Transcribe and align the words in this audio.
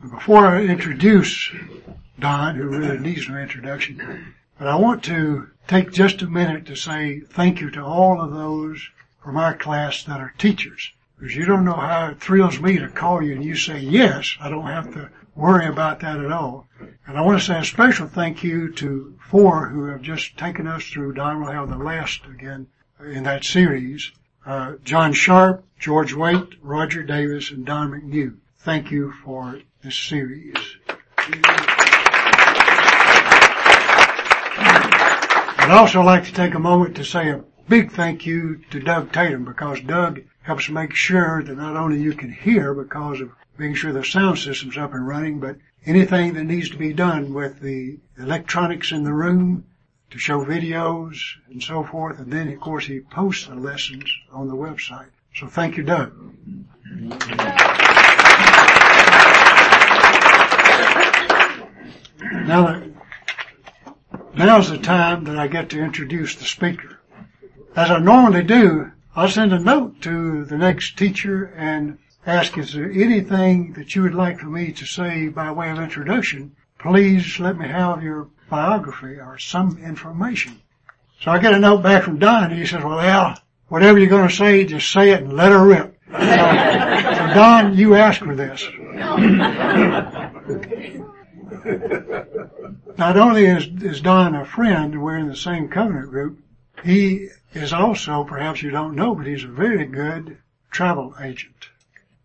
Before 0.00 0.46
I 0.46 0.62
introduce 0.62 1.50
Don, 2.20 2.54
who 2.54 2.68
really 2.68 3.00
needs 3.00 3.28
no 3.28 3.36
introduction, 3.36 4.32
but 4.56 4.68
I 4.68 4.76
want 4.76 5.02
to 5.04 5.50
take 5.66 5.90
just 5.90 6.22
a 6.22 6.28
minute 6.28 6.66
to 6.66 6.76
say 6.76 7.18
thank 7.18 7.60
you 7.60 7.68
to 7.72 7.82
all 7.82 8.20
of 8.20 8.32
those 8.32 8.80
from 9.20 9.36
our 9.36 9.56
class 9.56 10.04
that 10.04 10.20
are 10.20 10.34
teachers. 10.38 10.92
Because 11.18 11.34
you 11.34 11.44
don't 11.44 11.64
know 11.64 11.72
how 11.72 12.10
it 12.10 12.20
thrills 12.20 12.60
me 12.60 12.78
to 12.78 12.88
call 12.88 13.24
you 13.24 13.32
and 13.32 13.44
you 13.44 13.56
say 13.56 13.80
yes. 13.80 14.36
I 14.40 14.48
don't 14.48 14.68
have 14.68 14.92
to 14.94 15.10
worry 15.34 15.66
about 15.66 15.98
that 16.00 16.20
at 16.20 16.30
all. 16.30 16.68
And 17.04 17.18
I 17.18 17.22
want 17.22 17.40
to 17.40 17.44
say 17.44 17.58
a 17.58 17.64
special 17.64 18.06
thank 18.06 18.44
you 18.44 18.72
to 18.74 19.18
four 19.28 19.68
who 19.68 19.86
have 19.86 20.02
just 20.02 20.38
taken 20.38 20.68
us 20.68 20.84
through 20.84 21.14
Don 21.14 21.40
will 21.40 21.50
have 21.50 21.70
the 21.70 21.76
last 21.76 22.24
again 22.24 22.68
in 23.00 23.24
that 23.24 23.42
series. 23.42 24.12
Uh, 24.46 24.74
John 24.84 25.12
Sharp, 25.12 25.64
George 25.76 26.14
Waite, 26.14 26.54
Roger 26.62 27.02
Davis, 27.02 27.50
and 27.50 27.66
Don 27.66 27.90
McNew. 27.90 28.36
Thank 28.58 28.92
you 28.92 29.12
for 29.24 29.60
series. 29.90 30.54
I'd 35.60 35.70
also 35.70 36.02
like 36.02 36.24
to 36.24 36.32
take 36.32 36.54
a 36.54 36.58
moment 36.58 36.96
to 36.96 37.04
say 37.04 37.30
a 37.30 37.44
big 37.68 37.92
thank 37.92 38.24
you 38.26 38.62
to 38.70 38.80
Doug 38.80 39.12
Tatum 39.12 39.44
because 39.44 39.80
Doug 39.82 40.22
helps 40.42 40.68
make 40.68 40.94
sure 40.94 41.42
that 41.42 41.56
not 41.56 41.76
only 41.76 42.00
you 42.00 42.14
can 42.14 42.32
hear 42.32 42.72
because 42.74 43.20
of 43.20 43.30
making 43.58 43.74
sure 43.74 43.92
the 43.92 44.04
sound 44.04 44.38
system's 44.38 44.78
up 44.78 44.94
and 44.94 45.06
running, 45.06 45.40
but 45.40 45.56
anything 45.84 46.34
that 46.34 46.44
needs 46.44 46.70
to 46.70 46.76
be 46.76 46.92
done 46.92 47.34
with 47.34 47.60
the 47.60 47.98
electronics 48.18 48.92
in 48.92 49.04
the 49.04 49.12
room 49.12 49.64
to 50.10 50.18
show 50.18 50.44
videos 50.44 51.18
and 51.50 51.62
so 51.62 51.84
forth. 51.84 52.18
And 52.18 52.32
then 52.32 52.48
of 52.48 52.60
course 52.60 52.86
he 52.86 53.00
posts 53.00 53.46
the 53.46 53.54
lessons 53.54 54.10
on 54.32 54.48
the 54.48 54.56
website. 54.56 55.10
So 55.34 55.46
thank 55.46 55.76
you, 55.76 55.82
Doug. 55.82 56.12
Now, 62.20 62.66
that, 62.66 62.90
now's 64.34 64.70
the 64.70 64.78
time 64.78 65.24
that 65.24 65.38
I 65.38 65.46
get 65.46 65.70
to 65.70 65.80
introduce 65.80 66.34
the 66.34 66.44
speaker. 66.44 66.98
As 67.76 67.90
I 67.90 67.98
normally 67.98 68.42
do, 68.42 68.90
I'll 69.14 69.28
send 69.28 69.52
a 69.52 69.58
note 69.58 70.00
to 70.02 70.44
the 70.44 70.58
next 70.58 70.98
teacher 70.98 71.46
and 71.56 71.98
ask, 72.26 72.58
is 72.58 72.72
there 72.72 72.90
anything 72.90 73.72
that 73.74 73.94
you 73.94 74.02
would 74.02 74.14
like 74.14 74.40
for 74.40 74.46
me 74.46 74.72
to 74.72 74.84
say 74.84 75.28
by 75.28 75.52
way 75.52 75.70
of 75.70 75.78
introduction? 75.78 76.56
Please 76.78 77.38
let 77.38 77.56
me 77.56 77.68
have 77.68 78.02
your 78.02 78.28
biography 78.50 79.18
or 79.20 79.38
some 79.38 79.78
information. 79.78 80.60
So 81.20 81.30
I 81.30 81.38
get 81.38 81.54
a 81.54 81.58
note 81.58 81.82
back 81.82 82.04
from 82.04 82.18
Don 82.18 82.44
and 82.44 82.52
he 82.52 82.66
says, 82.66 82.82
well 82.84 83.00
Al, 83.00 83.36
whatever 83.68 83.98
you're 83.98 84.08
going 84.08 84.28
to 84.28 84.34
say, 84.34 84.64
just 84.64 84.90
say 84.90 85.10
it 85.10 85.22
and 85.22 85.32
let 85.32 85.52
her 85.52 85.66
rip. 85.66 85.96
So, 86.10 86.18
so 86.18 87.34
Don, 87.34 87.76
you 87.76 87.94
asked 87.94 88.20
for 88.20 88.34
this. 88.34 88.64
Not 92.98 93.16
only 93.16 93.46
is, 93.46 93.66
is 93.82 94.00
Don 94.00 94.34
a 94.34 94.44
friend, 94.44 95.02
we're 95.02 95.18
in 95.18 95.28
the 95.28 95.36
same 95.36 95.68
covenant 95.68 96.10
group, 96.10 96.40
he 96.84 97.28
is 97.54 97.72
also, 97.72 98.24
perhaps 98.24 98.62
you 98.62 98.70
don't 98.70 98.94
know, 98.94 99.14
but 99.14 99.26
he's 99.26 99.44
a 99.44 99.48
very 99.48 99.86
good 99.86 100.38
travel 100.70 101.14
agent. 101.20 101.68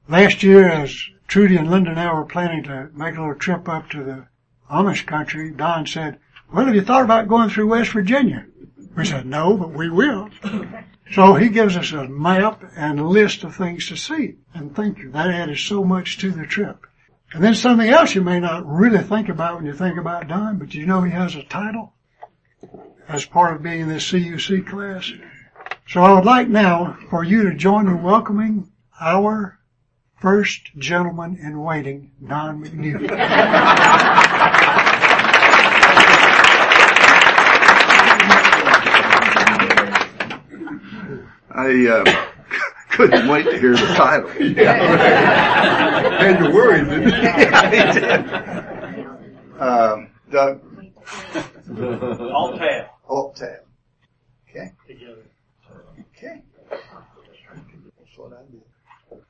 Last 0.07 0.43
year, 0.43 0.67
as 0.67 1.09
Trudy 1.27 1.55
and 1.57 1.69
Linda 1.69 1.91
and 1.91 1.99
I 1.99 2.13
were 2.13 2.25
planning 2.25 2.63
to 2.63 2.89
make 2.93 3.15
a 3.15 3.21
little 3.21 3.35
trip 3.35 3.69
up 3.69 3.89
to 3.91 4.03
the 4.03 4.27
Amish 4.69 5.05
country, 5.05 5.51
Don 5.51 5.87
said, 5.87 6.19
well, 6.51 6.65
have 6.65 6.75
you 6.75 6.81
thought 6.81 7.03
about 7.03 7.27
going 7.27 7.49
through 7.49 7.67
West 7.67 7.91
Virginia? 7.91 8.45
We 8.95 9.05
said, 9.05 9.25
no, 9.25 9.57
but 9.57 9.71
we 9.71 9.89
will. 9.89 10.29
So 11.11 11.35
he 11.35 11.49
gives 11.49 11.77
us 11.77 11.91
a 11.91 12.07
map 12.07 12.63
and 12.75 12.99
a 12.99 13.07
list 13.07 13.43
of 13.43 13.55
things 13.55 13.87
to 13.89 13.95
see. 13.95 14.35
And 14.53 14.75
thank 14.75 14.99
you. 14.99 15.11
That 15.11 15.29
added 15.29 15.57
so 15.57 15.83
much 15.83 16.17
to 16.19 16.31
the 16.31 16.45
trip. 16.45 16.85
And 17.33 17.43
then 17.43 17.55
something 17.55 17.89
else 17.89 18.13
you 18.13 18.21
may 18.21 18.39
not 18.39 18.63
really 18.67 18.99
think 18.99 19.27
about 19.27 19.55
when 19.55 19.65
you 19.65 19.73
think 19.73 19.97
about 19.97 20.27
Don, 20.27 20.59
but 20.59 20.75
you 20.75 20.85
know 20.85 21.01
he 21.01 21.11
has 21.11 21.35
a 21.35 21.41
title 21.41 21.93
as 23.07 23.25
part 23.25 23.55
of 23.55 23.63
being 23.63 23.81
in 23.81 23.89
this 23.89 24.09
CUC 24.09 24.67
class. 24.67 25.11
So 25.87 26.03
I 26.03 26.13
would 26.13 26.25
like 26.25 26.47
now 26.47 26.95
for 27.09 27.23
you 27.23 27.49
to 27.49 27.55
join 27.55 27.87
in 27.87 28.03
welcoming 28.03 28.71
our 29.01 29.57
first 30.21 30.75
gentleman 30.77 31.37
in 31.37 31.59
waiting, 31.59 32.11
Don 32.25 32.63
McNew. 32.63 33.09
I 41.55 41.87
uh, 41.87 42.32
couldn't 42.93 43.27
wait 43.27 43.43
to 43.45 43.59
hear 43.59 43.71
the 43.73 43.93
title. 43.95 44.29
Yeah. 44.39 46.21
and 46.21 46.39
you're 46.39 46.53
worried, 46.53 46.85
didn't 46.89 47.03
you? 47.07 47.11
yeah, 47.11 49.17
um, 49.59 50.09
Doug? 50.29 50.61
Alt 52.33 52.57
tab. 52.57 52.85
Alt 53.07 53.35
tab. 53.35 53.59
Okay. 54.49 54.71
Okay. 54.89 56.41
That's 56.69 58.17
what 58.17 58.33
I 58.33 58.41
did. 58.51 58.61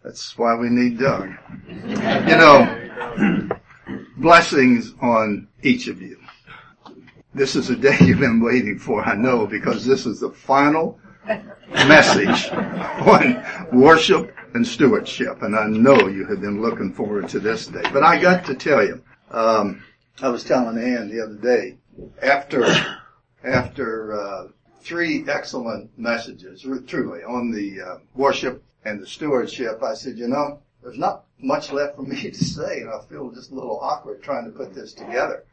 That's 0.03 0.37
why 0.37 0.55
we 0.55 0.69
need 0.69 0.99
Doug. 0.99 1.29
You 1.67 2.35
know, 2.37 3.49
blessings 4.17 4.93
on 5.01 5.47
each 5.61 5.87
of 5.87 6.01
you. 6.01 6.19
This 7.33 7.55
is 7.55 7.69
a 7.69 7.75
day 7.75 7.97
you've 8.01 8.19
been 8.19 8.41
waiting 8.41 8.77
for, 8.77 9.03
I 9.03 9.15
know, 9.15 9.47
because 9.47 9.85
this 9.85 10.05
is 10.05 10.19
the 10.19 10.29
final 10.29 10.99
message 11.87 12.49
on 12.51 13.43
worship 13.71 14.35
and 14.53 14.65
stewardship. 14.65 15.41
And 15.41 15.55
I 15.55 15.67
know 15.67 16.07
you 16.07 16.25
have 16.27 16.41
been 16.41 16.61
looking 16.61 16.93
forward 16.93 17.29
to 17.29 17.39
this 17.39 17.67
day. 17.67 17.83
But 17.91 18.03
I 18.03 18.21
got 18.21 18.45
to 18.45 18.55
tell 18.55 18.85
you, 18.85 19.01
um, 19.31 19.83
I 20.21 20.29
was 20.29 20.43
telling 20.43 20.77
Ann 20.77 21.09
the 21.09 21.23
other 21.23 21.35
day, 21.35 21.77
after, 22.21 22.65
after, 23.43 24.19
uh, 24.19 24.47
three 24.83 25.23
excellent 25.29 25.97
messages, 25.97 26.65
truly, 26.87 27.23
on 27.23 27.51
the 27.51 27.81
uh, 27.81 27.97
worship 28.15 28.63
and 28.85 29.01
the 29.01 29.07
stewardship, 29.07 29.81
I 29.81 29.93
said, 29.93 30.17
you 30.17 30.27
know, 30.27 30.59
there's 30.81 30.97
not 30.97 31.23
much 31.39 31.71
left 31.71 31.95
for 31.95 32.03
me 32.03 32.29
to 32.29 32.43
say, 32.43 32.81
and 32.81 32.89
I 32.89 32.99
feel 33.09 33.31
just 33.31 33.51
a 33.51 33.55
little 33.55 33.79
awkward 33.79 34.21
trying 34.21 34.45
to 34.45 34.51
put 34.51 34.73
this 34.73 34.93
together. 34.93 35.45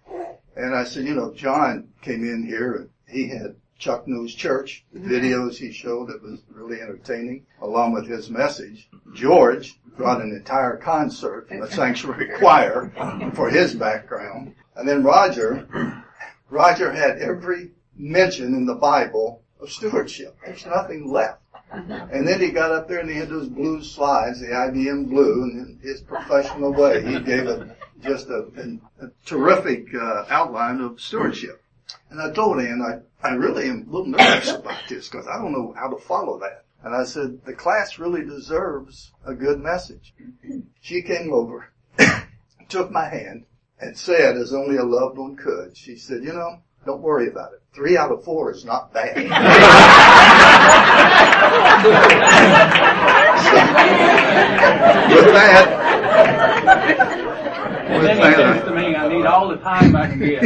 And 0.56 0.74
I 0.74 0.84
said, 0.84 1.04
you 1.04 1.14
know, 1.14 1.32
John 1.32 1.88
came 2.02 2.24
in 2.24 2.44
here 2.44 2.74
and 2.74 2.90
he 3.08 3.28
had 3.28 3.54
Chuck 3.80 4.06
Knows 4.06 4.34
Church, 4.34 4.84
the 4.92 5.00
videos 5.00 5.56
he 5.56 5.72
showed 5.72 6.08
that 6.08 6.22
was 6.22 6.42
really 6.52 6.82
entertaining, 6.82 7.46
along 7.62 7.92
with 7.92 8.06
his 8.06 8.28
message. 8.28 8.88
George 9.14 9.80
brought 9.96 10.20
an 10.20 10.32
entire 10.32 10.76
concert 10.76 11.48
from 11.48 11.60
the 11.60 11.70
sanctuary 11.70 12.28
choir 12.38 12.92
for 13.34 13.48
his 13.48 13.74
background. 13.74 14.54
And 14.76 14.86
then 14.86 15.02
Roger, 15.02 16.04
Roger 16.50 16.92
had 16.92 17.18
every 17.18 17.70
mention 17.96 18.54
in 18.54 18.66
the 18.66 18.74
Bible 18.74 19.42
of 19.58 19.70
stewardship. 19.70 20.36
There's 20.44 20.66
nothing 20.66 21.10
left. 21.10 21.40
And 21.72 22.28
then 22.28 22.40
he 22.40 22.50
got 22.50 22.72
up 22.72 22.86
there 22.86 22.98
and 22.98 23.08
he 23.08 23.16
had 23.16 23.30
those 23.30 23.48
blue 23.48 23.82
slides, 23.82 24.40
the 24.40 24.48
IBM 24.48 25.08
blue, 25.08 25.44
and 25.44 25.66
in 25.68 25.78
his 25.82 26.02
professional 26.02 26.72
way, 26.72 27.02
he 27.02 27.18
gave 27.20 27.46
a, 27.46 27.74
just 28.02 28.28
a, 28.28 28.46
a 29.00 29.10
terrific 29.24 29.86
uh, 29.94 30.26
outline 30.28 30.80
of 30.80 31.00
stewardship. 31.00 31.62
And 32.10 32.20
I 32.20 32.30
told 32.32 32.60
Ann, 32.60 32.82
I, 32.82 33.00
I 33.26 33.34
really 33.34 33.68
am 33.68 33.86
a 33.88 33.90
little 33.90 34.06
nervous 34.06 34.50
about 34.54 34.80
this 34.88 35.08
because 35.08 35.26
I 35.26 35.36
don't 35.38 35.52
know 35.52 35.74
how 35.76 35.88
to 35.88 35.98
follow 35.98 36.38
that. 36.40 36.64
And 36.82 36.94
I 36.94 37.04
said, 37.04 37.44
the 37.44 37.52
class 37.52 37.98
really 37.98 38.24
deserves 38.24 39.12
a 39.26 39.34
good 39.34 39.60
message. 39.60 40.14
She 40.80 41.02
came 41.02 41.32
over, 41.32 41.70
took 42.68 42.90
my 42.90 43.08
hand, 43.08 43.44
and 43.78 43.96
said, 43.96 44.36
as 44.36 44.54
only 44.54 44.76
a 44.76 44.84
loved 44.84 45.18
one 45.18 45.36
could, 45.36 45.76
she 45.76 45.96
said, 45.96 46.22
you 46.24 46.32
know, 46.32 46.60
don't 46.86 47.02
worry 47.02 47.28
about 47.28 47.52
it. 47.52 47.62
Three 47.74 47.96
out 47.98 48.10
of 48.10 48.24
four 48.24 48.50
is 48.52 48.64
not 48.64 48.92
bad. 48.92 49.16
with 49.16 49.24
that, 55.34 55.66
with 57.90 58.02
Then 58.02 58.16
he 58.16 58.22
that, 58.22 58.36
says 58.36 58.64
to 58.64 58.74
me, 58.74 58.96
I 58.96 59.08
need 59.08 59.26
all 59.26 59.39
the 59.50 59.56
time 59.58 59.96
I 59.96 60.06
can 60.08 60.18
get. 60.18 60.42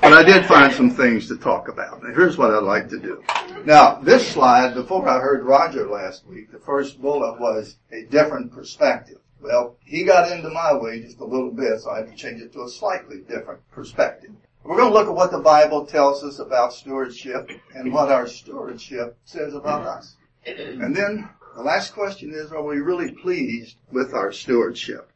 But 0.00 0.12
I 0.12 0.22
did 0.22 0.44
find 0.44 0.72
some 0.72 0.90
things 0.90 1.28
to 1.28 1.36
talk 1.38 1.68
about. 1.68 2.02
Now 2.02 2.12
here's 2.14 2.36
what 2.36 2.50
I'd 2.50 2.62
like 2.62 2.90
to 2.90 2.98
do. 2.98 3.22
Now, 3.64 4.00
this 4.02 4.28
slide, 4.28 4.74
before 4.74 5.08
I 5.08 5.18
heard 5.18 5.44
Roger 5.44 5.88
last 5.88 6.26
week, 6.26 6.52
the 6.52 6.58
first 6.58 7.00
bullet 7.00 7.40
was 7.40 7.76
a 7.90 8.04
different 8.04 8.52
perspective. 8.52 9.18
Well, 9.40 9.76
he 9.82 10.04
got 10.04 10.30
into 10.30 10.50
my 10.50 10.74
way 10.74 11.00
just 11.00 11.20
a 11.20 11.24
little 11.24 11.50
bit, 11.50 11.80
so 11.80 11.90
I 11.90 11.98
had 11.98 12.08
to 12.08 12.14
change 12.14 12.42
it 12.42 12.52
to 12.52 12.64
a 12.64 12.68
slightly 12.68 13.20
different 13.20 13.60
perspective. 13.70 14.32
We're 14.62 14.76
going 14.76 14.92
to 14.92 14.94
look 14.94 15.08
at 15.08 15.14
what 15.14 15.30
the 15.30 15.38
Bible 15.38 15.86
tells 15.86 16.22
us 16.24 16.38
about 16.38 16.72
stewardship 16.72 17.50
and 17.74 17.92
what 17.92 18.10
our 18.10 18.26
stewardship 18.26 19.16
says 19.24 19.54
about 19.54 19.86
us. 19.86 20.16
And 20.46 20.94
then 20.94 21.28
the 21.56 21.62
last 21.62 21.94
question 21.94 22.32
is, 22.34 22.52
are 22.52 22.62
we 22.62 22.78
really 22.78 23.12
pleased 23.12 23.76
with 23.90 24.14
our 24.14 24.32
stewardship? 24.32 25.10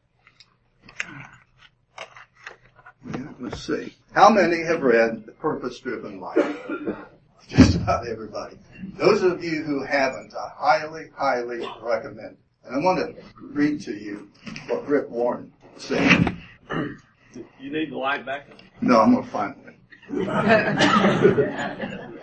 Yeah, 3.13 3.27
let's 3.39 3.61
see. 3.61 3.95
How 4.13 4.29
many 4.29 4.63
have 4.63 4.81
read 4.81 5.25
The 5.25 5.31
Purpose 5.33 5.79
Driven 5.79 6.19
Life? 6.19 6.57
Just 7.47 7.75
about 7.75 8.07
everybody. 8.07 8.57
Those 8.97 9.23
of 9.23 9.43
you 9.43 9.63
who 9.63 9.83
haven't, 9.83 10.33
I 10.33 10.49
highly, 10.55 11.09
highly 11.15 11.67
recommend. 11.81 12.37
And 12.65 12.75
I 12.75 12.79
want 12.79 12.99
to 12.99 13.23
read 13.41 13.81
to 13.81 13.93
you 13.93 14.29
what 14.67 14.87
Rick 14.87 15.09
Warren 15.09 15.51
said. 15.77 16.35
You 16.71 17.71
need 17.71 17.91
the 17.91 17.97
light 17.97 18.25
back? 18.25 18.47
No, 18.81 19.01
I'm 19.01 19.13
going 19.13 19.25
to 19.25 19.31
find 19.31 19.55
it. 19.65 19.68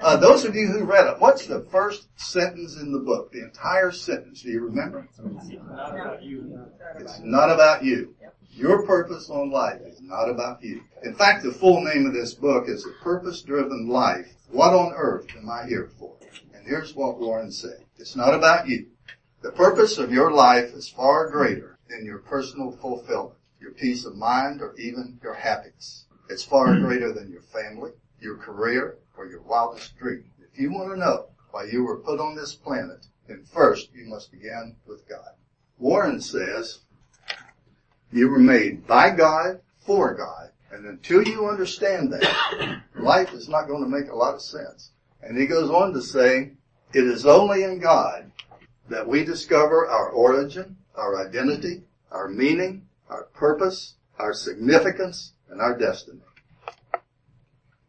Uh, 0.03 0.17
those 0.17 0.45
of 0.45 0.55
you 0.55 0.67
who 0.69 0.85
read 0.85 1.07
it, 1.07 1.21
what's 1.21 1.47
the 1.47 1.61
first 1.71 2.09
sentence 2.17 2.77
in 2.81 2.93
the 2.93 2.99
book? 2.99 3.33
The 3.33 3.45
entire 3.45 3.93
sentence. 3.93 4.43
Do 4.43 4.51
you 4.51 4.65
remember? 4.65 5.09
It's 6.99 7.21
not 7.21 7.51
about 7.51 7.85
you. 7.85 8.15
Your 8.51 8.87
purpose 8.87 9.29
on 9.31 9.51
life 9.51 9.83
is 9.83 10.01
not 10.01 10.29
about 10.31 10.65
you. 10.65 10.83
In 11.05 11.15
fact, 11.15 11.45
the 11.45 11.53
full 11.53 11.83
name 11.83 12.07
of 12.07 12.15
this 12.15 12.33
book 12.35 12.69
is 12.69 12.83
The 12.83 12.95
Purpose 13.03 13.43
Driven 13.43 13.87
Life. 13.89 14.33
What 14.51 14.73
on 14.73 14.95
earth 14.97 15.27
am 15.37 15.51
I 15.51 15.67
here 15.67 15.91
for? 15.99 16.17
And 16.55 16.67
here's 16.67 16.95
what 16.95 17.21
Warren 17.21 17.53
said. 17.53 17.85
It's 17.99 18.17
not 18.17 18.35
about 18.35 18.67
you. 18.67 18.87
The 19.43 19.53
purpose 19.53 19.99
of 19.99 20.11
your 20.11 20.33
life 20.33 20.73
is 20.73 20.89
far 20.89 21.29
greater 21.29 21.79
than 21.89 22.07
your 22.07 22.19
personal 22.19 22.73
fulfillment, 22.73 23.37
your 23.61 23.73
peace 23.73 24.05
of 24.05 24.17
mind, 24.17 24.63
or 24.63 24.75
even 24.77 25.21
your 25.23 25.35
happiness. 25.35 26.06
It's 26.29 26.43
far 26.43 26.79
greater 26.81 27.13
than 27.13 27.31
your 27.31 27.43
family, 27.43 27.93
your 28.21 28.37
career, 28.37 28.99
or 29.17 29.27
your 29.27 29.43
wildest 29.43 29.97
dream. 29.97 30.25
If 30.41 30.59
you 30.59 30.73
want 30.73 30.91
to 30.91 30.99
know 30.99 31.27
why 31.51 31.65
you 31.65 31.85
were 31.85 31.99
put 31.99 32.21
on 32.21 32.35
this 32.35 32.55
planet, 32.55 33.07
then 33.29 33.45
first 33.45 33.91
you 33.95 34.07
must 34.07 34.33
begin 34.33 34.77
with 34.87 35.09
God. 35.09 35.31
Warren 35.79 36.21
says, 36.21 36.81
you 38.13 38.29
were 38.29 38.39
made 38.39 38.87
by 38.87 39.11
God, 39.11 39.61
for 39.79 40.15
God, 40.15 40.51
and 40.73 40.87
until 40.87 41.23
you 41.23 41.49
understand 41.49 42.13
that, 42.13 42.83
life 42.95 43.33
is 43.33 43.49
not 43.49 43.69
going 43.69 43.83
to 43.83 43.89
make 43.89 44.11
a 44.11 44.17
lot 44.17 44.35
of 44.35 44.43
sense. 44.43 44.91
And 45.23 45.39
he 45.39 45.47
goes 45.47 45.71
on 45.71 45.93
to 45.93 46.03
say, 46.03 46.53
it 46.93 47.05
is 47.05 47.27
only 47.27 47.63
in 47.63 47.79
God 47.79 48.31
that 48.89 49.07
we 49.07 49.25
discover 49.25 49.87
our 49.87 50.11
origin, 50.11 50.77
our 50.95 51.27
identity, 51.27 51.83
our 52.11 52.29
meaning, 52.29 52.87
our 53.09 53.25
purpose, 53.35 53.95
our 54.19 54.33
significance, 54.33 55.33
and 55.49 55.61
our 55.61 55.77
destiny. 55.77 56.21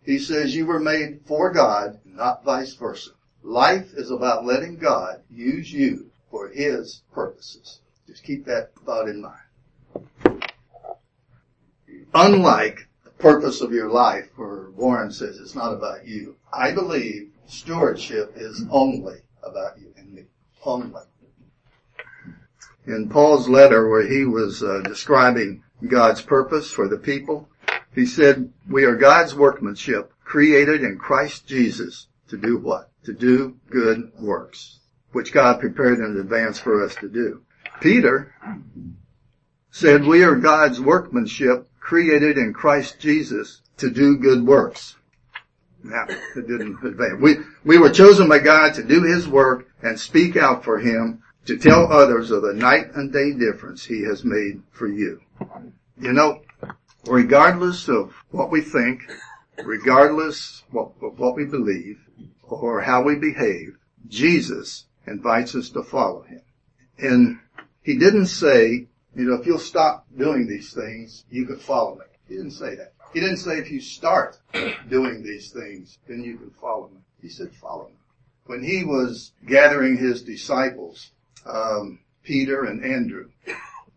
He 0.04 0.20
says 0.20 0.56
you 0.56 0.66
were 0.66 0.80
made 0.80 1.22
for 1.26 1.52
God, 1.52 2.00
not 2.06 2.46
vice 2.46 2.74
versa. 2.74 3.12
Life 3.44 3.94
is 3.94 4.10
about 4.10 4.46
letting 4.46 4.78
God 4.78 5.22
use 5.30 5.72
you 5.72 6.10
for 6.32 6.48
His 6.50 7.02
purposes. 7.14 7.82
Just 8.08 8.24
keep 8.24 8.46
that 8.46 8.72
thought 8.86 9.10
in 9.10 9.22
mind. 9.22 10.42
Unlike 12.14 12.88
the 13.04 13.10
purpose 13.12 13.62
of 13.62 13.74
your 13.74 13.90
life, 13.90 14.30
where 14.38 14.70
Warren 14.72 15.12
says 15.12 15.40
it's 15.40 15.56
not 15.56 15.74
about 15.74 16.08
you, 16.08 16.38
I 16.54 16.72
believe 16.72 17.32
stewardship 17.48 18.34
is 18.36 18.64
only 18.72 19.18
about 19.44 19.78
you 19.80 19.94
and 19.98 20.14
me. 20.14 20.24
Only. 20.64 21.02
In 22.86 23.10
Paul's 23.10 23.50
letter 23.50 23.90
where 23.90 24.08
he 24.08 24.24
was 24.24 24.64
uh, 24.64 24.80
describing 24.86 25.64
God's 25.86 26.22
purpose 26.22 26.72
for 26.72 26.88
the 26.88 26.98
people, 26.98 27.50
he 27.94 28.06
said, 28.06 28.52
we 28.70 28.84
are 28.86 28.96
God's 28.96 29.36
workmanship 29.36 30.12
created 30.24 30.84
in 30.84 30.98
Christ 30.98 31.48
Jesus 31.48 32.08
to 32.30 32.38
do 32.38 32.58
what? 32.58 32.92
To 33.06 33.14
do 33.14 33.58
good 33.70 34.12
works, 34.20 34.80
which 35.12 35.32
God 35.32 35.60
prepared 35.60 36.00
in 36.00 36.18
advance 36.20 36.60
for 36.60 36.84
us 36.84 36.96
to 36.96 37.08
do. 37.08 37.42
Peter 37.80 38.34
said, 39.72 40.04
we 40.04 40.24
are 40.24 40.36
God's 40.36 40.82
workmanship 40.82 41.70
created 41.80 42.38
in 42.38 42.54
Christ 42.54 43.00
Jesus 43.00 43.62
to 43.78 43.90
do 43.90 44.18
good 44.18 44.46
works. 44.46 44.96
Now, 45.84 46.06
it 46.08 46.48
didn't 46.48 46.84
advance. 46.84 47.22
We, 47.22 47.36
we 47.64 47.78
were 47.78 47.92
chosen 47.92 48.28
by 48.28 48.40
God 48.40 48.74
to 48.74 48.84
do 48.84 49.04
His 49.04 49.28
work 49.28 49.70
and 49.82 49.98
speak 49.98 50.36
out 50.36 50.64
for 50.64 50.80
Him 50.80 51.24
to 51.48 51.58
tell 51.58 51.92
others 51.92 52.30
of 52.30 52.42
the 52.42 52.54
night 52.54 52.94
and 52.96 53.12
day 53.12 53.32
difference 53.32 53.86
He 53.86 54.04
has 54.04 54.26
made 54.26 54.62
for 54.72 54.88
you. 54.88 55.22
You 56.00 56.12
know, 56.12 56.42
regardless 57.06 57.88
of 57.88 58.14
what 58.32 58.52
we 58.52 58.62
think, 58.62 59.10
regardless 59.64 60.64
of 60.74 60.92
what 61.00 61.36
we 61.36 61.46
believe, 61.46 62.00
or 62.44 62.82
how 62.82 63.02
we 63.02 63.16
behave, 63.16 63.78
Jesus 64.08 64.86
invites 65.06 65.56
us 65.56 65.70
to 65.70 65.84
follow 65.84 66.24
Him. 66.24 66.42
And 66.98 67.40
He 67.82 67.98
didn't 67.98 68.28
say, 68.28 68.88
you 69.16 69.26
know, 69.26 69.36
if 69.36 69.48
you'll 69.48 69.58
stop 69.58 70.06
doing 70.18 70.48
these 70.48 70.74
things, 70.74 71.24
you 71.30 71.46
could 71.46 71.62
follow 71.62 71.96
me. 71.96 72.06
He 72.28 72.36
didn't 72.36 72.52
say 72.52 72.76
that. 72.76 72.94
He 73.14 73.22
didn't 73.22 73.38
say 73.38 73.58
if 73.58 73.72
you 73.72 73.80
start 73.80 74.38
doing 74.90 75.24
these 75.24 75.52
things, 75.52 75.98
then 76.10 76.24
you 76.24 76.38
can 76.38 76.52
follow 76.62 76.90
me. 76.90 77.00
He 77.22 77.30
said 77.30 77.54
follow 77.54 77.88
me. 77.88 77.96
When 78.46 78.62
he 78.62 78.84
was 78.84 79.32
gathering 79.46 79.98
his 79.98 80.22
disciples, 80.22 81.12
um, 81.46 82.00
Peter 82.24 82.66
and 82.66 82.84
Andrew, 82.84 83.30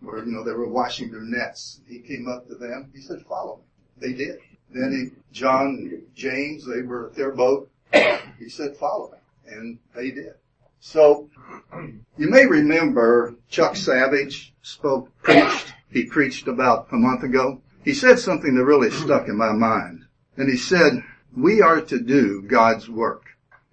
where, 0.01 0.25
you 0.25 0.33
know, 0.33 0.45
they 0.45 0.53
were 0.53 0.69
washing 0.69 1.11
their 1.11 1.23
nets. 1.23 1.81
He 1.89 1.99
came 1.99 2.29
up 2.29 2.47
to 2.49 2.55
them. 2.55 2.91
He 2.95 3.01
said, 3.01 3.23
follow 3.29 3.57
me. 3.59 4.09
They 4.09 4.13
did. 4.13 4.39
Then 4.73 4.93
he, 4.93 5.33
John 5.33 5.67
and 5.91 6.03
James, 6.15 6.65
they 6.67 6.83
were 6.83 7.09
at 7.09 7.17
their 7.17 7.33
boat. 7.33 7.71
He 8.39 8.49
said, 8.49 8.77
follow 8.77 9.11
me. 9.11 9.19
And 9.47 9.79
they 9.95 10.11
did. 10.11 10.35
So, 10.79 11.29
you 12.17 12.31
may 12.31 12.47
remember 12.47 13.35
Chuck 13.49 13.77
Savage 13.77 14.55
spoke, 14.63 15.11
preached, 15.23 15.75
he 15.91 16.05
preached 16.07 16.49
about 16.49 16.89
a 16.93 16.97
month 16.97 17.23
ago. 17.23 17.61
He 17.85 17.93
said 17.93 18.19
something 18.19 18.55
that 18.55 18.65
really 18.65 18.91
stuck 18.91 19.29
in 19.29 19.37
my 19.37 19.53
mind. 19.53 20.07
And 20.37 20.49
he 20.49 20.57
said, 20.57 21.03
we 21.37 21.61
are 21.61 21.81
to 21.81 22.01
do 22.01 22.43
God's 22.43 22.89
work. 22.89 23.25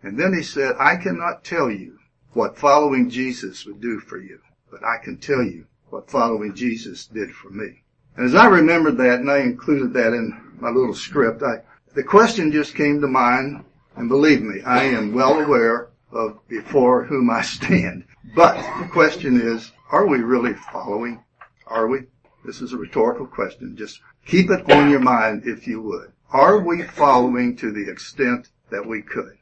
And 0.01 0.19
then 0.19 0.33
he 0.33 0.43
said, 0.43 0.75
I 0.79 0.97
cannot 0.97 1.43
tell 1.43 1.69
you 1.69 1.96
what 2.37 2.55
following 2.55 3.09
Jesus 3.09 3.65
would 3.65 3.81
do 3.81 3.99
for 3.99 4.19
you, 4.19 4.39
but 4.69 4.83
I 4.83 5.03
can 5.03 5.17
tell 5.17 5.41
you 5.41 5.65
what 5.89 6.11
following 6.11 6.53
Jesus 6.53 7.07
did 7.07 7.31
for 7.31 7.49
me. 7.49 7.81
And 8.15 8.27
as 8.27 8.35
I 8.35 8.45
remembered 8.45 8.95
that, 8.97 9.21
and 9.21 9.31
I 9.31 9.39
included 9.39 9.91
that 9.93 10.13
in 10.13 10.39
my 10.59 10.69
little 10.69 10.93
script, 10.93 11.41
I, 11.41 11.61
the 11.95 12.03
question 12.03 12.51
just 12.51 12.75
came 12.75 13.01
to 13.01 13.07
mind, 13.07 13.65
and 13.95 14.07
believe 14.07 14.43
me, 14.43 14.61
I 14.61 14.83
am 14.83 15.15
well 15.15 15.39
aware 15.39 15.89
of 16.11 16.47
before 16.47 17.05
whom 17.05 17.31
I 17.31 17.41
stand. 17.41 18.05
But 18.35 18.57
the 18.79 18.87
question 18.87 19.41
is, 19.41 19.71
are 19.91 20.05
we 20.05 20.19
really 20.19 20.53
following? 20.71 21.23
Are 21.65 21.87
we? 21.87 22.01
This 22.45 22.61
is 22.61 22.71
a 22.71 22.77
rhetorical 22.77 23.25
question. 23.25 23.75
Just 23.75 23.99
keep 24.27 24.51
it 24.51 24.69
on 24.71 24.91
your 24.91 24.99
mind 24.99 25.47
if 25.47 25.65
you 25.65 25.81
would. 25.81 26.11
Are 26.31 26.59
we 26.59 26.83
following 26.83 27.55
to 27.57 27.71
the 27.71 27.89
extent 27.89 28.49
that 28.69 28.85
we 28.85 29.01
could? 29.01 29.37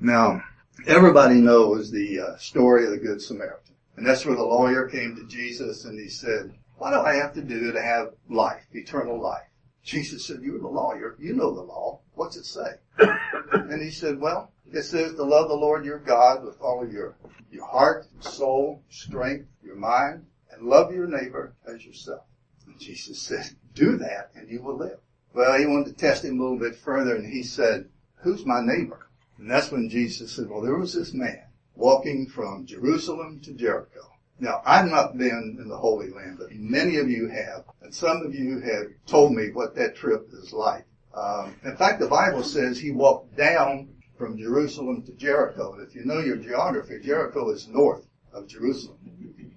Now, 0.00 0.42
everybody 0.86 1.36
knows 1.36 1.90
the 1.90 2.20
uh, 2.20 2.36
story 2.36 2.84
of 2.84 2.90
the 2.90 2.98
Good 2.98 3.20
Samaritan. 3.20 3.74
And 3.96 4.06
that's 4.06 4.24
where 4.24 4.36
the 4.36 4.42
lawyer 4.42 4.88
came 4.88 5.16
to 5.16 5.26
Jesus 5.26 5.84
and 5.84 5.98
he 5.98 6.08
said, 6.08 6.54
what 6.78 6.92
do 6.92 7.00
I 7.00 7.14
have 7.14 7.34
to 7.34 7.42
do 7.42 7.72
to 7.72 7.82
have 7.82 8.14
life, 8.28 8.64
eternal 8.72 9.20
life? 9.20 9.46
Jesus 9.82 10.24
said, 10.24 10.40
you're 10.42 10.58
the 10.58 10.68
lawyer. 10.68 11.16
You 11.18 11.34
know 11.34 11.54
the 11.54 11.60
law. 11.60 12.00
What's 12.14 12.36
it 12.36 12.46
say? 12.46 12.76
and 13.52 13.82
he 13.82 13.90
said, 13.90 14.18
well, 14.18 14.52
it 14.72 14.82
says 14.82 15.14
to 15.14 15.22
love 15.22 15.48
the 15.48 15.54
Lord 15.54 15.84
your 15.84 15.98
God 15.98 16.44
with 16.44 16.60
all 16.60 16.82
of 16.82 16.92
your, 16.92 17.16
your 17.50 17.66
heart, 17.66 18.06
soul, 18.20 18.82
strength, 18.88 19.48
your 19.62 19.76
mind, 19.76 20.26
and 20.50 20.66
love 20.66 20.92
your 20.94 21.06
neighbor 21.06 21.54
as 21.66 21.84
yourself. 21.84 22.22
And 22.66 22.78
Jesus 22.78 23.20
said, 23.20 23.50
do 23.74 23.96
that 23.98 24.30
and 24.34 24.48
you 24.48 24.62
will 24.62 24.76
live. 24.76 24.98
Well, 25.34 25.58
he 25.58 25.66
wanted 25.66 25.86
to 25.86 25.92
test 25.92 26.24
him 26.24 26.38
a 26.38 26.42
little 26.42 26.58
bit 26.58 26.76
further 26.76 27.16
and 27.16 27.30
he 27.30 27.42
said, 27.42 27.88
who's 28.16 28.46
my 28.46 28.60
neighbor? 28.62 29.09
And 29.40 29.50
that's 29.50 29.72
when 29.72 29.88
Jesus 29.88 30.32
said, 30.32 30.50
well, 30.50 30.60
there 30.60 30.76
was 30.76 30.92
this 30.92 31.14
man 31.14 31.42
walking 31.74 32.26
from 32.26 32.66
Jerusalem 32.66 33.40
to 33.44 33.54
Jericho. 33.54 34.00
Now, 34.38 34.60
I've 34.66 34.90
not 34.90 35.16
been 35.16 35.58
in 35.60 35.68
the 35.68 35.76
Holy 35.76 36.10
Land, 36.10 36.36
but 36.38 36.52
many 36.52 36.96
of 36.96 37.10
you 37.10 37.28
have, 37.28 37.64
and 37.82 37.94
some 37.94 38.22
of 38.22 38.34
you 38.34 38.60
have 38.60 38.86
told 39.06 39.32
me 39.32 39.50
what 39.50 39.74
that 39.76 39.96
trip 39.96 40.28
is 40.32 40.52
like. 40.52 40.84
Um, 41.14 41.56
in 41.64 41.76
fact, 41.76 42.00
the 42.00 42.06
Bible 42.06 42.42
says 42.42 42.78
he 42.78 42.90
walked 42.90 43.36
down 43.36 43.88
from 44.16 44.36
Jerusalem 44.38 45.02
to 45.04 45.12
Jericho. 45.12 45.72
And 45.72 45.86
if 45.86 45.94
you 45.94 46.04
know 46.04 46.20
your 46.20 46.36
geography, 46.36 47.00
Jericho 47.02 47.50
is 47.50 47.66
north 47.68 48.06
of 48.32 48.46
Jerusalem. 48.46 48.98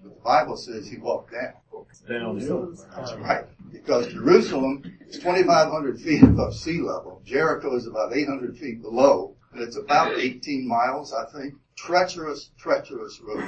But 0.02 0.16
the 0.16 0.22
Bible 0.22 0.58
says 0.58 0.88
he 0.88 0.98
walked 0.98 1.34
down. 1.34 1.54
Downhill. 2.08 2.74
That's 2.96 3.14
right. 3.16 3.46
Because 3.72 4.12
Jerusalem 4.12 4.84
is 5.08 5.18
2,500 5.18 6.00
feet 6.02 6.24
above 6.24 6.56
sea 6.56 6.82
level. 6.82 7.22
Jericho 7.26 7.76
is 7.76 7.88
about 7.88 8.16
800 8.16 8.58
feet 8.58 8.82
below. 8.82 9.33
And 9.54 9.62
it's 9.62 9.78
about 9.78 10.18
18 10.18 10.68
miles, 10.68 11.14
I 11.14 11.26
think. 11.26 11.54
Treacherous, 11.76 12.50
treacherous 12.58 13.22
road. 13.22 13.48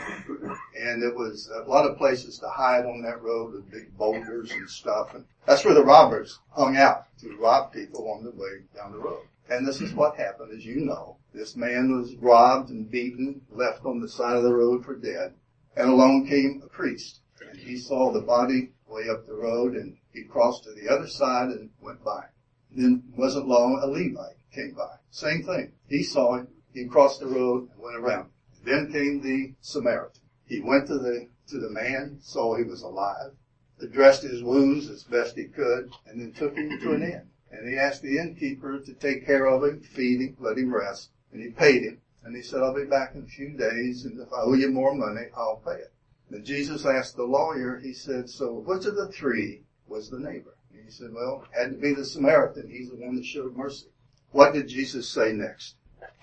And 0.80 1.02
it 1.02 1.16
was 1.16 1.50
a 1.50 1.68
lot 1.68 1.90
of 1.90 1.98
places 1.98 2.38
to 2.40 2.50
hide 2.50 2.86
on 2.86 3.02
that 3.02 3.24
road 3.24 3.54
with 3.54 3.72
big 3.72 3.98
boulders 3.98 4.52
and 4.52 4.70
stuff. 4.70 5.16
And 5.16 5.26
that's 5.48 5.66
where 5.66 5.74
the 5.74 5.84
robbers 5.84 6.40
hung 6.52 6.78
out 6.78 7.06
to 7.20 7.36
rob 7.38 7.74
people 7.74 8.12
on 8.12 8.24
the 8.24 8.30
way 8.32 8.62
down 8.76 8.92
the 8.92 9.00
road. 9.00 9.24
And 9.50 9.68
this 9.68 9.82
is 9.82 9.94
what 9.94 10.18
happened, 10.18 10.52
as 10.56 10.66
you 10.66 10.86
know. 10.86 11.18
This 11.34 11.56
man 11.56 11.98
was 11.98 12.16
robbed 12.16 12.70
and 12.70 12.90
beaten, 12.90 13.42
left 13.52 13.84
on 13.86 14.00
the 14.00 14.10
side 14.10 14.36
of 14.36 14.44
the 14.44 14.54
road 14.54 14.86
for 14.86 14.96
dead. 14.96 15.34
And 15.76 15.90
along 15.90 16.28
came 16.28 16.62
a 16.64 16.70
priest. 16.70 17.22
And 17.50 17.60
he 17.60 17.78
saw 17.78 18.12
the 18.12 18.22
body 18.22 18.72
way 18.88 19.10
up 19.10 19.26
the 19.26 19.34
road 19.34 19.74
and 19.74 19.98
he 20.14 20.24
crossed 20.24 20.64
to 20.66 20.72
the 20.72 20.88
other 20.88 21.08
side 21.08 21.50
and 21.50 21.72
went 21.82 22.04
by. 22.04 22.26
Then 22.72 23.04
wasn't 23.16 23.48
long, 23.48 23.80
a 23.82 23.88
Levite 23.88 24.36
came 24.56 24.74
by. 24.74 24.96
Same 25.12 25.44
thing. 25.44 25.74
He 25.88 26.02
saw 26.02 26.36
it. 26.36 26.48
He 26.74 26.86
crossed 26.86 27.20
the 27.20 27.28
road 27.28 27.70
and 27.72 27.82
went 27.82 27.98
around. 27.98 28.30
Then 28.64 28.92
came 28.92 29.22
the 29.22 29.54
Samaritan. 29.62 30.22
He 30.48 30.62
went 30.62 30.88
to 30.88 30.98
the 30.98 31.28
to 31.48 31.60
the 31.60 31.70
man, 31.70 32.18
saw 32.22 32.56
he 32.56 32.64
was 32.64 32.82
alive, 32.82 33.32
addressed 33.80 34.24
his 34.24 34.44
wounds 34.44 34.90
as 34.90 35.04
best 35.04 35.36
he 35.36 35.46
could, 35.46 35.92
and 36.08 36.20
then 36.20 36.32
took 36.32 36.56
him 36.56 36.80
to 36.80 36.94
an 36.94 37.04
inn. 37.04 37.30
And 37.52 37.70
he 37.70 37.78
asked 37.78 38.02
the 38.02 38.18
innkeeper 38.18 38.80
to 38.80 38.94
take 38.94 39.26
care 39.26 39.46
of 39.46 39.64
him, 39.64 39.82
feed 39.82 40.22
him, 40.22 40.38
let 40.40 40.58
him 40.58 40.74
rest, 40.74 41.12
and 41.32 41.42
he 41.42 41.50
paid 41.50 41.84
him. 41.84 42.02
And 42.24 42.36
he 42.36 42.42
said, 42.42 42.62
I'll 42.62 42.74
be 42.74 42.86
back 42.86 43.14
in 43.14 43.22
a 43.22 43.28
few 43.28 43.56
days, 43.56 44.06
and 44.06 44.20
if 44.20 44.34
I 44.34 44.42
owe 44.42 44.54
you 44.54 44.72
more 44.72 44.96
money, 44.96 45.28
I'll 45.38 45.62
pay 45.64 45.76
it. 45.76 45.94
And 46.32 46.44
Jesus 46.44 46.86
asked 46.86 47.16
the 47.16 47.24
lawyer, 47.24 47.78
he 47.78 47.94
said, 47.94 48.30
so 48.30 48.54
which 48.54 48.86
of 48.86 48.96
the 48.96 49.10
three 49.10 49.62
was 49.88 50.10
the 50.10 50.20
neighbor? 50.20 50.58
And 50.74 50.84
he 50.84 50.90
said, 50.90 51.14
well, 51.14 51.44
it 51.44 51.60
had 51.60 51.72
to 51.72 51.78
be 51.78 51.94
the 51.94 52.04
Samaritan. 52.04 52.70
He's 52.72 52.90
the 52.90 52.96
one 52.96 53.16
that 53.16 53.26
showed 53.26 53.56
mercy. 53.56 53.88
What 54.32 54.54
did 54.54 54.68
Jesus 54.68 55.10
say 55.10 55.32
next? 55.34 55.76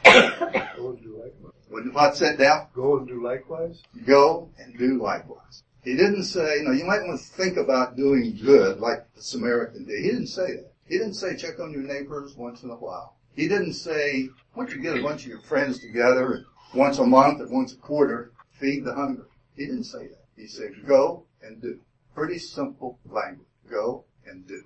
Go 0.04 0.90
and 0.90 1.02
do 1.02 1.23
likewise. 1.23 1.52
When 1.68 1.92
what 1.92 2.16
said 2.16 2.38
down? 2.38 2.66
Go 2.75 2.99
and 2.99 3.09
do 3.09 3.23
likewise. 3.23 3.82
Go 4.04 4.50
and 4.59 4.76
do 4.76 5.00
likewise. 5.02 5.62
He 5.82 5.97
didn't 5.97 6.25
say, 6.25 6.59
you 6.59 6.64
know, 6.64 6.73
you 6.73 6.85
might 6.85 7.02
want 7.02 7.18
to 7.18 7.26
think 7.26 7.56
about 7.56 7.97
doing 7.97 8.38
good 8.42 8.78
like 8.78 9.12
the 9.14 9.23
Samaritan 9.23 9.87
did. 9.87 10.02
He 10.02 10.11
didn't 10.11 10.28
say 10.28 10.56
that. 10.56 10.73
He 10.87 10.99
didn't 10.99 11.14
say 11.14 11.37
check 11.37 11.59
on 11.59 11.73
your 11.73 11.82
neighbors 11.82 12.37
once 12.37 12.62
in 12.62 12.71
a 12.71 12.76
while. 12.76 13.16
He 13.35 13.49
didn't 13.49 13.73
say, 13.73 14.28
why 14.52 14.66
don't 14.66 14.76
you 14.76 14.82
get 14.82 14.99
a 14.99 15.02
bunch 15.02 15.23
of 15.23 15.28
your 15.28 15.40
friends 15.40 15.80
together 15.80 16.35
and 16.35 16.44
once 16.75 16.99
a 16.99 17.06
month 17.06 17.40
or 17.40 17.49
once 17.49 17.73
a 17.73 17.76
quarter, 17.76 18.32
feed 18.50 18.85
the 18.85 18.94
hungry. 18.94 19.25
He 19.56 19.66
didn't 19.66 19.85
say 19.85 20.09
that. 20.09 20.25
He 20.37 20.47
said 20.47 20.73
go 20.87 21.25
and 21.42 21.61
do. 21.61 21.80
Pretty 22.14 22.38
simple 22.38 22.99
language. 23.06 23.49
Go 23.71 24.04
and 24.26 24.47
do. 24.47 24.62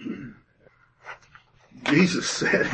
Jesus 1.84 2.28
said, 2.28 2.68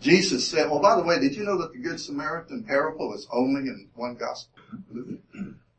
Jesus 0.00 0.48
said, 0.48 0.70
well, 0.70 0.80
by 0.80 0.96
the 0.96 1.02
way, 1.02 1.18
did 1.18 1.34
you 1.34 1.44
know 1.44 1.58
that 1.58 1.72
the 1.72 1.78
Good 1.78 2.00
Samaritan 2.00 2.64
parable 2.64 3.14
is 3.14 3.26
only 3.32 3.62
in 3.62 3.88
one 3.94 4.14
gospel? 4.14 4.60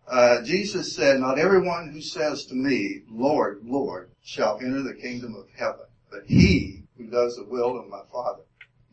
Uh, 0.07 0.41
Jesus 0.41 0.95
said, 0.95 1.19
not 1.19 1.37
everyone 1.37 1.91
who 1.91 2.01
says 2.01 2.45
to 2.45 2.55
me, 2.55 3.01
Lord, 3.09 3.61
Lord, 3.65 4.09
shall 4.23 4.57
enter 4.59 4.81
the 4.81 4.93
kingdom 4.93 5.35
of 5.35 5.47
heaven, 5.55 5.85
but 6.09 6.23
he 6.25 6.83
who 6.97 7.07
does 7.07 7.35
the 7.35 7.43
will 7.43 7.77
of 7.77 7.89
my 7.89 8.01
Father. 8.11 8.43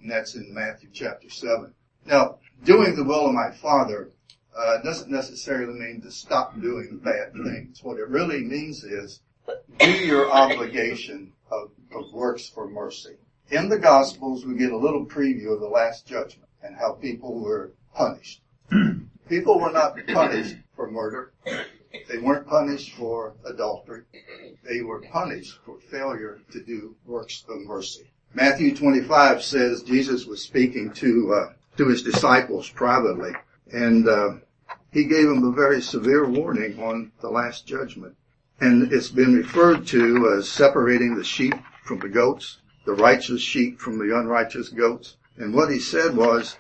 And 0.00 0.10
that's 0.10 0.34
in 0.34 0.52
Matthew 0.52 0.90
chapter 0.92 1.30
7. 1.30 1.72
Now, 2.04 2.38
doing 2.64 2.96
the 2.96 3.04
will 3.04 3.26
of 3.26 3.32
my 3.32 3.50
Father 3.50 4.10
uh, 4.56 4.78
doesn't 4.82 5.10
necessarily 5.10 5.78
mean 5.78 6.00
to 6.02 6.10
stop 6.10 6.60
doing 6.60 7.00
bad 7.02 7.32
things. 7.32 7.82
What 7.82 7.98
it 7.98 8.08
really 8.08 8.42
means 8.44 8.84
is 8.84 9.20
do 9.78 9.90
your 9.90 10.30
obligation 10.30 11.32
of, 11.50 11.70
of 11.94 12.12
works 12.12 12.48
for 12.48 12.68
mercy. 12.68 13.16
In 13.50 13.68
the 13.68 13.78
Gospels, 13.78 14.46
we 14.46 14.56
get 14.56 14.72
a 14.72 14.76
little 14.76 15.04
preview 15.04 15.52
of 15.52 15.60
the 15.60 15.68
Last 15.68 16.06
Judgment 16.06 16.48
and 16.62 16.76
how 16.76 16.92
people 16.92 17.40
were 17.40 17.72
punished. 17.94 18.40
people 19.28 19.60
were 19.60 19.72
not 19.72 19.96
punished 20.08 20.56
for 20.74 20.90
murder. 20.90 21.32
They 22.08 22.18
weren't 22.18 22.46
punished 22.46 22.94
for 22.96 23.34
adultery. 23.44 24.02
They 24.68 24.80
were 24.80 25.00
punished 25.00 25.58
for 25.64 25.78
failure 25.78 26.40
to 26.52 26.62
do 26.62 26.96
works 27.04 27.44
of 27.48 27.60
mercy. 27.60 28.10
Matthew 28.32 28.74
25 28.74 29.42
says 29.42 29.82
Jesus 29.82 30.26
was 30.26 30.42
speaking 30.42 30.90
to 30.94 31.34
uh, 31.34 31.52
to 31.76 31.88
his 31.88 32.02
disciples 32.02 32.68
privately, 32.68 33.32
and 33.72 34.08
uh, 34.08 34.34
he 34.90 35.04
gave 35.04 35.28
them 35.28 35.44
a 35.44 35.52
very 35.52 35.80
severe 35.80 36.28
warning 36.28 36.82
on 36.82 37.12
the 37.20 37.30
last 37.30 37.66
judgment. 37.66 38.16
And 38.60 38.92
it's 38.92 39.08
been 39.08 39.34
referred 39.34 39.86
to 39.88 40.34
as 40.38 40.48
separating 40.48 41.16
the 41.16 41.24
sheep 41.24 41.54
from 41.84 41.98
the 41.98 42.08
goats, 42.08 42.58
the 42.86 42.94
righteous 42.94 43.40
sheep 43.40 43.80
from 43.80 43.98
the 43.98 44.16
unrighteous 44.16 44.68
goats. 44.68 45.16
And 45.36 45.52
what 45.52 45.70
he 45.70 45.80
said 45.80 46.16
was, 46.16 46.56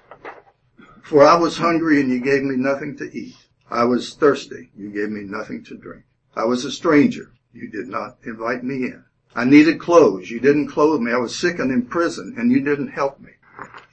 for 1.02 1.22
I 1.24 1.36
was 1.36 1.58
hungry 1.58 2.00
and 2.00 2.10
you 2.10 2.20
gave 2.20 2.42
me 2.42 2.56
nothing 2.56 2.96
to 2.96 3.04
eat. 3.16 3.36
I 3.70 3.84
was 3.84 4.14
thirsty. 4.14 4.70
You 4.76 4.90
gave 4.90 5.10
me 5.10 5.22
nothing 5.22 5.62
to 5.64 5.76
drink. 5.76 6.04
I 6.34 6.44
was 6.44 6.64
a 6.64 6.70
stranger. 6.70 7.30
You 7.52 7.68
did 7.68 7.88
not 7.88 8.18
invite 8.24 8.64
me 8.64 8.86
in. 8.86 9.04
I 9.36 9.44
needed 9.44 9.80
clothes. 9.80 10.30
You 10.30 10.40
didn't 10.40 10.68
clothe 10.68 11.00
me. 11.00 11.12
I 11.12 11.18
was 11.18 11.36
sick 11.36 11.58
and 11.58 11.70
in 11.70 11.86
prison 11.86 12.34
and 12.36 12.50
you 12.50 12.60
didn't 12.60 12.88
help 12.88 13.20
me. 13.20 13.32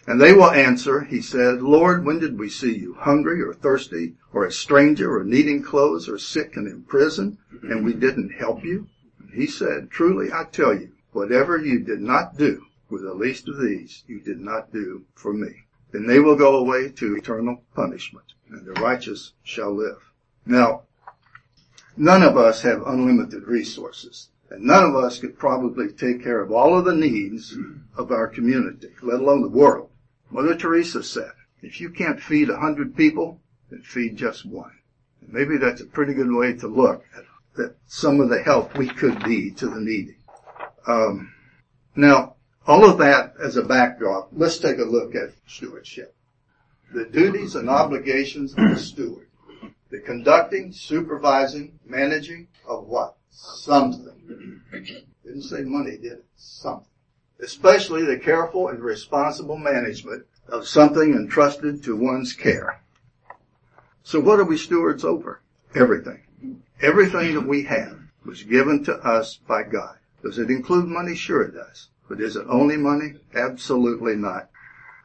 And 0.07 0.19
they 0.19 0.33
will 0.33 0.49
answer, 0.49 1.01
he 1.01 1.21
said, 1.21 1.61
Lord, 1.61 2.03
when 2.03 2.19
did 2.19 2.39
we 2.39 2.49
see 2.49 2.75
you 2.75 2.95
hungry 2.95 3.41
or 3.41 3.53
thirsty 3.53 4.15
or 4.33 4.45
a 4.45 4.51
stranger 4.51 5.15
or 5.15 5.23
needing 5.23 5.61
clothes 5.61 6.09
or 6.09 6.17
sick 6.17 6.55
and 6.55 6.67
in 6.67 6.83
prison 6.83 7.37
and 7.61 7.85
we 7.85 7.93
didn't 7.93 8.33
help 8.33 8.63
you? 8.63 8.87
He 9.33 9.45
said, 9.45 9.91
truly 9.91 10.31
I 10.33 10.45
tell 10.51 10.73
you, 10.73 10.91
whatever 11.11 11.57
you 11.57 11.79
did 11.79 12.01
not 12.01 12.37
do 12.37 12.65
with 12.89 13.03
the 13.03 13.13
least 13.13 13.47
of 13.47 13.61
these, 13.61 14.03
you 14.07 14.19
did 14.19 14.39
not 14.39 14.73
do 14.73 15.05
for 15.13 15.33
me. 15.33 15.65
Then 15.91 16.07
they 16.07 16.19
will 16.19 16.35
go 16.35 16.55
away 16.55 16.89
to 16.89 17.15
eternal 17.15 17.63
punishment 17.75 18.25
and 18.49 18.65
the 18.65 18.81
righteous 18.81 19.33
shall 19.43 19.73
live. 19.73 20.11
Now, 20.45 20.83
none 21.95 22.23
of 22.23 22.37
us 22.37 22.63
have 22.63 22.81
unlimited 22.87 23.43
resources. 23.43 24.29
And 24.49 24.65
none 24.65 24.83
of 24.83 24.95
us 24.95 25.19
could 25.19 25.39
probably 25.39 25.87
take 25.93 26.21
care 26.21 26.41
of 26.41 26.51
all 26.51 26.77
of 26.77 26.83
the 26.83 26.93
needs 26.93 27.55
of 27.95 28.11
our 28.11 28.27
community, 28.27 28.89
let 29.01 29.21
alone 29.21 29.43
the 29.43 29.47
world. 29.47 29.90
Mother 30.31 30.55
Teresa 30.55 31.03
said, 31.03 31.31
if 31.61 31.81
you 31.81 31.89
can't 31.89 32.21
feed 32.21 32.49
a 32.49 32.57
hundred 32.57 32.95
people, 32.95 33.39
then 33.69 33.81
feed 33.81 34.15
just 34.15 34.45
one. 34.45 34.71
And 35.21 35.33
maybe 35.33 35.57
that's 35.57 35.81
a 35.81 35.85
pretty 35.85 36.13
good 36.13 36.31
way 36.31 36.53
to 36.53 36.67
look 36.67 37.03
at, 37.15 37.25
some 37.85 38.21
of 38.21 38.29
the 38.29 38.41
help 38.41 38.77
we 38.77 38.87
could 38.87 39.23
be 39.25 39.51
to 39.51 39.67
the 39.67 39.79
needy. 39.79 40.15
Um, 40.87 41.33
now, 41.95 42.35
all 42.65 42.89
of 42.89 42.97
that 42.99 43.33
as 43.43 43.57
a 43.57 43.61
backdrop, 43.61 44.29
let's 44.31 44.57
take 44.57 44.79
a 44.79 44.83
look 44.83 45.13
at 45.13 45.33
stewardship. 45.45 46.15
The 46.93 47.05
duties 47.05 47.55
and 47.55 47.69
obligations 47.69 48.53
of 48.53 48.63
a 48.63 48.77
steward. 48.77 49.27
The 49.89 49.99
conducting, 49.99 50.71
supervising, 50.71 51.77
managing 51.85 52.47
of 52.65 52.87
what? 52.87 53.17
Something. 53.29 54.61
Didn't 55.23 55.43
say 55.43 55.63
money, 55.63 55.97
did 55.97 56.13
it? 56.13 56.25
Something. 56.37 56.90
Especially 57.41 58.03
the 58.03 58.17
careful 58.17 58.67
and 58.67 58.79
responsible 58.83 59.57
management 59.57 60.25
of 60.47 60.67
something 60.67 61.13
entrusted 61.13 61.83
to 61.83 61.95
one's 61.95 62.33
care. 62.33 62.81
So 64.03 64.19
what 64.19 64.39
are 64.39 64.45
we 64.45 64.57
stewards 64.57 65.03
over? 65.03 65.41
Everything. 65.73 66.21
Everything 66.81 67.33
that 67.35 67.47
we 67.47 67.63
have 67.63 67.97
was 68.25 68.43
given 68.43 68.83
to 68.85 68.95
us 68.95 69.37
by 69.47 69.63
God. 69.63 69.97
Does 70.21 70.37
it 70.37 70.49
include 70.49 70.87
money? 70.87 71.15
Sure 71.15 71.41
it 71.41 71.53
does. 71.53 71.89
But 72.07 72.21
is 72.21 72.35
it 72.35 72.45
only 72.49 72.77
money? 72.77 73.13
Absolutely 73.33 74.15
not. 74.15 74.49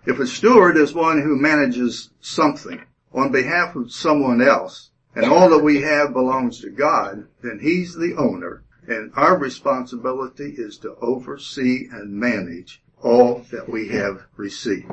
If 0.04 0.18
a 0.18 0.26
steward 0.26 0.76
is 0.76 0.94
one 0.94 1.22
who 1.22 1.36
manages 1.36 2.10
something 2.20 2.82
on 3.12 3.32
behalf 3.32 3.76
of 3.76 3.92
someone 3.92 4.42
else, 4.42 4.90
and 5.14 5.24
all 5.24 5.48
that 5.48 5.64
we 5.64 5.80
have 5.80 6.12
belongs 6.12 6.60
to 6.60 6.70
God, 6.70 7.26
then 7.42 7.58
He's 7.60 7.94
the 7.94 8.14
owner, 8.16 8.62
and 8.88 9.12
our 9.16 9.36
responsibility 9.36 10.54
is 10.56 10.78
to 10.78 10.94
oversee 11.00 11.88
and 11.90 12.12
manage 12.12 12.82
all 13.02 13.44
that 13.50 13.68
we 13.68 13.88
have 13.88 14.26
received. 14.36 14.90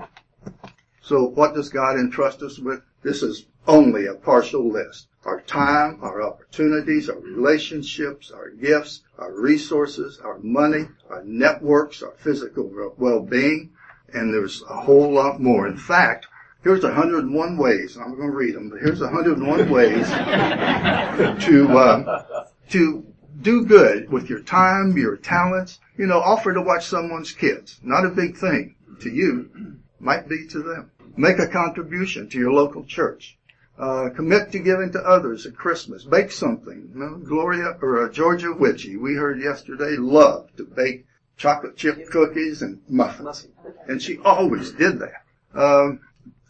So 1.02 1.24
what 1.24 1.54
does 1.54 1.70
God 1.70 1.98
entrust 1.98 2.42
us 2.42 2.60
with? 2.60 2.82
This 3.04 3.22
is 3.24 3.46
only 3.68 4.06
a 4.06 4.14
partial 4.14 4.70
list. 4.70 5.08
Our 5.26 5.42
time, 5.42 6.00
our 6.02 6.22
opportunities, 6.22 7.10
our 7.10 7.20
relationships, 7.20 8.32
our 8.32 8.50
gifts, 8.50 9.02
our 9.18 9.32
resources, 9.34 10.20
our 10.20 10.40
money, 10.40 10.88
our 11.10 11.24
networks, 11.24 12.02
our 12.04 12.14
physical 12.18 12.70
well-being, 12.98 13.72
and 14.14 14.34
there's 14.34 14.64
a 14.70 14.82
whole 14.82 15.12
lot 15.12 15.42
more. 15.42 15.68
In 15.68 15.78
fact, 15.78 16.28
here's 16.64 16.84
101 16.84 17.58
ways. 17.58 17.98
I'm 17.98 18.16
going 18.16 18.32
to 18.32 18.36
read 18.36 18.56
them, 18.56 18.70
but 18.70 18.80
here's 18.80 19.02
101 19.02 19.70
ways 19.70 20.08
to 21.46 21.78
uh, 21.78 22.46
to 22.70 23.12
do 23.44 23.66
good 23.66 24.12
with 24.12 24.30
your 24.30 24.42
time, 24.42 24.98
your 24.98 25.18
talents. 25.18 25.80
You 25.98 26.08
know, 26.08 26.20
offer 26.20 26.54
to 26.54 26.62
watch 26.62 26.86
someone's 26.88 27.32
kids. 27.32 27.80
Not 27.84 28.06
a 28.06 28.10
big 28.10 28.38
thing 28.38 28.76
to 29.02 29.10
you, 29.10 29.78
might 30.00 30.28
be 30.28 30.48
to 30.48 30.64
them. 30.64 30.92
Make 31.16 31.40
a 31.40 31.48
contribution 31.48 32.30
to 32.30 32.40
your 32.40 32.52
local 32.52 32.84
church. 32.86 33.38
Uh, 33.78 34.10
commit 34.16 34.52
to 34.52 34.60
giving 34.60 34.92
to 34.92 35.00
others 35.00 35.46
at 35.46 35.56
Christmas. 35.56 36.04
Bake 36.04 36.32
something. 36.32 36.90
You 36.94 37.00
know, 37.00 37.16
Gloria 37.18 37.78
or 37.82 38.06
uh, 38.06 38.12
Georgia 38.12 38.54
Witchy, 38.54 38.98
we 38.98 39.16
heard 39.16 39.42
yesterday, 39.42 39.96
loved 39.98 40.58
to 40.58 40.64
bake 40.64 41.06
chocolate 41.38 41.76
chip 41.76 42.10
cookies 42.10 42.62
and 42.62 42.82
muffins, 42.88 43.48
and 43.88 44.02
she 44.02 44.20
always 44.20 44.72
did 44.72 45.00
that. 45.00 45.24
Um, 45.54 46.00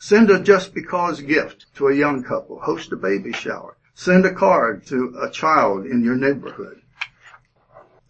Send 0.05 0.29
a 0.29 0.37
just 0.37 0.73
because 0.73 1.21
gift 1.21 1.65
to 1.75 1.87
a 1.87 1.95
young 1.95 2.23
couple. 2.23 2.59
Host 2.59 2.91
a 2.91 2.97
baby 2.97 3.31
shower. 3.31 3.77
Send 3.95 4.25
a 4.25 4.33
card 4.33 4.85
to 4.87 5.17
a 5.21 5.29
child 5.29 5.85
in 5.85 6.03
your 6.03 6.17
neighborhood. 6.17 6.81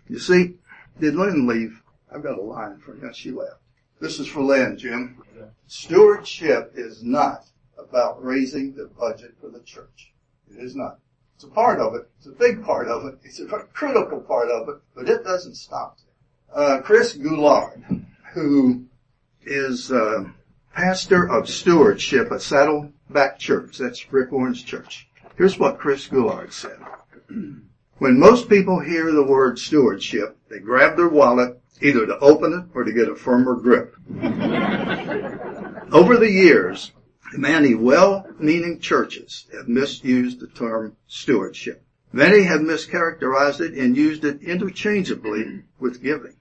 You 0.08 0.20
see, 0.20 0.56
did 1.00 1.16
Lynn 1.16 1.48
leave? 1.48 1.82
I've 2.14 2.24
got 2.24 2.38
a 2.38 2.42
line 2.42 2.78
for 2.80 2.96
her. 2.96 3.14
She 3.14 3.32
left. 3.32 3.60
This 4.00 4.20
is 4.20 4.28
for 4.28 4.42
Lynn, 4.42 4.78
Jim. 4.78 5.24
Stewardship 5.68 6.74
is 6.76 7.04
not 7.04 7.46
about 7.78 8.24
raising 8.24 8.76
the 8.76 8.86
budget 9.00 9.34
for 9.40 9.50
the 9.50 9.62
church. 9.62 10.14
It 10.52 10.62
is 10.62 10.76
not. 10.76 11.00
It's 11.36 11.46
a 11.46 11.48
part 11.48 11.80
of 11.80 11.96
it. 11.96 12.10
It's 12.18 12.28
a 12.28 12.32
big 12.32 12.64
part 12.64 12.88
of 12.88 13.06
it. 13.06 13.20
It's 13.24 13.40
a 13.40 13.46
critical 13.46 14.20
part 14.20 14.50
of 14.50 14.70
it, 14.70 14.76
but 14.94 15.10
it 15.10 15.24
doesn't 15.24 15.56
stop 15.56 15.98
there. 15.98 16.64
Uh, 16.64 16.82
Chris 16.82 17.18
Goulard, 17.18 18.06
who 18.34 18.86
is 19.46 19.92
uh, 19.92 20.26
pastor 20.74 21.28
of 21.30 21.50
stewardship 21.50 22.32
at 22.32 22.42
Saddleback 22.42 23.40
church. 23.40 23.78
That's 23.78 24.12
Rick 24.12 24.32
Warren's 24.32 24.62
church. 24.62 25.08
Here's 25.36 25.58
what 25.58 25.80
Chris 25.80 26.08
Goulard 26.08 26.52
said. 26.54 26.78
When 27.98 28.20
most 28.20 28.50
people 28.50 28.80
hear 28.80 29.12
the 29.12 29.24
word 29.24 29.60
stewardship, 29.60 30.38
they 30.50 30.60
grab 30.60 30.98
their 30.98 31.10
wallet 31.10 31.60
either 31.82 32.06
to 32.06 32.18
open 32.20 32.54
it 32.54 32.66
or 32.76 32.84
to 32.84 32.92
get 32.92 33.10
a 33.10 33.16
firmer 33.16 33.56
grip. 33.56 33.96
Over 35.92 36.18
the 36.18 36.32
years, 36.32 36.92
many 37.34 37.76
well-meaning 37.76 38.80
churches 38.80 39.46
have 39.54 39.68
misused 39.68 40.40
the 40.40 40.48
term 40.48 40.98
stewardship. 41.08 41.86
Many 42.12 42.44
have 42.44 42.62
mischaracterized 42.62 43.60
it 43.60 43.74
and 43.74 43.98
used 43.98 44.24
it 44.24 44.42
interchangeably 44.42 45.64
with 45.80 46.02
giving. 46.02 46.36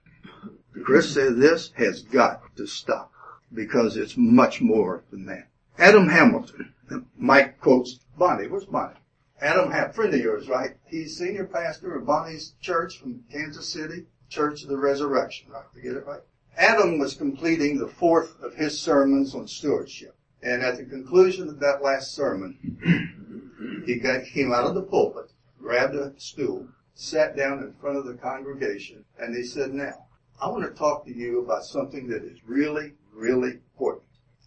Chris 0.84 1.12
said 1.12 1.36
this 1.36 1.70
has 1.76 2.02
got 2.02 2.42
to 2.56 2.66
stop 2.66 3.12
because 3.52 3.96
it's 3.96 4.16
much 4.16 4.60
more 4.60 5.04
than 5.10 5.26
that. 5.26 5.48
Adam 5.78 6.08
Hamilton, 6.08 6.72
Mike 7.16 7.60
quotes 7.60 7.98
Bonnie. 8.16 8.48
Where's 8.48 8.64
Bonnie? 8.64 8.94
Adam, 9.42 9.72
had 9.72 9.90
a 9.90 9.92
friend 9.92 10.14
of 10.14 10.20
yours, 10.20 10.48
right? 10.48 10.76
He's 10.86 11.18
senior 11.18 11.46
pastor 11.46 11.96
of 11.96 12.06
Bonnie's 12.06 12.54
church 12.60 13.00
from 13.00 13.24
Kansas 13.30 13.68
City, 13.68 14.06
Church 14.28 14.62
of 14.62 14.68
the 14.68 14.78
Resurrection, 14.78 15.50
right? 15.50 15.64
To 15.74 15.80
get 15.80 15.96
it 15.96 16.06
right. 16.06 16.20
Adam 16.56 16.98
was 16.98 17.14
completing 17.14 17.76
the 17.76 17.88
fourth 17.88 18.40
of 18.40 18.54
his 18.54 18.80
sermons 18.80 19.34
on 19.34 19.48
stewardship. 19.48 20.14
And 20.42 20.62
at 20.62 20.76
the 20.76 20.84
conclusion 20.84 21.48
of 21.48 21.58
that 21.58 21.82
last 21.82 22.14
sermon, 22.14 23.82
he 23.84 23.96
got, 23.96 24.26
came 24.26 24.52
out 24.52 24.66
of 24.66 24.76
the 24.76 24.82
pulpit, 24.82 25.32
grabbed 25.58 25.96
a 25.96 26.12
stool, 26.18 26.68
sat 26.94 27.36
down 27.36 27.58
in 27.58 27.74
front 27.80 27.96
of 27.96 28.06
the 28.06 28.14
congregation, 28.14 29.04
and 29.18 29.34
he 29.34 29.42
said, 29.42 29.74
now, 29.74 30.06
I 30.40 30.48
want 30.48 30.62
to 30.64 30.78
talk 30.78 31.04
to 31.06 31.12
you 31.12 31.40
about 31.44 31.64
something 31.64 32.06
that 32.08 32.22
is 32.22 32.38
really, 32.46 32.92
really. 33.12 33.58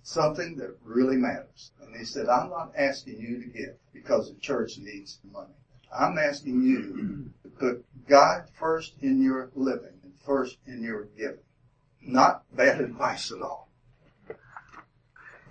Something 0.08 0.56
that 0.58 0.78
really 0.84 1.18
matters. 1.18 1.72
And 1.82 1.96
he 1.96 2.06
said, 2.06 2.30
I'm 2.30 2.52
not 2.52 2.72
asking 2.78 3.20
you 3.20 3.42
to 3.42 3.48
give 3.48 3.74
because 3.92 4.32
the 4.32 4.40
church 4.40 4.78
needs 4.78 5.18
money. 5.34 5.56
I'm 5.92 6.20
asking 6.20 6.62
you 6.62 7.32
to 7.42 7.50
put 7.50 7.86
God 8.08 8.44
first 8.54 8.94
in 9.02 9.20
your 9.20 9.50
living 9.56 9.98
and 10.04 10.14
first 10.24 10.60
in 10.68 10.84
your 10.84 11.06
giving. 11.18 11.40
Not 12.04 12.44
bad 12.56 12.82
advice 12.82 13.32
at 13.32 13.42
all. 13.42 13.68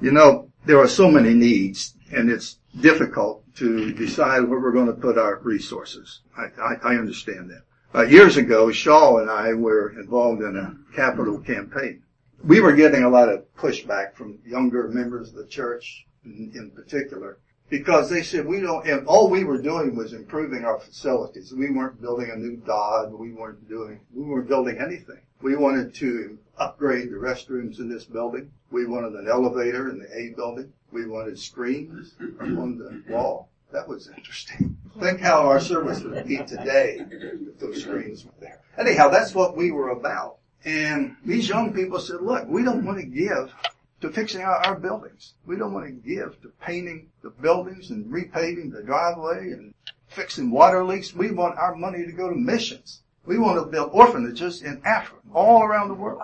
You 0.00 0.12
know, 0.12 0.52
there 0.64 0.78
are 0.78 0.86
so 0.86 1.10
many 1.10 1.34
needs 1.34 1.96
and 2.12 2.30
it's 2.30 2.60
difficult 2.80 3.42
to 3.56 3.92
decide 3.92 4.44
where 4.44 4.60
we're 4.60 4.70
going 4.70 4.86
to 4.86 4.92
put 4.92 5.18
our 5.18 5.40
resources. 5.40 6.20
I, 6.38 6.44
I, 6.62 6.74
I 6.92 6.94
understand 6.94 7.50
that. 7.50 7.64
Uh, 7.92 8.02
years 8.02 8.36
ago, 8.36 8.70
Shaw 8.70 9.18
and 9.18 9.28
I 9.28 9.52
were 9.54 9.98
involved 9.98 10.42
in 10.42 10.56
a 10.56 10.76
capital 10.94 11.40
campaign. 11.40 12.03
We 12.44 12.60
were 12.60 12.72
getting 12.72 13.04
a 13.04 13.08
lot 13.08 13.30
of 13.30 13.44
pushback 13.56 14.14
from 14.14 14.38
younger 14.44 14.88
members 14.88 15.30
of 15.30 15.36
the 15.36 15.46
church 15.46 16.06
in, 16.26 16.52
in 16.54 16.70
particular 16.72 17.38
because 17.70 18.10
they 18.10 18.22
said 18.22 18.44
we 18.44 18.60
don't, 18.60 18.86
and 18.86 19.06
all 19.06 19.30
we 19.30 19.44
were 19.44 19.60
doing 19.60 19.96
was 19.96 20.12
improving 20.12 20.64
our 20.64 20.78
facilities. 20.78 21.54
We 21.54 21.70
weren't 21.70 22.02
building 22.02 22.30
a 22.30 22.36
new 22.36 22.56
Dodd. 22.56 23.14
We 23.14 23.32
weren't 23.32 23.66
doing, 23.66 24.00
we 24.12 24.24
weren't 24.24 24.46
building 24.46 24.78
anything. 24.78 25.20
We 25.40 25.56
wanted 25.56 25.94
to 25.94 26.38
upgrade 26.58 27.10
the 27.10 27.16
restrooms 27.16 27.78
in 27.78 27.88
this 27.88 28.04
building. 28.04 28.50
We 28.70 28.86
wanted 28.86 29.14
an 29.14 29.26
elevator 29.26 29.88
in 29.88 29.98
the 29.98 30.14
A 30.14 30.34
building. 30.36 30.72
We 30.92 31.06
wanted 31.06 31.38
screens 31.38 32.14
on 32.40 32.78
the 32.78 33.02
wall. 33.08 33.48
That 33.72 33.88
was 33.88 34.08
interesting. 34.14 34.76
Think 35.00 35.20
how 35.20 35.48
our 35.48 35.60
service 35.60 36.02
would 36.02 36.26
be 36.26 36.36
today 36.36 37.04
if 37.10 37.58
those 37.58 37.82
screens 37.82 38.24
were 38.24 38.32
there. 38.38 38.60
Anyhow, 38.78 39.08
that's 39.08 39.34
what 39.34 39.56
we 39.56 39.72
were 39.72 39.90
about. 39.90 40.36
And 40.64 41.16
these 41.24 41.48
young 41.48 41.72
people 41.72 41.98
said, 41.98 42.22
look, 42.22 42.48
we 42.48 42.62
don't 42.62 42.84
want 42.84 42.98
to 42.98 43.06
give 43.06 43.52
to 44.00 44.10
fixing 44.10 44.42
our, 44.42 44.78
buildings. 44.78 45.34
We 45.46 45.56
don't 45.56 45.72
want 45.72 45.86
to 45.86 45.92
give 45.92 46.40
to 46.42 46.48
painting 46.60 47.08
the 47.22 47.30
buildings 47.30 47.90
and 47.90 48.06
repaving 48.06 48.72
the 48.72 48.82
driveway 48.82 49.50
and 49.52 49.74
fixing 50.08 50.50
water 50.50 50.84
leaks. 50.84 51.14
We 51.14 51.30
want 51.30 51.58
our 51.58 51.74
money 51.74 52.04
to 52.04 52.12
go 52.12 52.28
to 52.28 52.36
missions. 52.36 53.02
We 53.26 53.38
want 53.38 53.58
to 53.58 53.70
build 53.70 53.90
orphanages 53.92 54.62
in 54.62 54.82
Africa, 54.84 55.20
all 55.32 55.62
around 55.62 55.88
the 55.88 55.94
world. 55.94 56.22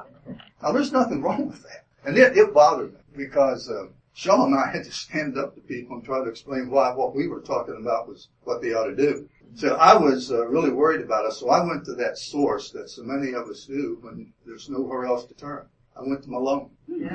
Now 0.63 0.73
there's 0.73 0.93
nothing 0.93 1.23
wrong 1.23 1.49
with 1.49 1.63
that. 1.63 1.85
And 2.05 2.17
it, 2.17 2.37
it 2.37 2.53
bothered 2.55 2.93
me 2.93 3.01
because 3.17 3.71
uh, 3.71 3.87
Sean 4.13 4.53
and 4.53 4.61
I 4.61 4.71
had 4.71 4.85
to 4.85 4.93
stand 4.93 5.39
up 5.39 5.55
to 5.55 5.61
people 5.61 5.97
and 5.97 6.05
try 6.05 6.23
to 6.23 6.29
explain 6.29 6.71
why 6.71 6.93
what 6.93 7.15
we 7.15 7.29
were 7.29 7.41
talking 7.41 7.77
about 7.81 8.09
was 8.09 8.29
what 8.43 8.61
they 8.61 8.73
ought 8.75 8.87
to 8.87 8.97
do. 8.97 9.29
So 9.55 9.75
I 9.77 9.97
was 9.97 10.31
uh, 10.31 10.47
really 10.47 10.71
worried 10.71 11.01
about 11.01 11.27
us, 11.27 11.39
so 11.39 11.51
I 11.51 11.65
went 11.65 11.85
to 11.87 11.95
that 11.95 12.19
source 12.19 12.71
that 12.71 12.89
so 12.89 13.03
many 13.03 13.33
of 13.33 13.49
us 13.49 13.65
do 13.65 13.99
when 14.01 14.33
there's 14.47 14.69
nowhere 14.69 15.07
else 15.07 15.25
to 15.27 15.35
turn. 15.35 15.67
I 15.97 16.03
went 16.03 16.23
to 16.23 16.31
Malone. 16.31 16.71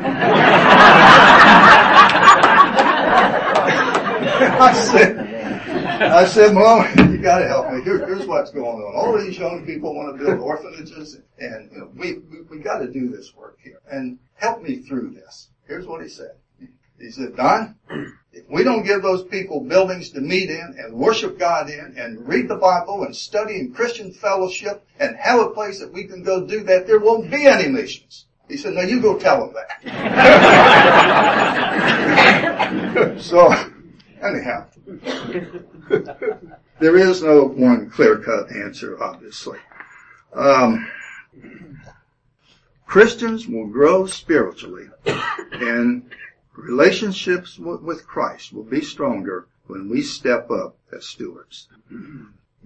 I 4.57 4.73
said, 4.73 5.17
I 6.01 6.25
said, 6.25 6.53
Malone, 6.53 7.11
you 7.11 7.17
gotta 7.17 7.47
help 7.47 7.71
me. 7.71 7.81
Here, 7.83 8.05
here's 8.05 8.27
what's 8.27 8.51
going 8.51 8.65
on. 8.65 8.95
All 8.95 9.17
these 9.17 9.37
young 9.37 9.65
people 9.65 9.95
want 9.95 10.17
to 10.17 10.23
build 10.23 10.39
orphanages 10.39 11.19
and, 11.39 11.71
you 11.71 11.77
know, 11.79 11.89
we, 11.95 12.19
we, 12.19 12.41
we 12.49 12.59
gotta 12.59 12.91
do 12.91 13.09
this 13.09 13.33
work 13.33 13.57
here. 13.63 13.79
And 13.89 14.19
help 14.35 14.61
me 14.61 14.77
through 14.77 15.11
this. 15.11 15.49
Here's 15.67 15.87
what 15.87 16.01
he 16.01 16.09
said. 16.09 16.35
He 16.99 17.11
said, 17.11 17.35
Don, 17.35 17.75
if 18.31 18.49
we 18.49 18.63
don't 18.63 18.85
give 18.85 19.01
those 19.01 19.23
people 19.23 19.61
buildings 19.61 20.09
to 20.11 20.21
meet 20.21 20.49
in 20.49 20.75
and 20.77 20.93
worship 20.93 21.37
God 21.37 21.69
in 21.69 21.95
and 21.97 22.27
read 22.27 22.47
the 22.47 22.55
Bible 22.55 23.03
and 23.03 23.15
study 23.15 23.59
in 23.59 23.73
Christian 23.73 24.11
fellowship 24.11 24.85
and 24.99 25.15
have 25.17 25.39
a 25.39 25.49
place 25.49 25.79
that 25.79 25.91
we 25.91 26.05
can 26.05 26.23
go 26.23 26.45
do 26.45 26.63
that, 26.63 26.87
there 26.87 26.99
won't 26.99 27.29
be 27.29 27.45
any 27.45 27.67
missions. 27.69 28.25
He 28.47 28.57
said, 28.57 28.73
now 28.73 28.81
you 28.81 29.01
go 29.01 29.17
tell 29.17 29.47
them 29.47 29.55
that. 29.55 29.81
so, 33.21 33.51
anyhow, 34.21 34.67
there 36.79 36.97
is 36.97 37.23
no 37.23 37.45
one 37.45 37.89
clear-cut 37.89 38.51
answer, 38.51 39.01
obviously. 39.01 39.57
Um, 40.33 40.87
Christians 42.85 43.47
will 43.47 43.67
grow 43.67 44.05
spiritually 44.05 44.87
and 45.05 46.09
relationships 46.57 47.59
with 47.59 48.07
Christ 48.07 48.53
will 48.53 48.63
be 48.63 48.81
stronger 48.81 49.47
when 49.67 49.89
we 49.89 50.01
step 50.01 50.49
up 50.49 50.77
as 50.95 51.05
stewards. 51.05 51.67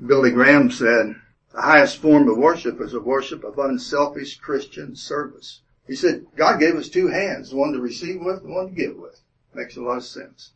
Billy 0.06 0.32
Graham 0.32 0.72
said, 0.72 1.16
the 1.54 1.62
highest 1.62 1.98
form 1.98 2.30
of 2.30 2.38
worship 2.38 2.80
is 2.80 2.94
a 2.94 3.00
worship 3.00 3.44
of 3.44 3.58
unselfish 3.58 4.38
Christian 4.38 4.96
service. 4.96 5.62
He 5.88 5.96
said, 5.96 6.28
God 6.36 6.60
gave 6.60 6.76
us 6.76 6.90
two 6.90 7.08
hands, 7.08 7.54
one 7.54 7.74
to 7.74 7.82
receive 7.82 8.22
with 8.22 8.44
and 8.44 8.54
one 8.54 8.68
to 8.68 8.74
give 8.74 8.96
with. 8.96 9.22
Makes 9.54 9.76
a 9.76 9.82
lot 9.82 9.98
of 9.98 10.04
sense. 10.04 10.52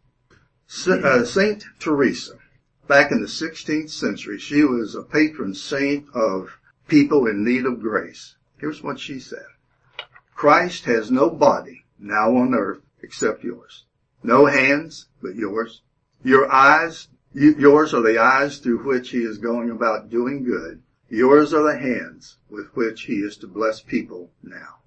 Uh, 0.88 1.26
Saint 1.26 1.65
Teresa, 1.80 2.38
back 2.88 3.12
in 3.12 3.22
the 3.22 3.28
16th 3.28 3.89
century, 3.89 4.38
she 4.38 4.63
was 4.63 4.96
a 4.96 5.02
patron 5.02 5.56
saint 5.56 6.06
of 6.13 6.60
people 6.88 7.26
in 7.26 7.43
need 7.43 7.65
of 7.65 7.82
grace. 7.82 8.36
Here's 8.58 8.84
what 8.84 9.00
she 9.00 9.19
said. 9.19 9.46
Christ 10.36 10.86
has 10.86 11.10
no 11.10 11.30
body 11.30 11.84
now 12.00 12.36
on 12.36 12.54
earth 12.54 12.82
except 13.04 13.44
yours. 13.44 13.86
No 14.24 14.46
hands 14.46 15.08
but 15.22 15.36
yours. 15.36 15.82
Your 16.24 16.52
eyes, 16.52 17.10
yours 17.34 17.94
are 17.94 18.02
the 18.02 18.18
eyes 18.18 18.58
through 18.58 18.84
which 18.84 19.12
he 19.12 19.20
is 19.20 19.38
going 19.38 19.70
about 19.70 20.10
doing 20.10 20.44
good. 20.44 20.82
Yours 21.10 21.54
are 21.54 21.63
the 21.63 21.78
hands 21.78 22.38
with 22.50 22.68
which 22.76 23.04
he 23.04 23.16
is 23.16 23.38
to 23.38 23.48
bless 23.48 23.82
people 23.82 24.32
now. 24.42 24.80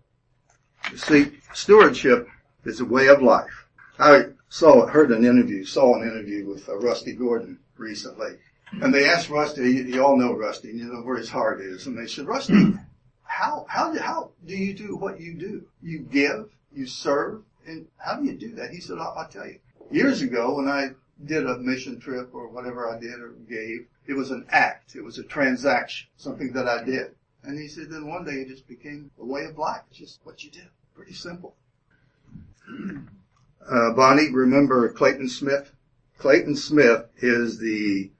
You 0.90 0.96
see, 0.96 1.38
stewardship 1.52 2.28
is 2.64 2.80
a 2.80 2.84
way 2.84 3.08
of 3.08 3.22
life. 3.22 3.66
I 3.98 4.26
saw, 4.48 4.86
heard 4.86 5.10
an 5.10 5.24
interview, 5.24 5.64
saw 5.64 5.94
an 5.94 6.08
interview 6.08 6.46
with 6.46 6.68
uh, 6.68 6.76
Rusty 6.78 7.12
Gordon 7.12 7.58
recently. 7.76 8.36
And 8.72 8.92
they 8.92 9.08
asked 9.08 9.30
Rusty, 9.30 9.62
you, 9.62 9.84
you 9.84 10.04
all 10.04 10.16
know 10.16 10.34
Rusty, 10.34 10.68
you 10.68 10.84
know 10.84 11.02
where 11.02 11.16
his 11.16 11.28
heart 11.28 11.60
is. 11.60 11.86
And 11.86 11.96
they 11.96 12.06
said, 12.06 12.26
Rusty, 12.26 12.74
how, 13.22 13.66
how, 13.68 13.96
how 13.98 14.30
do 14.44 14.56
you 14.56 14.74
do 14.74 14.96
what 14.96 15.20
you 15.20 15.34
do? 15.34 15.66
You 15.82 16.00
give, 16.00 16.50
you 16.72 16.86
serve, 16.86 17.42
and 17.66 17.86
how 17.98 18.16
do 18.16 18.24
you 18.24 18.34
do 18.34 18.54
that? 18.54 18.70
He 18.70 18.80
said, 18.80 18.98
I'll, 18.98 19.14
I'll 19.16 19.28
tell 19.28 19.46
you. 19.46 19.58
Years 19.90 20.22
ago 20.22 20.54
when 20.56 20.68
I 20.68 20.90
did 21.24 21.46
a 21.46 21.58
mission 21.58 21.98
trip 22.00 22.30
or 22.34 22.48
whatever 22.48 22.88
I 22.90 22.98
did 22.98 23.20
or 23.20 23.30
gave, 23.48 23.86
it 24.06 24.14
was 24.14 24.30
an 24.30 24.46
act. 24.50 24.94
It 24.94 25.02
was 25.02 25.18
a 25.18 25.24
transaction, 25.24 26.08
something 26.16 26.52
that 26.52 26.68
I 26.68 26.84
did. 26.84 27.14
And 27.42 27.58
he 27.58 27.68
said, 27.68 27.90
then 27.90 28.08
one 28.08 28.24
day 28.24 28.32
it 28.32 28.48
just 28.48 28.66
became 28.66 29.10
a 29.20 29.24
way 29.24 29.44
of 29.44 29.56
life. 29.56 29.82
It's 29.90 29.98
just 29.98 30.20
what 30.24 30.42
you 30.42 30.50
do. 30.50 30.62
Pretty 30.94 31.14
simple. 31.14 31.54
Uh, 33.68 33.92
Bonnie, 33.94 34.30
remember 34.30 34.88
Clayton 34.92 35.28
Smith? 35.28 35.72
Clayton 36.18 36.54
Smith 36.54 37.06
is 37.18 37.58
the 37.58 38.12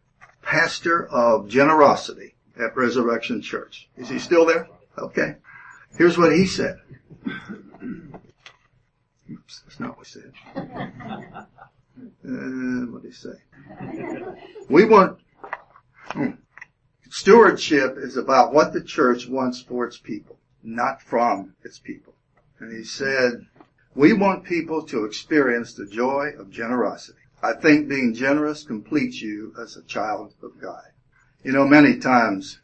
pastor 0.43 1.07
of 1.07 1.49
generosity 1.49 2.35
at 2.59 2.77
Resurrection 2.77 3.41
Church. 3.41 3.89
Is 3.97 4.09
he 4.09 4.19
still 4.19 4.45
there? 4.45 4.69
Okay. 4.99 5.37
Here's 5.97 6.19
what 6.19 6.33
he 6.33 6.47
said. 6.47 6.81
Oops, 9.31 9.61
that's 9.61 9.81
not 9.81 9.97
what 9.97 10.07
he 10.07 10.21
said. 10.21 10.33
Uh, 11.99 12.85
what 12.91 13.03
did 13.03 13.11
he 13.11 13.17
say? 13.17 13.39
We 14.69 14.85
want, 14.85 15.19
hmm. 16.11 16.33
stewardship 17.09 17.97
is 17.97 18.19
about 18.19 18.53
what 18.53 18.75
the 18.75 18.83
church 18.83 19.27
wants 19.27 19.63
for 19.63 19.87
its 19.87 19.97
people, 19.97 20.39
not 20.63 21.01
from 21.01 21.55
its 21.65 21.79
people. 21.79 22.13
And 22.59 22.71
he 22.71 22.85
said, 22.85 23.47
We 23.95 24.13
want 24.13 24.45
people 24.45 24.83
to 24.89 25.07
experience 25.07 25.73
the 25.73 25.87
joy 25.87 26.33
of 26.39 26.51
generosity. 26.51 27.19
I 27.43 27.55
think 27.55 27.89
being 27.89 28.13
generous 28.13 28.63
completes 28.65 29.23
you 29.23 29.55
as 29.59 29.77
a 29.77 29.85
child 29.85 30.35
of 30.43 30.61
God. 30.61 30.85
You 31.43 31.53
know, 31.53 31.67
many 31.67 31.99
times 31.99 32.61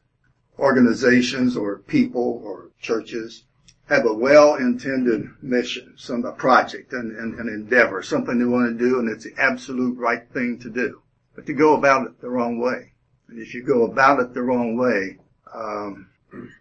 organizations 0.59 1.57
or 1.57 1.79
people 1.79 2.43
or 2.45 2.71
churches 2.81 3.45
have 3.89 4.07
a 4.07 4.15
well-intended 4.15 5.29
mission, 5.43 5.95
some 5.97 6.25
a 6.25 6.33
project, 6.33 6.93
an, 6.93 7.17
an, 7.19 7.39
an 7.39 7.49
endeavor, 7.49 8.03
something 8.03 8.39
they 8.39 8.45
want 8.45 8.79
to 8.79 8.85
do, 8.85 8.99
and 8.99 9.09
it's 9.09 9.25
the 9.25 9.35
absolute 9.39 9.99
right 9.99 10.29
thing 10.31 10.59
to 10.61 10.71
do. 10.71 11.03
But 11.35 11.47
to 11.47 11.53
go 11.53 11.77
about 11.77 12.07
it 12.07 12.21
the 12.21 12.31
wrong 12.31 12.59
way, 12.59 12.93
and 13.29 13.39
if 13.39 13.55
you 13.55 13.63
go 13.63 13.85
about 13.85 14.21
it 14.21 14.35
the 14.35 14.43
wrong 14.43 14.77
way, 14.77 15.19
um, 15.53 16.09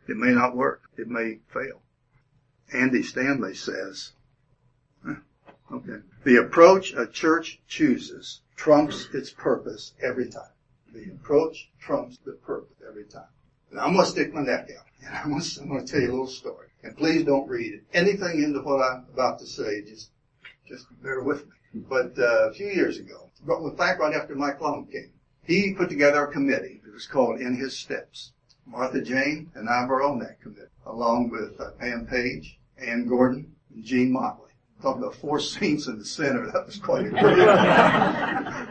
it 0.07 0.17
may 0.17 0.31
not 0.31 0.55
work. 0.55 0.83
It 0.97 1.07
may 1.07 1.39
fail. 1.53 1.81
Andy 2.73 3.03
Stanley 3.03 3.53
says, 3.53 4.13
okay, 5.71 5.99
the 6.23 6.37
approach 6.37 6.93
a 6.93 7.07
church 7.07 7.61
chooses 7.67 8.41
trumps 8.55 9.07
its 9.13 9.31
purpose 9.31 9.93
every 10.01 10.29
time. 10.29 10.53
The 10.93 11.11
approach 11.11 11.69
trumps 11.79 12.19
the 12.23 12.33
purpose 12.33 12.77
every 12.87 13.05
time. 13.05 13.31
And 13.71 13.79
I'm 13.79 13.93
going 13.93 14.05
to 14.05 14.11
stick 14.11 14.33
my 14.33 14.41
neck 14.41 14.69
out. 14.77 14.85
And 15.03 15.15
I'm 15.23 15.29
going, 15.31 15.41
to, 15.41 15.61
I'm 15.61 15.69
going 15.69 15.85
to 15.85 15.91
tell 15.91 16.01
you 16.01 16.09
a 16.09 16.11
little 16.11 16.27
story. 16.27 16.67
And 16.83 16.97
please 16.97 17.23
don't 17.23 17.47
read 17.47 17.81
anything 17.93 18.43
into 18.43 18.61
what 18.61 18.81
I'm 18.81 19.05
about 19.13 19.39
to 19.39 19.45
say. 19.45 19.81
Just, 19.83 20.09
just 20.67 20.85
bear 21.03 21.21
with 21.21 21.45
me. 21.45 21.81
But 21.89 22.17
uh, 22.17 22.49
a 22.49 22.53
few 22.53 22.67
years 22.67 22.97
ago, 22.97 23.29
in 23.47 23.77
fact, 23.77 23.99
right 23.99 24.15
after 24.15 24.35
Mike 24.35 24.59
Long 24.61 24.87
came, 24.91 25.11
he 25.43 25.73
put 25.73 25.89
together 25.89 26.25
a 26.25 26.31
committee. 26.31 26.81
It 26.85 26.93
was 26.93 27.07
called 27.07 27.39
In 27.39 27.55
His 27.55 27.77
Steps. 27.77 28.33
Martha 28.65 29.01
Jane 29.01 29.51
and 29.55 29.69
I 29.69 29.85
were 29.85 30.03
on 30.03 30.19
that 30.19 30.39
committee, 30.41 30.69
along 30.85 31.29
with 31.29 31.59
uh, 31.59 31.71
Pam 31.79 32.05
Page, 32.05 32.59
Ann 32.77 33.07
Gordon, 33.07 33.55
and 33.73 33.83
Gene 33.83 34.11
Motley. 34.11 34.51
Talk 34.81 34.97
about 34.97 35.15
four 35.15 35.39
saints 35.39 35.87
in 35.87 35.97
the 35.97 36.05
center. 36.05 36.49
That 36.51 36.65
was 36.65 36.77
quite 36.77 37.07
a 37.07 38.70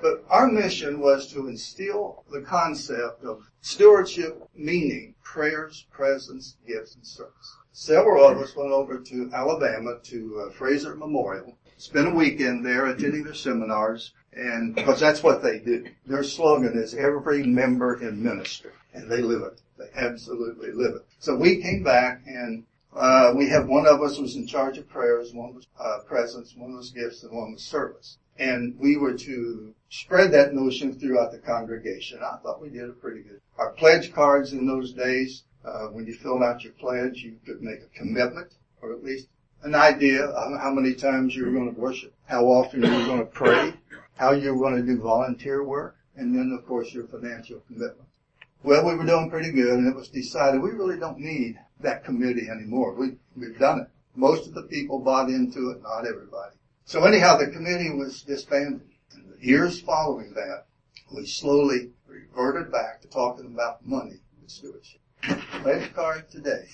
But 0.00 0.24
our 0.28 0.46
mission 0.46 1.00
was 1.00 1.32
to 1.32 1.48
instill 1.48 2.24
the 2.30 2.42
concept 2.42 3.24
of 3.24 3.50
stewardship, 3.60 4.48
meaning 4.54 5.14
prayers, 5.22 5.86
presence, 5.90 6.56
gifts, 6.66 6.94
and 6.94 7.06
service. 7.06 7.56
Several 7.72 8.26
of 8.26 8.38
us 8.38 8.56
went 8.56 8.72
over 8.72 8.98
to 8.98 9.30
Alabama 9.32 9.98
to 10.04 10.46
uh, 10.46 10.50
Frazer 10.50 10.94
Memorial, 10.96 11.56
spent 11.76 12.08
a 12.08 12.10
weekend 12.10 12.64
there 12.64 12.86
attending 12.86 13.24
their 13.24 13.34
seminars, 13.34 14.14
and 14.32 14.74
because 14.74 15.00
that's 15.00 15.22
what 15.22 15.42
they 15.42 15.58
do. 15.58 15.86
Their 16.06 16.22
slogan 16.22 16.76
is 16.76 16.94
every 16.94 17.44
member 17.44 18.00
in 18.02 18.22
ministry, 18.22 18.72
and 18.92 19.10
they 19.10 19.22
live 19.22 19.42
it. 19.42 19.62
They 19.78 19.90
absolutely 19.94 20.72
live 20.72 20.96
it. 20.96 21.06
So 21.18 21.36
we 21.36 21.62
came 21.62 21.82
back 21.82 22.22
and 22.26 22.64
uh, 22.94 23.32
we 23.36 23.48
have 23.48 23.68
one 23.68 23.86
of 23.86 24.02
us 24.02 24.18
was 24.18 24.36
in 24.36 24.46
charge 24.46 24.78
of 24.78 24.88
prayers, 24.88 25.32
one 25.32 25.54
was 25.54 25.66
uh, 25.78 25.98
presence, 26.06 26.54
one 26.56 26.74
was 26.74 26.90
gifts, 26.90 27.22
and 27.22 27.32
one 27.32 27.52
was 27.52 27.62
service. 27.62 28.18
And 28.38 28.76
we 28.78 28.96
were 28.96 29.14
to 29.14 29.74
spread 29.88 30.32
that 30.32 30.54
notion 30.54 30.98
throughout 30.98 31.32
the 31.32 31.38
congregation. 31.38 32.20
I 32.22 32.36
thought 32.42 32.60
we 32.60 32.68
did 32.68 32.88
a 32.88 32.92
pretty 32.92 33.22
good. 33.22 33.40
Our 33.58 33.72
pledge 33.72 34.12
cards 34.12 34.52
in 34.52 34.66
those 34.66 34.92
days, 34.92 35.44
uh, 35.64 35.86
when 35.88 36.06
you 36.06 36.14
filled 36.14 36.42
out 36.42 36.62
your 36.62 36.74
pledge, 36.74 37.22
you 37.22 37.38
could 37.44 37.62
make 37.62 37.80
a 37.80 37.98
commitment, 37.98 38.54
or 38.82 38.92
at 38.92 39.02
least 39.02 39.28
an 39.62 39.74
idea 39.74 40.24
of 40.24 40.60
how 40.60 40.70
many 40.70 40.94
times 40.94 41.34
you 41.34 41.44
were 41.44 41.52
going 41.52 41.74
to 41.74 41.80
worship, 41.80 42.14
how 42.26 42.44
often 42.44 42.82
you 42.82 42.90
were 42.90 43.06
going 43.06 43.18
to 43.18 43.26
pray, 43.26 43.74
how 44.16 44.32
you 44.32 44.54
were 44.54 44.70
going 44.70 44.76
to 44.76 44.86
do 44.86 45.00
volunteer 45.00 45.64
work, 45.64 45.96
and 46.16 46.34
then 46.34 46.56
of 46.56 46.66
course 46.66 46.92
your 46.92 47.06
financial 47.08 47.60
commitment. 47.66 48.08
Well, 48.62 48.86
we 48.86 48.94
were 48.94 49.06
doing 49.06 49.30
pretty 49.30 49.52
good, 49.52 49.78
and 49.78 49.86
it 49.86 49.94
was 49.94 50.08
decided 50.08 50.60
we 50.60 50.70
really 50.70 50.98
don't 50.98 51.18
need 51.18 51.58
that 51.80 52.04
committee 52.04 52.48
anymore. 52.48 52.94
We, 52.94 53.16
we've 53.36 53.58
done 53.58 53.80
it. 53.80 53.88
Most 54.16 54.48
of 54.48 54.54
the 54.54 54.62
people 54.62 54.98
bought 54.98 55.28
into 55.28 55.70
it, 55.70 55.82
not 55.82 56.06
everybody. 56.06 56.56
So 56.84 57.04
anyhow, 57.04 57.36
the 57.36 57.48
committee 57.48 57.90
was 57.90 58.22
disbanded. 58.22 58.87
Years 59.40 59.80
following 59.80 60.32
that, 60.34 60.66
we 61.14 61.24
slowly 61.24 61.92
reverted 62.08 62.72
back 62.72 63.00
to 63.00 63.08
talking 63.08 63.46
about 63.46 63.86
money 63.86 64.20
and 64.40 64.50
stewardship. 64.50 65.00
Pledge 65.62 65.94
card 65.94 66.28
today, 66.28 66.68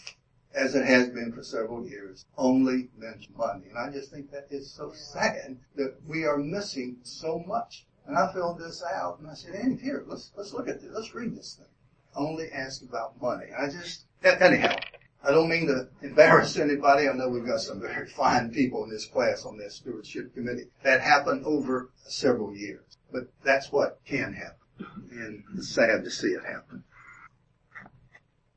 as 0.55 0.74
it 0.74 0.87
has 0.87 1.11
been 1.11 1.31
for 1.31 1.42
several 1.42 1.87
years, 1.87 2.24
only 2.38 2.88
mention 2.96 3.35
money. 3.37 3.64
And 3.68 3.79
I 3.79 3.90
just 3.90 4.11
think 4.11 4.31
that 4.31 4.46
is 4.50 4.70
so 4.70 4.92
sad 4.94 5.59
that 5.77 5.96
we 6.07 6.24
are 6.24 6.38
missing 6.38 6.96
so 7.03 7.44
much. 7.46 7.87
And 8.07 8.16
I 8.16 8.33
filled 8.33 8.59
this 8.59 8.83
out 8.83 9.18
and 9.18 9.29
I 9.29 9.35
said, 9.35 9.57
Andy, 9.57 9.83
here, 9.83 10.03
let's, 10.07 10.33
let's 10.35 10.55
look 10.55 10.68
at 10.68 10.81
this. 10.81 10.90
Let's 10.90 11.14
read 11.14 11.37
this 11.37 11.55
thing. 11.59 11.68
Only 12.16 12.50
ask 12.50 12.83
about 12.83 13.20
money. 13.20 13.46
I 13.59 13.68
just, 13.68 14.07
anyhow, 14.22 14.77
I 15.26 15.30
don't 15.30 15.48
mean 15.48 15.66
to 15.68 15.88
embarrass 16.02 16.58
anybody. 16.58 17.08
I 17.08 17.12
know 17.14 17.28
we've 17.28 17.46
got 17.46 17.60
some 17.60 17.80
very 17.80 18.06
fine 18.16 18.50
people 18.50 18.84
in 18.84 18.90
this 18.90 19.06
class 19.06 19.44
on 19.44 19.56
this 19.56 19.76
stewardship 19.76 20.34
committee. 20.34 20.66
That 20.82 21.00
happened 21.00 21.44
over 21.46 21.90
several 22.06 22.54
years. 22.54 22.98
But 23.12 23.28
that's 23.44 23.72
what 23.72 24.00
can 24.04 24.34
happen. 24.34 24.88
And 25.12 25.44
it's 25.56 25.68
sad 25.68 26.04
to 26.04 26.10
see 26.10 26.28
it 26.28 26.44
happen. 26.44 26.84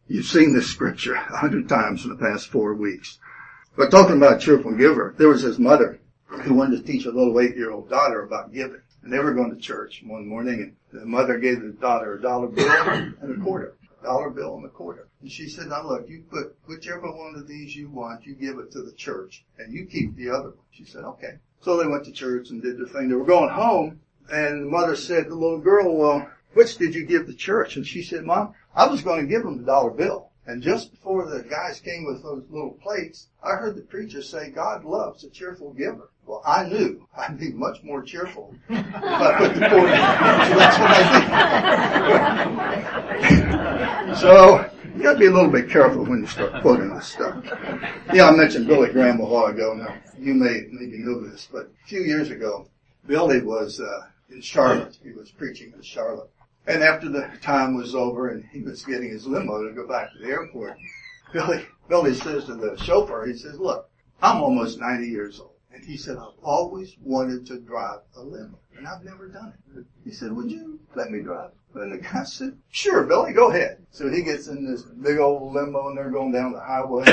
You've 0.08 0.26
seen 0.26 0.54
this 0.54 0.68
scripture 0.68 1.14
a 1.14 1.38
hundred 1.38 1.70
times 1.70 2.04
in 2.04 2.10
the 2.10 2.16
past 2.16 2.48
four 2.48 2.74
weeks. 2.74 3.20
But 3.76 3.92
talking 3.92 4.18
about 4.18 4.38
a 4.38 4.40
cheerful 4.40 4.76
giver, 4.76 5.14
there 5.18 5.28
was 5.28 5.44
his 5.44 5.60
mother 5.60 6.00
who 6.28 6.56
wanted 6.56 6.78
to 6.78 6.92
teach 6.92 7.06
a 7.06 7.12
little 7.12 7.40
eight-year-old 7.40 7.90
daughter 7.90 8.24
about 8.24 8.54
giving. 8.54 8.82
And 9.04 9.14
they 9.14 9.20
were 9.20 9.34
going 9.34 9.52
to 9.52 9.62
church 9.62 10.02
one 10.06 10.28
morning 10.28 10.76
and 10.92 11.02
the 11.02 11.06
mother 11.06 11.38
gave 11.38 11.62
the 11.62 11.70
daughter 11.70 12.16
a 12.16 12.22
dollar 12.22 12.48
bill 12.48 12.70
and 12.70 13.40
a 13.40 13.44
quarter. 13.44 13.76
Dollar 14.08 14.30
bill 14.30 14.56
and 14.56 14.66
a 14.66 14.70
quarter. 14.70 15.10
And 15.20 15.30
she 15.30 15.50
said, 15.50 15.68
now 15.68 15.86
look, 15.86 16.08
you 16.08 16.24
put 16.32 16.56
whichever 16.66 17.12
one 17.12 17.36
of 17.36 17.46
these 17.46 17.76
you 17.76 17.90
want, 17.90 18.26
you 18.26 18.36
give 18.36 18.58
it 18.58 18.72
to 18.72 18.82
the 18.82 18.94
church 18.94 19.44
and 19.58 19.74
you 19.74 19.86
keep 19.86 20.16
the 20.16 20.30
other 20.30 20.52
one. 20.52 20.66
She 20.72 20.86
said, 20.86 21.04
okay. 21.04 21.40
So 21.60 21.76
they 21.76 21.88
went 21.88 22.06
to 22.06 22.14
church 22.14 22.50
and 22.50 22.62
did 22.62 22.78
the 22.78 22.86
thing. 22.88 23.10
They 23.10 23.16
were 23.16 23.26
going 23.26 23.50
home 23.50 24.00
and 24.32 24.64
the 24.64 24.70
mother 24.70 24.96
said 24.96 25.26
the 25.26 25.36
little 25.36 25.60
girl, 25.60 25.94
well, 25.94 26.30
which 26.54 26.78
did 26.78 26.96
you 26.96 27.06
give 27.06 27.28
the 27.28 27.34
church? 27.34 27.76
And 27.76 27.86
she 27.86 28.02
said, 28.02 28.24
mom, 28.24 28.54
I 28.74 28.88
was 28.88 29.02
going 29.02 29.20
to 29.26 29.30
give 29.30 29.44
them 29.44 29.58
the 29.58 29.66
dollar 29.66 29.92
bill. 29.92 30.30
And 30.46 30.64
just 30.64 30.92
before 30.92 31.30
the 31.30 31.44
guys 31.44 31.82
came 31.82 32.06
with 32.06 32.24
those 32.24 32.46
little 32.50 32.78
plates, 32.82 33.28
I 33.44 33.56
heard 33.58 33.76
the 33.76 33.82
preacher 33.82 34.22
say, 34.22 34.52
God 34.52 34.86
loves 34.86 35.26
a 35.26 35.30
cheerful 35.30 35.74
giver. 35.74 36.12
Well, 36.28 36.44
I 36.46 36.66
knew 36.68 37.08
I'd 37.18 37.40
be 37.40 37.54
much 37.54 37.82
more 37.84 38.02
cheerful 38.02 38.54
if 38.70 38.86
I 38.96 39.38
put 39.38 39.54
the 39.56 39.62
quarter 39.62 39.88
in. 39.88 40.00
So 40.48 40.56
that's 40.58 40.78
what 40.78 40.92
I 43.72 44.10
did. 44.10 44.18
so, 44.18 44.70
you 44.94 45.04
gotta 45.04 45.18
be 45.20 45.28
a 45.28 45.32
little 45.32 45.50
bit 45.50 45.70
careful 45.70 46.04
when 46.04 46.20
you 46.20 46.28
start 46.28 46.62
quoting 46.62 46.94
this 46.94 47.08
stuff. 47.08 47.46
Yeah, 48.14 48.28
I 48.28 48.36
mentioned 48.36 48.68
Billy 48.68 48.92
Graham 48.92 49.22
a 49.22 49.26
while 49.26 49.46
ago. 49.46 49.74
Now, 49.74 49.96
you 50.20 50.34
may 50.34 50.66
maybe 50.70 50.98
know 50.98 51.22
this, 51.22 51.48
but 51.50 51.72
a 51.84 51.88
few 51.88 52.02
years 52.02 52.30
ago, 52.30 52.68
Billy 53.06 53.42
was, 53.42 53.80
uh, 53.80 54.08
in 54.30 54.42
Charlotte. 54.42 54.98
He 55.02 55.14
was 55.14 55.32
preaching 55.32 55.72
in 55.74 55.82
Charlotte. 55.82 56.30
And 56.66 56.84
after 56.84 57.08
the 57.08 57.32
time 57.42 57.76
was 57.76 57.96
over 57.96 58.28
and 58.28 58.44
he 58.52 58.62
was 58.62 58.84
getting 58.84 59.10
his 59.10 59.26
limo 59.26 59.66
to 59.66 59.74
go 59.74 59.88
back 59.88 60.12
to 60.12 60.20
the 60.20 60.28
airport, 60.28 60.78
Billy, 61.32 61.66
Billy 61.88 62.14
says 62.14 62.44
to 62.46 62.56
the 62.56 62.76
chauffeur, 62.78 63.26
he 63.26 63.34
says, 63.34 63.58
look, 63.60 63.90
I'm 64.22 64.44
almost 64.44 64.80
90 64.80 65.08
years 65.08 65.40
old. 65.40 65.52
And 65.78 65.86
he 65.86 65.98
said, 65.98 66.18
I've 66.18 66.38
always 66.44 66.96
wanted 67.04 67.46
to 67.48 67.60
drive 67.60 68.00
a 68.16 68.22
limo 68.22 68.58
and 68.76 68.88
I've 68.88 69.04
never 69.04 69.28
done 69.28 69.54
it. 69.76 69.86
He 70.04 70.12
said, 70.12 70.32
would 70.32 70.52
you 70.52 70.80
let 70.96 71.12
me 71.12 71.22
drive? 71.22 71.52
And 71.76 71.92
the 71.92 71.98
guy 71.98 72.24
said, 72.24 72.58
sure, 72.70 73.04
Billy, 73.04 73.34
go 73.34 73.50
ahead. 73.52 73.86
So 73.92 74.10
he 74.10 74.24
gets 74.24 74.48
in 74.48 74.66
this 74.66 74.82
big 74.82 75.20
old 75.20 75.54
limo 75.54 75.90
and 75.90 75.98
they're 75.98 76.10
going 76.10 76.32
down 76.32 76.54
the 76.54 76.60
highway. 76.60 77.06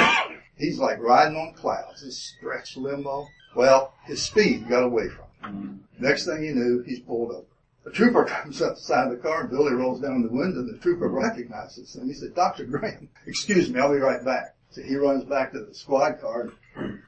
He's 0.57 0.79
like 0.79 0.99
riding 1.01 1.37
on 1.37 1.55
clouds, 1.55 2.03
this 2.03 2.19
stretched 2.19 2.77
limo. 2.77 3.27
Well, 3.55 3.93
his 4.05 4.23
speed 4.23 4.69
got 4.69 4.85
away 4.85 5.09
from 5.09 5.25
him. 5.25 5.81
Mm-hmm. 5.95 6.05
Next 6.05 6.27
thing 6.27 6.43
you 6.43 6.55
knew, 6.55 6.83
he's 6.87 7.01
pulled 7.01 7.33
over. 7.33 7.47
A 7.87 7.91
trooper 7.91 8.25
comes 8.29 8.63
up 8.63 8.77
the 8.77 8.81
side 8.81 9.09
of 9.09 9.11
the 9.11 9.23
car 9.23 9.43
and 9.43 9.51
Billy 9.51 9.75
rolls 9.75 10.01
down 10.01 10.23
the 10.23 10.29
window 10.29 10.61
and 10.61 10.75
the 10.75 10.79
trooper 10.79 11.09
recognizes 11.09 11.95
him. 11.95 12.07
He 12.07 12.15
said, 12.15 12.35
Dr. 12.35 12.65
Graham, 12.65 13.11
excuse 13.27 13.69
me, 13.69 13.81
I'll 13.81 13.93
be 13.93 13.99
right 13.99 14.25
back. 14.25 14.57
So 14.71 14.83
he 14.83 14.97
runs 14.97 15.25
back 15.25 15.53
to 15.53 15.65
the 15.65 15.75
squad 15.75 16.21
car 16.21 16.41
and 16.43 16.53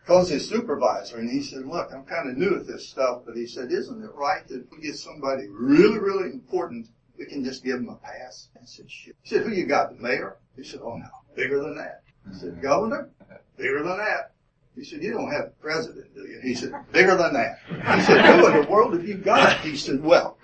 calls 0.06 0.28
his 0.28 0.48
supervisor 0.48 1.18
and 1.18 1.30
he 1.30 1.42
said, 1.42 1.66
look, 1.66 1.90
I'm 1.92 2.04
kind 2.04 2.30
of 2.30 2.36
new 2.36 2.56
at 2.56 2.66
this 2.66 2.88
stuff, 2.88 3.22
but 3.26 3.36
he 3.36 3.46
said, 3.46 3.72
isn't 3.72 4.02
it 4.02 4.14
right 4.14 4.46
that 4.48 4.62
if 4.62 4.70
we 4.70 4.78
get 4.78 4.96
somebody 4.96 5.48
really, 5.48 5.98
really 5.98 6.30
important, 6.32 6.88
we 7.18 7.26
can 7.26 7.44
just 7.44 7.64
give 7.64 7.76
them 7.76 7.88
a 7.88 7.96
pass? 7.96 8.48
I 8.56 8.64
said, 8.64 8.90
shit. 8.90 9.16
He 9.22 9.34
said, 9.34 9.44
who 9.44 9.52
you 9.52 9.66
got, 9.66 9.96
the 9.96 10.02
mayor? 10.02 10.36
He 10.56 10.64
said, 10.64 10.80
oh 10.82 10.96
no, 10.96 11.08
bigger 11.34 11.62
than 11.62 11.76
that. 11.76 12.02
I 12.28 12.34
said, 12.34 12.52
mm-hmm. 12.52 12.62
governor? 12.62 13.10
Bigger 13.56 13.82
than 13.82 13.98
that. 13.98 14.32
He 14.74 14.84
said, 14.84 15.02
you 15.02 15.12
don't 15.12 15.32
have 15.32 15.46
a 15.46 15.52
president, 15.60 16.14
do 16.14 16.20
you? 16.20 16.38
He 16.42 16.54
said, 16.54 16.72
bigger 16.92 17.16
than 17.16 17.32
that. 17.32 17.58
He 17.66 18.02
said, 18.02 18.24
who 18.26 18.46
in 18.46 18.60
the 18.60 18.68
world 18.70 18.92
have 18.92 19.08
you 19.08 19.14
got? 19.14 19.60
He 19.60 19.74
said, 19.74 20.02
well, 20.02 20.36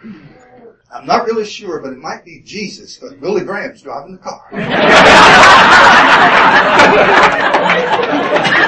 I'm 0.91 1.07
not 1.07 1.27
really 1.27 1.45
sure, 1.45 1.81
but 1.81 1.93
it 1.93 1.99
might 1.99 2.25
be 2.25 2.41
Jesus, 2.41 2.97
because 2.97 3.15
Billy 3.15 3.45
Graham's 3.45 3.83
driving 3.83 4.13
the 4.13 4.19
car. 4.19 4.49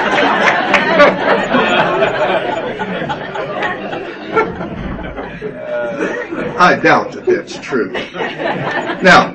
I 6.57 6.75
doubt 6.75 7.11
that 7.13 7.25
that's 7.25 7.57
true. 7.59 7.91
Now, 7.91 9.33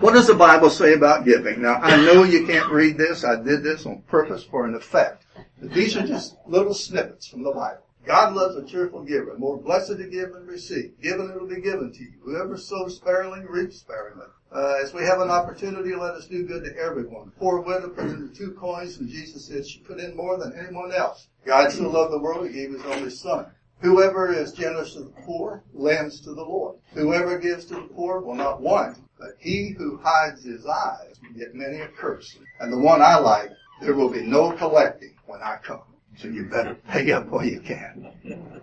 What 0.00 0.12
does 0.12 0.26
the 0.26 0.34
Bible 0.34 0.68
say 0.68 0.92
about 0.92 1.24
giving? 1.24 1.62
Now, 1.62 1.76
I 1.76 1.96
know 1.96 2.22
you 2.22 2.46
can't 2.46 2.70
read 2.70 2.98
this. 2.98 3.24
I 3.24 3.42
did 3.42 3.62
this 3.62 3.86
on 3.86 4.02
purpose 4.02 4.44
for 4.44 4.66
an 4.66 4.74
effect. 4.74 5.24
But 5.58 5.72
these 5.72 5.96
are 5.96 6.06
just 6.06 6.36
little 6.46 6.74
snippets 6.74 7.26
from 7.26 7.42
the 7.42 7.50
Bible. 7.50 7.86
God 8.04 8.34
loves 8.34 8.56
a 8.56 8.64
cheerful 8.64 9.02
giver. 9.02 9.38
More 9.38 9.56
blessed 9.56 9.96
to 9.96 10.06
give 10.06 10.34
than 10.34 10.46
receive. 10.46 10.92
Given 11.00 11.30
it 11.30 11.40
will 11.40 11.48
be 11.48 11.62
given 11.62 11.92
to 11.92 11.98
you. 11.98 12.12
Whoever 12.22 12.58
sows 12.58 12.96
sparingly 12.96 13.40
reaps 13.48 13.78
sparingly. 13.78 14.26
Uh, 14.54 14.74
as 14.82 14.92
we 14.92 15.02
have 15.02 15.20
an 15.20 15.30
opportunity, 15.30 15.94
let 15.94 16.14
us 16.14 16.26
do 16.26 16.44
good 16.46 16.64
to 16.64 16.76
everyone. 16.76 17.32
Poor 17.38 17.62
widow 17.62 17.88
put 17.88 18.04
in 18.04 18.32
two 18.34 18.52
coins, 18.52 18.98
and 18.98 19.08
Jesus 19.08 19.46
said 19.46 19.66
she 19.66 19.80
put 19.80 19.98
in 19.98 20.14
more 20.14 20.38
than 20.38 20.52
anyone 20.58 20.92
else. 20.92 21.28
God 21.46 21.72
so 21.72 21.88
loved 21.88 22.12
the 22.12 22.18
world, 22.18 22.46
he 22.46 22.52
gave 22.52 22.70
his 22.70 22.84
only 22.84 23.10
son. 23.10 23.46
Whoever 23.80 24.32
is 24.32 24.52
generous 24.52 24.94
to 24.94 25.00
the 25.00 25.12
poor 25.22 25.62
lends 25.74 26.20
to 26.22 26.34
the 26.34 26.42
Lord. 26.42 26.76
Whoever 26.94 27.38
gives 27.38 27.66
to 27.66 27.74
the 27.74 27.88
poor 27.94 28.20
will 28.20 28.34
not 28.34 28.60
want, 28.60 28.98
but 29.18 29.36
he 29.38 29.74
who 29.76 29.98
hides 30.02 30.42
his 30.42 30.66
eyes 30.66 31.20
will 31.22 31.38
get 31.38 31.54
many 31.54 31.80
a 31.80 31.88
curse. 31.88 32.38
And 32.58 32.72
the 32.72 32.78
one 32.78 33.02
I 33.02 33.18
like, 33.18 33.50
there 33.80 33.94
will 33.94 34.08
be 34.08 34.22
no 34.22 34.52
collecting 34.52 35.14
when 35.26 35.42
I 35.42 35.58
come. 35.62 35.82
So 36.16 36.28
you 36.28 36.46
better 36.46 36.74
pay 36.88 37.12
up 37.12 37.26
while 37.26 37.44
you 37.44 37.60
can. 37.60 38.60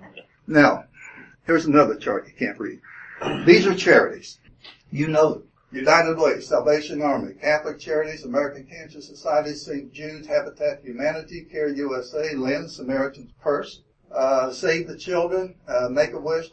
Now, 0.48 0.86
here's 1.46 1.66
another 1.66 1.96
chart 1.96 2.28
you 2.28 2.34
can't 2.34 2.60
read. 2.60 2.82
These 3.46 3.68
are 3.68 3.76
charities. 3.76 4.40
You 4.92 5.08
know 5.08 5.34
them. 5.34 5.44
United 5.72 6.18
Way, 6.18 6.40
Salvation 6.40 7.02
Army, 7.02 7.34
Catholic 7.34 7.80
Charities, 7.80 8.26
American 8.26 8.66
Cancer 8.66 9.02
Society, 9.02 9.54
St. 9.54 9.92
Jude's, 9.92 10.28
Habitat 10.28 10.82
Humanity, 10.84 11.42
Care 11.46 11.70
USA, 11.70 12.36
Lynn, 12.36 12.70
Samaritan's 12.70 13.32
Purse, 13.42 13.82
uh, 14.16 14.52
Save 14.52 14.88
the 14.88 14.98
Children, 14.98 15.56
uh, 15.68 15.90
Make-A-Wish, 15.90 16.52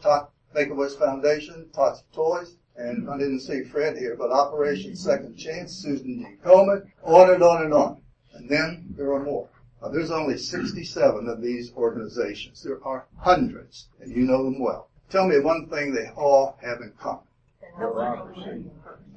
Make-A-Wish 0.53 0.93
Foundation, 0.95 1.67
Tots 1.73 2.01
of 2.01 2.11
Toys, 2.11 2.55
and 2.75 3.09
I 3.09 3.17
didn't 3.17 3.41
see 3.41 3.63
Fred 3.63 3.97
here, 3.97 4.15
but 4.15 4.31
Operation 4.31 4.95
Second 4.95 5.35
Chance, 5.35 5.73
Susan 5.73 6.19
G. 6.19 6.27
Komen, 6.43 6.89
on 7.03 7.33
and 7.33 7.43
on 7.43 7.63
and 7.63 7.73
on. 7.73 8.01
And 8.33 8.49
then 8.49 8.93
there 8.97 9.13
are 9.13 9.23
more. 9.23 9.49
Uh, 9.81 9.89
there's 9.89 10.11
only 10.11 10.37
67 10.37 11.27
of 11.27 11.41
these 11.41 11.73
organizations. 11.75 12.63
There 12.63 12.83
are 12.85 13.07
hundreds, 13.17 13.87
and 13.99 14.15
you 14.15 14.23
know 14.23 14.43
them 14.43 14.59
well. 14.59 14.89
Tell 15.09 15.27
me 15.27 15.39
one 15.39 15.67
thing 15.67 15.93
they 15.93 16.09
all 16.15 16.57
have 16.61 16.81
in 16.81 16.93
common. 16.99 17.23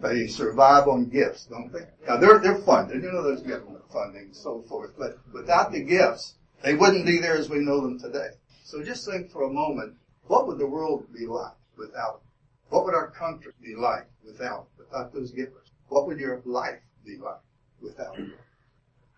They 0.00 0.26
survive 0.26 0.88
on 0.88 1.09
gifts, 1.09 1.46
don't 1.46 1.72
they? 1.72 1.87
Now 2.07 2.16
they're, 2.16 2.38
they're 2.38 2.59
funded. 2.59 3.02
You 3.02 3.12
know 3.12 3.22
there's 3.22 3.42
government 3.42 3.85
funding 3.90 4.22
and 4.22 4.37
so 4.37 4.62
forth, 4.62 4.92
but 4.98 5.18
without 5.33 5.72
the 5.72 5.83
gifts, 5.83 6.35
they 6.64 6.74
wouldn't 6.74 7.05
be 7.05 7.18
there 7.18 7.37
as 7.37 7.50
we 7.50 7.59
know 7.59 7.81
them 7.83 8.00
today. 8.00 8.31
So 8.64 8.83
just 8.83 9.07
think 9.07 9.31
for 9.31 9.44
a 9.44 9.53
moment, 9.53 9.94
what 10.27 10.46
would 10.46 10.59
the 10.59 10.66
world 10.66 11.07
be 11.12 11.27
like 11.27 11.53
without? 11.77 12.22
What 12.70 12.87
would 12.87 12.94
our 12.94 13.11
country 13.11 13.53
be 13.62 13.77
like 13.77 14.07
without, 14.24 14.68
without 14.79 15.12
those 15.12 15.31
givers? 15.31 15.70
What 15.88 16.07
would 16.07 16.18
your 16.18 16.40
life 16.46 16.81
be 17.05 17.18
like 17.18 17.40
without 17.83 18.16
them? 18.16 18.33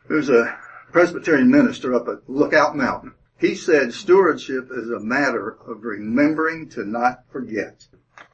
There's 0.08 0.28
a 0.28 0.58
Presbyterian 0.90 1.48
minister 1.48 1.94
up 1.94 2.08
at 2.08 2.28
Lookout 2.28 2.76
Mountain. 2.76 3.14
He 3.38 3.54
said 3.54 3.94
stewardship 3.94 4.68
is 4.72 4.90
a 4.90 4.98
matter 4.98 5.56
of 5.66 5.84
remembering 5.84 6.68
to 6.70 6.84
not 6.84 7.24
forget. 7.30 7.86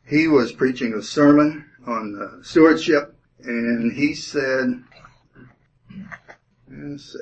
He 0.07 0.27
was 0.27 0.53
preaching 0.53 0.95
a 0.95 1.03
sermon 1.03 1.67
on 1.87 2.19
uh, 2.21 2.43
stewardship 2.43 3.15
and 3.43 3.93
he 3.93 4.15
said, 4.15 4.85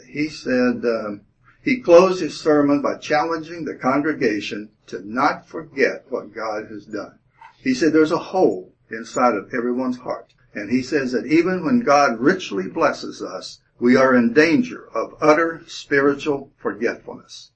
he 0.06 0.28
said, 0.28 0.84
um, 0.84 1.22
he 1.62 1.80
closed 1.80 2.20
his 2.20 2.40
sermon 2.40 2.80
by 2.80 2.96
challenging 2.96 3.64
the 3.64 3.74
congregation 3.74 4.70
to 4.86 5.00
not 5.06 5.46
forget 5.46 6.04
what 6.08 6.34
God 6.34 6.68
has 6.68 6.86
done. 6.86 7.18
He 7.58 7.74
said 7.74 7.92
there's 7.92 8.12
a 8.12 8.18
hole 8.18 8.72
inside 8.90 9.34
of 9.34 9.52
everyone's 9.52 9.98
heart. 9.98 10.32
And 10.54 10.70
he 10.70 10.82
says 10.82 11.12
that 11.12 11.26
even 11.26 11.64
when 11.64 11.80
God 11.80 12.18
richly 12.18 12.68
blesses 12.68 13.22
us, 13.22 13.60
we 13.78 13.94
are 13.94 14.14
in 14.14 14.32
danger 14.32 14.88
of 14.94 15.14
utter 15.20 15.62
spiritual 15.66 16.50
forgetfulness. 16.56 17.50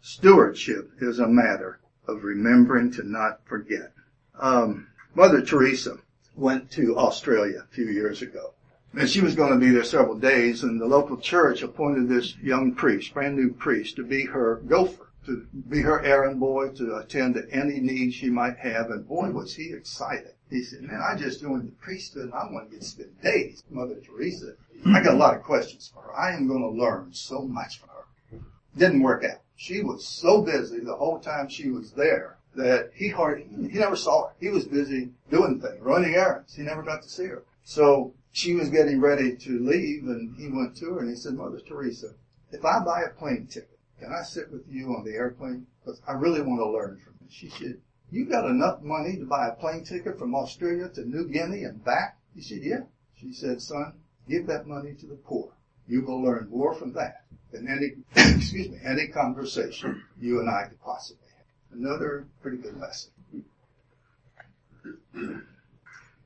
Stewardship 0.00 0.92
is 1.00 1.18
a 1.18 1.26
matter 1.26 1.80
of 2.06 2.24
remembering 2.24 2.90
to 2.92 3.02
not 3.02 3.40
forget. 3.44 3.92
Um, 4.38 4.88
Mother 5.14 5.42
Teresa 5.42 5.98
went 6.36 6.70
to 6.72 6.96
Australia 6.96 7.64
a 7.64 7.74
few 7.74 7.86
years 7.86 8.22
ago. 8.22 8.54
And 8.94 9.08
she 9.08 9.20
was 9.20 9.34
going 9.34 9.52
to 9.52 9.58
be 9.58 9.70
there 9.70 9.84
several 9.84 10.18
days 10.18 10.62
and 10.62 10.80
the 10.80 10.86
local 10.86 11.18
church 11.18 11.62
appointed 11.62 12.08
this 12.08 12.36
young 12.38 12.74
priest, 12.74 13.12
brand 13.12 13.36
new 13.36 13.52
priest, 13.52 13.96
to 13.96 14.04
be 14.04 14.24
her 14.24 14.56
gopher, 14.66 15.10
to 15.26 15.46
be 15.68 15.82
her 15.82 16.02
errand 16.02 16.40
boy, 16.40 16.70
to 16.70 16.96
attend 16.96 17.34
to 17.34 17.46
any 17.50 17.80
need 17.80 18.12
she 18.12 18.30
might 18.30 18.56
have. 18.56 18.90
And 18.90 19.06
boy, 19.06 19.30
was 19.30 19.54
he 19.54 19.72
excited. 19.72 20.32
He 20.48 20.62
said, 20.62 20.82
man, 20.82 21.02
I 21.02 21.16
just 21.16 21.42
joined 21.42 21.68
the 21.68 21.72
priesthood 21.72 22.24
and 22.24 22.34
I 22.34 22.50
want 22.50 22.70
to 22.70 22.76
get 22.76 22.84
spend 22.84 23.20
days 23.20 23.62
Mother 23.70 23.96
Teresa. 23.96 24.54
I 24.86 25.02
got 25.02 25.14
a 25.14 25.18
lot 25.18 25.36
of 25.36 25.42
questions 25.42 25.90
for 25.92 26.02
her. 26.02 26.16
I 26.16 26.32
am 26.32 26.48
going 26.48 26.62
to 26.62 26.68
learn 26.68 27.12
so 27.12 27.42
much 27.42 27.80
from 27.80 27.90
her. 27.90 28.38
Didn't 28.76 29.02
work 29.02 29.24
out. 29.24 29.40
She 29.56 29.82
was 29.82 30.06
so 30.06 30.40
busy 30.40 30.78
the 30.80 30.96
whole 30.96 31.18
time 31.18 31.48
she 31.48 31.68
was 31.68 31.92
there 31.92 32.38
that 32.54 32.90
he 32.94 33.08
hardly, 33.08 33.46
he 33.70 33.78
never 33.78 33.96
saw 33.96 34.28
her. 34.28 34.34
He 34.40 34.48
was 34.48 34.64
busy 34.64 35.10
doing 35.30 35.60
things, 35.60 35.80
running 35.80 36.14
errands. 36.14 36.54
He 36.54 36.62
never 36.62 36.82
got 36.82 37.02
to 37.02 37.08
see 37.08 37.26
her. 37.26 37.44
So 37.64 38.14
she 38.38 38.54
was 38.54 38.68
getting 38.68 39.00
ready 39.00 39.34
to 39.34 39.58
leave 39.58 40.04
and 40.04 40.36
he 40.36 40.46
went 40.46 40.76
to 40.76 40.94
her 40.94 41.00
and 41.00 41.10
he 41.10 41.16
said, 41.16 41.34
Mother 41.34 41.58
Teresa, 41.58 42.14
if 42.52 42.64
I 42.64 42.78
buy 42.84 43.02
a 43.02 43.18
plane 43.18 43.48
ticket, 43.48 43.76
can 43.98 44.12
I 44.12 44.22
sit 44.22 44.52
with 44.52 44.62
you 44.68 44.94
on 44.94 45.04
the 45.04 45.10
airplane? 45.10 45.66
Because 45.80 46.00
I 46.06 46.12
really 46.12 46.40
want 46.40 46.60
to 46.60 46.70
learn 46.70 47.00
from 47.02 47.14
you. 47.20 47.26
She 47.28 47.48
said, 47.48 47.80
you 48.12 48.26
got 48.26 48.48
enough 48.48 48.80
money 48.80 49.16
to 49.16 49.24
buy 49.24 49.48
a 49.48 49.56
plane 49.56 49.82
ticket 49.82 50.20
from 50.20 50.36
Australia 50.36 50.88
to 50.90 51.04
New 51.04 51.26
Guinea 51.26 51.64
and 51.64 51.84
back? 51.84 52.16
He 52.32 52.40
said, 52.40 52.60
yeah. 52.62 52.82
She 53.16 53.32
said, 53.32 53.60
son, 53.60 53.94
give 54.28 54.46
that 54.46 54.68
money 54.68 54.94
to 54.94 55.06
the 55.06 55.16
poor. 55.16 55.50
You 55.88 56.02
will 56.02 56.22
learn 56.22 56.48
more 56.48 56.74
from 56.74 56.92
that 56.92 57.24
than 57.50 57.66
any, 57.66 57.94
excuse 58.36 58.68
me, 58.68 58.78
any 58.84 59.08
conversation 59.08 60.04
you 60.20 60.38
and 60.38 60.48
I 60.48 60.68
could 60.68 60.80
possibly 60.80 61.26
have. 61.36 61.76
Another 61.76 62.28
pretty 62.40 62.58
good 62.58 62.78
lesson. 62.78 63.10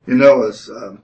You 0.05 0.15
know, 0.15 0.43
as 0.43 0.69
um, 0.69 1.01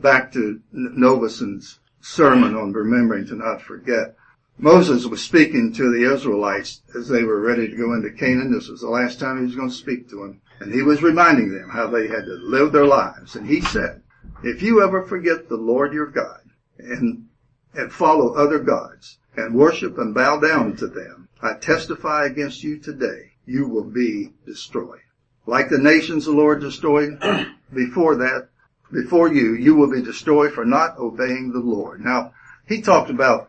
back 0.00 0.32
to 0.32 0.60
Novuson's 0.72 1.78
sermon 2.00 2.54
on 2.54 2.72
remembering 2.72 3.26
to 3.26 3.34
not 3.34 3.62
forget, 3.62 4.16
Moses 4.60 5.06
was 5.06 5.22
speaking 5.22 5.72
to 5.74 5.92
the 5.92 6.12
Israelites 6.12 6.82
as 6.96 7.08
they 7.08 7.22
were 7.22 7.40
ready 7.40 7.68
to 7.68 7.76
go 7.76 7.94
into 7.94 8.10
Canaan. 8.10 8.52
This 8.52 8.68
was 8.68 8.80
the 8.80 8.88
last 8.88 9.20
time 9.20 9.38
he 9.38 9.44
was 9.44 9.54
going 9.54 9.68
to 9.68 9.74
speak 9.74 10.08
to 10.10 10.16
them. 10.16 10.40
And 10.60 10.74
he 10.74 10.82
was 10.82 11.02
reminding 11.02 11.52
them 11.52 11.70
how 11.70 11.86
they 11.86 12.08
had 12.08 12.24
to 12.24 12.40
live 12.42 12.72
their 12.72 12.86
lives. 12.86 13.36
And 13.36 13.46
he 13.46 13.60
said, 13.60 14.02
if 14.42 14.62
you 14.62 14.82
ever 14.82 15.04
forget 15.04 15.48
the 15.48 15.56
Lord 15.56 15.92
your 15.92 16.06
God 16.06 16.40
and, 16.78 17.28
and 17.74 17.92
follow 17.92 18.34
other 18.34 18.58
gods 18.58 19.18
and 19.36 19.54
worship 19.54 19.96
and 19.98 20.14
bow 20.14 20.40
down 20.40 20.74
to 20.76 20.88
them, 20.88 21.28
I 21.40 21.54
testify 21.54 22.24
against 22.24 22.64
you 22.64 22.78
today, 22.78 23.34
you 23.46 23.68
will 23.68 23.84
be 23.84 24.32
destroyed. 24.44 25.00
Like 25.46 25.68
the 25.68 25.78
nations 25.78 26.24
the 26.24 26.32
Lord 26.32 26.60
destroyed 26.60 27.20
before 27.72 28.16
that, 28.16 28.48
before 28.92 29.32
you, 29.32 29.54
you 29.54 29.74
will 29.74 29.90
be 29.90 30.02
destroyed 30.02 30.52
for 30.52 30.64
not 30.64 30.98
obeying 30.98 31.52
the 31.52 31.58
Lord. 31.58 32.04
Now, 32.04 32.32
he 32.66 32.80
talked 32.80 33.10
about 33.10 33.48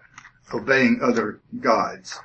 obeying 0.54 0.99
other 1.02 1.39
gods. 1.60 2.19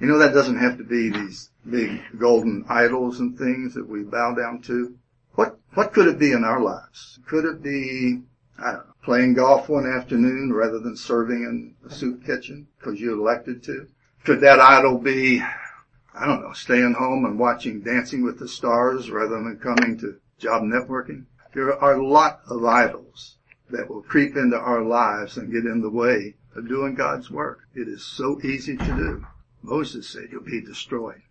You 0.00 0.06
know, 0.06 0.18
that 0.18 0.34
doesn't 0.34 0.58
have 0.58 0.78
to 0.78 0.84
be 0.84 1.10
these 1.10 1.50
big 1.68 2.00
golden 2.18 2.64
idols 2.68 3.20
and 3.20 3.36
things 3.36 3.74
that 3.74 3.88
we 3.88 4.02
bow 4.02 4.34
down 4.34 4.62
to. 4.62 4.96
What, 5.34 5.58
what 5.74 5.92
could 5.92 6.08
it 6.08 6.18
be 6.18 6.32
in 6.32 6.44
our 6.44 6.60
lives? 6.60 7.18
Could 7.26 7.44
it 7.44 7.62
be, 7.62 8.22
know, 8.58 8.80
playing 9.02 9.34
golf 9.34 9.68
one 9.68 9.86
afternoon 9.86 10.52
rather 10.52 10.78
than 10.78 10.96
serving 10.96 11.42
in 11.42 11.74
a 11.88 11.92
soup 11.92 12.24
kitchen 12.24 12.66
because 12.78 13.00
you 13.00 13.12
elected 13.12 13.62
to? 13.64 13.88
Could 14.24 14.40
that 14.40 14.60
idol 14.60 14.98
be, 14.98 15.40
I 15.40 16.26
don't 16.26 16.42
know, 16.42 16.52
staying 16.52 16.94
home 16.94 17.24
and 17.24 17.38
watching 17.38 17.80
Dancing 17.80 18.24
with 18.24 18.38
the 18.38 18.48
Stars 18.48 19.10
rather 19.10 19.36
than 19.36 19.58
coming 19.58 19.98
to 19.98 20.20
job 20.38 20.62
networking? 20.62 21.24
There 21.58 21.76
are 21.76 21.94
a 21.94 22.06
lot 22.06 22.42
of 22.48 22.64
idols 22.64 23.34
that 23.68 23.90
will 23.90 24.02
creep 24.02 24.36
into 24.36 24.56
our 24.56 24.80
lives 24.80 25.36
and 25.36 25.50
get 25.50 25.66
in 25.66 25.80
the 25.80 25.90
way 25.90 26.36
of 26.54 26.68
doing 26.68 26.94
God's 26.94 27.32
work. 27.32 27.62
It 27.74 27.88
is 27.88 28.06
so 28.06 28.40
easy 28.44 28.76
to 28.76 28.84
do. 28.84 29.26
Moses 29.60 30.08
said 30.08 30.28
you'll 30.30 30.44
be 30.44 30.60
destroyed. 30.60 31.22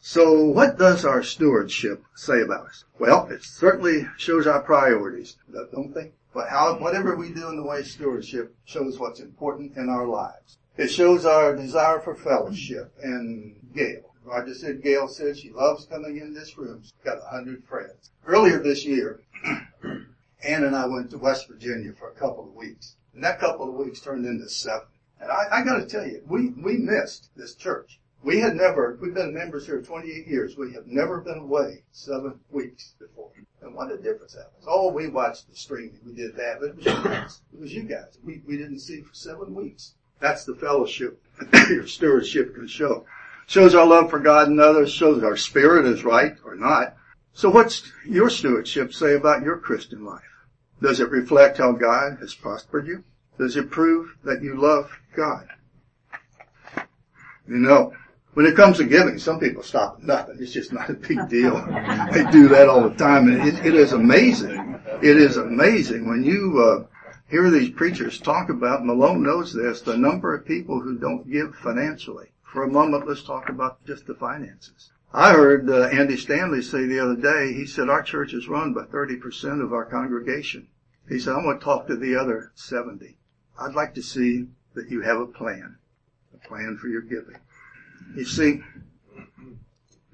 So 0.00 0.42
what 0.42 0.76
does 0.76 1.04
our 1.04 1.22
stewardship 1.22 2.02
say 2.16 2.40
about 2.40 2.66
us? 2.66 2.84
Well, 2.98 3.28
it 3.28 3.44
certainly 3.44 4.08
shows 4.16 4.48
our 4.48 4.60
priorities, 4.60 5.36
don't 5.52 5.94
they? 5.94 6.10
But 6.34 6.48
how, 6.48 6.76
whatever 6.80 7.14
we 7.14 7.32
do 7.32 7.48
in 7.48 7.54
the 7.54 7.62
way 7.62 7.78
of 7.78 7.86
stewardship 7.86 8.52
shows 8.64 8.98
what's 8.98 9.20
important 9.20 9.76
in 9.76 9.88
our 9.88 10.08
lives. 10.08 10.58
It 10.78 10.88
shows 10.88 11.24
our 11.24 11.54
desire 11.54 12.00
for 12.00 12.16
fellowship 12.16 12.92
and 13.04 13.54
Gail. 13.72 14.10
Roger 14.24 14.54
said 14.54 14.82
Gail 14.82 15.08
said 15.08 15.38
she 15.38 15.50
loves 15.50 15.86
coming 15.86 16.18
in 16.18 16.34
this 16.34 16.58
room. 16.58 16.80
She's 16.82 16.92
got 17.04 17.18
a 17.18 17.30
hundred 17.30 17.64
friends. 17.64 18.10
Earlier 18.26 18.58
this 18.58 18.84
year, 18.84 19.20
Ann 20.42 20.64
and 20.64 20.74
I 20.74 20.86
went 20.86 21.10
to 21.10 21.18
West 21.18 21.48
Virginia 21.48 21.92
for 21.92 22.10
a 22.10 22.14
couple 22.14 22.44
of 22.48 22.54
weeks. 22.54 22.96
And 23.14 23.24
that 23.24 23.40
couple 23.40 23.68
of 23.68 23.74
weeks 23.74 24.00
turned 24.00 24.26
into 24.26 24.48
seven. 24.48 24.86
And 25.20 25.30
I, 25.30 25.60
I 25.60 25.64
gotta 25.64 25.86
tell 25.86 26.06
you, 26.06 26.22
we, 26.26 26.50
we 26.50 26.78
missed 26.78 27.30
this 27.36 27.54
church. 27.54 28.00
We 28.22 28.38
had 28.38 28.54
never, 28.54 28.98
we've 29.00 29.14
been 29.14 29.34
members 29.34 29.66
here 29.66 29.80
28 29.80 30.26
years. 30.26 30.56
We 30.56 30.72
have 30.74 30.86
never 30.86 31.20
been 31.20 31.38
away 31.38 31.84
seven 31.90 32.38
weeks 32.50 32.94
before. 32.98 33.30
And 33.62 33.74
what 33.74 33.90
a 33.90 33.96
difference 33.96 34.34
that 34.34 34.52
was. 34.56 34.66
Oh, 34.66 34.90
we 34.90 35.08
watched 35.08 35.48
the 35.48 35.56
streaming. 35.56 36.00
We 36.04 36.14
did 36.14 36.36
that, 36.36 36.60
but 36.60 36.70
it 36.70 36.76
was 36.76 36.86
you 36.86 37.02
guys. 37.04 37.40
It 37.52 37.60
was 37.60 37.74
you 37.74 37.82
guys. 37.82 38.18
We, 38.22 38.42
we 38.46 38.56
didn't 38.56 38.80
see 38.80 39.02
for 39.02 39.14
seven 39.14 39.54
weeks. 39.54 39.94
That's 40.20 40.44
the 40.44 40.54
fellowship 40.54 41.22
your 41.68 41.86
stewardship 41.86 42.54
can 42.54 42.66
show. 42.66 43.06
Shows 43.46 43.74
our 43.74 43.86
love 43.86 44.10
for 44.10 44.18
God 44.18 44.48
and 44.48 44.60
others, 44.60 44.92
shows 44.92 45.22
our 45.22 45.36
spirit 45.36 45.86
is 45.86 46.04
right 46.04 46.36
or 46.44 46.54
not. 46.54 46.94
So 47.32 47.50
what's 47.50 47.90
your 48.06 48.30
stewardship 48.30 48.92
say 48.92 49.14
about 49.14 49.42
your 49.42 49.56
Christian 49.56 50.04
life? 50.04 50.22
Does 50.82 51.00
it 51.00 51.10
reflect 51.10 51.58
how 51.58 51.72
God 51.72 52.18
has 52.20 52.34
prospered 52.34 52.86
you? 52.86 53.04
Does 53.38 53.56
it 53.56 53.70
prove 53.70 54.16
that 54.24 54.42
you 54.42 54.60
love 54.60 54.90
God? 55.14 55.48
You 57.46 57.56
know, 57.56 57.94
when 58.34 58.46
it 58.46 58.54
comes 58.54 58.76
to 58.76 58.84
giving, 58.84 59.18
some 59.18 59.40
people 59.40 59.62
stop 59.62 59.96
at 59.98 60.04
nothing. 60.04 60.36
It's 60.38 60.52
just 60.52 60.72
not 60.72 60.88
a 60.88 60.94
big 60.94 61.28
deal. 61.28 61.56
they 62.12 62.24
do 62.30 62.48
that 62.48 62.68
all 62.68 62.88
the 62.88 62.94
time, 62.96 63.28
and 63.28 63.46
it, 63.46 63.66
it 63.66 63.74
is 63.74 63.92
amazing. 63.92 64.80
It 65.02 65.16
is 65.16 65.36
amazing 65.36 66.08
when 66.08 66.22
you 66.22 66.62
uh, 66.62 66.86
hear 67.28 67.50
these 67.50 67.70
preachers 67.70 68.20
talk 68.20 68.48
about. 68.48 68.84
Malone 68.84 69.22
knows 69.22 69.52
this: 69.52 69.80
the 69.80 69.96
number 69.96 70.34
of 70.34 70.46
people 70.46 70.80
who 70.80 70.96
don't 70.98 71.30
give 71.30 71.54
financially. 71.56 72.28
For 72.44 72.62
a 72.62 72.70
moment, 72.70 73.08
let's 73.08 73.22
talk 73.22 73.48
about 73.48 73.84
just 73.84 74.06
the 74.06 74.14
finances. 74.14 74.92
I 75.12 75.32
heard 75.32 75.68
uh, 75.68 75.88
Andy 75.88 76.16
Stanley 76.16 76.62
say 76.62 76.86
the 76.86 77.00
other 77.00 77.16
day. 77.16 77.52
He 77.52 77.66
said 77.66 77.88
our 77.88 78.02
church 78.02 78.32
is 78.32 78.48
run 78.48 78.72
by 78.72 78.82
30% 78.82 79.62
of 79.62 79.72
our 79.72 79.84
congregation. 79.84 80.68
He 81.08 81.18
said, 81.18 81.34
"I'm 81.34 81.42
going 81.42 81.58
to 81.58 81.64
talk 81.64 81.88
to 81.88 81.96
the 81.96 82.14
other 82.14 82.52
70. 82.54 83.16
I'd 83.58 83.74
like 83.74 83.94
to 83.94 84.02
see 84.02 84.46
that 84.74 84.88
you 84.88 85.00
have 85.00 85.18
a 85.18 85.26
plan, 85.26 85.76
a 86.32 86.48
plan 86.48 86.78
for 86.80 86.86
your 86.86 87.02
giving." 87.02 87.38
You 88.14 88.24
see, 88.24 88.62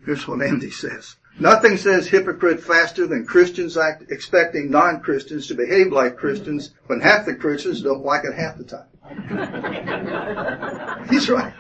here's 0.05 0.27
what 0.27 0.41
Andy 0.41 0.71
says. 0.71 1.17
Nothing 1.39 1.77
says 1.77 2.09
hypocrite 2.09 2.61
faster 2.61 3.07
than 3.07 3.27
Christians 3.27 3.77
act, 3.77 4.11
expecting 4.11 4.71
non-Christians 4.71 5.47
to 5.49 5.55
behave 5.55 5.93
like 5.93 6.17
Christians 6.17 6.71
when 6.87 7.01
half 7.01 7.27
the 7.27 7.35
Christians 7.35 7.83
don't 7.83 8.05
like 8.05 8.25
it 8.25 8.35
half 8.35 8.57
the 8.57 8.65
time. 8.65 8.87
He's 11.11 11.29
right. 11.29 11.53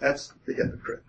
That's 0.00 0.32
the 0.46 0.54
hypocrite. 0.54 1.02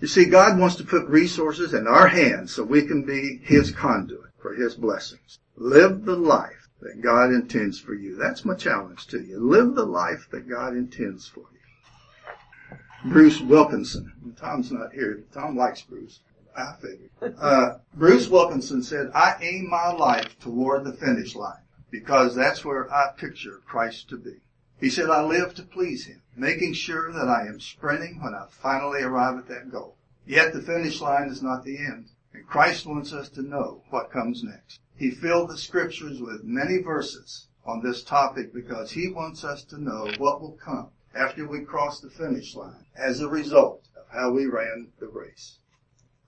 You 0.00 0.06
see, 0.06 0.26
God 0.26 0.58
wants 0.58 0.76
to 0.76 0.84
put 0.84 1.08
resources 1.08 1.74
in 1.74 1.86
our 1.86 2.08
hands 2.08 2.54
so 2.54 2.62
we 2.62 2.86
can 2.86 3.02
be 3.04 3.40
His 3.42 3.72
conduit 3.72 4.31
for 4.42 4.54
His 4.54 4.74
blessings. 4.74 5.38
Live 5.56 6.04
the 6.04 6.16
life 6.16 6.68
that 6.80 7.00
God 7.00 7.30
intends 7.30 7.78
for 7.78 7.94
you. 7.94 8.16
That's 8.16 8.44
my 8.44 8.54
challenge 8.54 9.06
to 9.06 9.20
you. 9.20 9.38
Live 9.38 9.74
the 9.74 9.86
life 9.86 10.28
that 10.32 10.48
God 10.48 10.74
intends 10.74 11.28
for 11.28 11.40
you. 11.40 13.10
Bruce 13.10 13.40
Wilkinson. 13.40 14.34
Tom's 14.36 14.70
not 14.70 14.92
here. 14.92 15.22
Tom 15.32 15.56
likes 15.56 15.82
Bruce. 15.82 16.20
I 16.56 16.74
figured. 16.80 17.10
Uh, 17.40 17.78
Bruce 17.94 18.28
Wilkinson 18.28 18.82
said, 18.82 19.10
I 19.14 19.36
aim 19.40 19.70
my 19.70 19.92
life 19.92 20.38
toward 20.38 20.84
the 20.84 20.92
finish 20.92 21.34
line 21.34 21.62
because 21.90 22.34
that's 22.34 22.64
where 22.64 22.92
I 22.92 23.12
picture 23.16 23.60
Christ 23.66 24.08
to 24.10 24.16
be. 24.16 24.40
He 24.78 24.90
said, 24.90 25.08
I 25.08 25.22
live 25.22 25.54
to 25.54 25.62
please 25.62 26.06
Him, 26.06 26.20
making 26.36 26.74
sure 26.74 27.12
that 27.12 27.28
I 27.28 27.46
am 27.46 27.60
sprinting 27.60 28.20
when 28.20 28.34
I 28.34 28.46
finally 28.50 29.02
arrive 29.02 29.38
at 29.38 29.48
that 29.48 29.70
goal. 29.70 29.96
Yet 30.26 30.52
the 30.52 30.62
finish 30.62 31.00
line 31.00 31.28
is 31.28 31.42
not 31.42 31.64
the 31.64 31.78
end, 31.78 32.08
and 32.34 32.46
Christ 32.46 32.86
wants 32.86 33.12
us 33.12 33.28
to 33.30 33.42
know 33.42 33.82
what 33.90 34.10
comes 34.10 34.42
next. 34.42 34.80
He 34.96 35.10
filled 35.10 35.50
the 35.50 35.58
scriptures 35.58 36.20
with 36.20 36.44
many 36.44 36.78
verses 36.78 37.48
on 37.64 37.82
this 37.82 38.02
topic 38.02 38.52
because 38.54 38.90
He 38.92 39.08
wants 39.10 39.44
us 39.44 39.64
to 39.64 39.82
know 39.82 40.14
what 40.18 40.40
will 40.40 40.58
come 40.64 40.90
after 41.14 41.46
we 41.46 41.60
cross 41.60 42.00
the 42.00 42.10
finish 42.10 42.54
line 42.54 42.86
as 42.96 43.20
a 43.20 43.28
result 43.28 43.86
of 43.96 44.04
how 44.12 44.30
we 44.32 44.46
ran 44.46 44.88
the 45.00 45.06
race. 45.08 45.58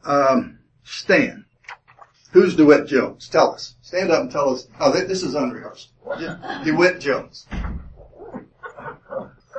Um, 0.04 0.58
Stan. 0.82 1.46
Who's 2.32 2.56
DeWitt 2.56 2.86
Jones? 2.88 3.28
Tell 3.28 3.52
us. 3.52 3.76
Stand 3.80 4.10
up 4.10 4.22
and 4.22 4.30
tell 4.30 4.52
us. 4.52 4.66
Oh, 4.80 4.90
this 4.92 5.22
is 5.22 5.34
unrehearsed. 5.34 5.92
DeWitt 6.64 7.00
Jones. 7.00 7.46
Go 7.50 8.44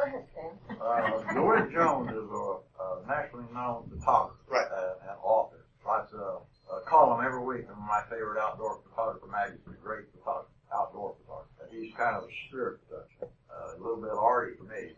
ahead, 0.03 0.25
Stan. 0.31 0.77
Uh, 0.81 1.33
DeWitt 1.33 1.71
Jones 1.71 2.11
is 2.11 2.29
a, 2.29 2.57
a 2.83 3.07
nationally 3.07 3.45
known 3.53 3.89
photographer 3.89 4.35
Right. 4.49 4.67
uh, 4.71 5.09
and 5.09 5.17
author. 5.23 5.65
Writes 5.85 6.11
a, 6.13 6.37
a 6.75 6.81
column 6.85 7.25
every 7.25 7.41
week 7.43 7.65
in 7.71 7.79
my 7.87 8.01
favorite 8.15 8.39
outdoor 8.39 8.79
photographer 8.89 9.27
magazine, 9.27 9.75
Great 9.83 10.05
Photographer, 10.13 10.49
Outdoor 10.73 11.15
Photographer. 11.21 11.69
He's 11.71 11.93
kind 11.95 12.15
of 12.15 12.23
a 12.23 12.27
spirit 12.47 12.79
toucher. 12.89 13.31
Uh, 13.51 13.75
a 13.75 13.79
little 13.81 14.01
bit 14.01 14.11
arty 14.11 14.53
for 14.57 14.65
me. 14.65 14.91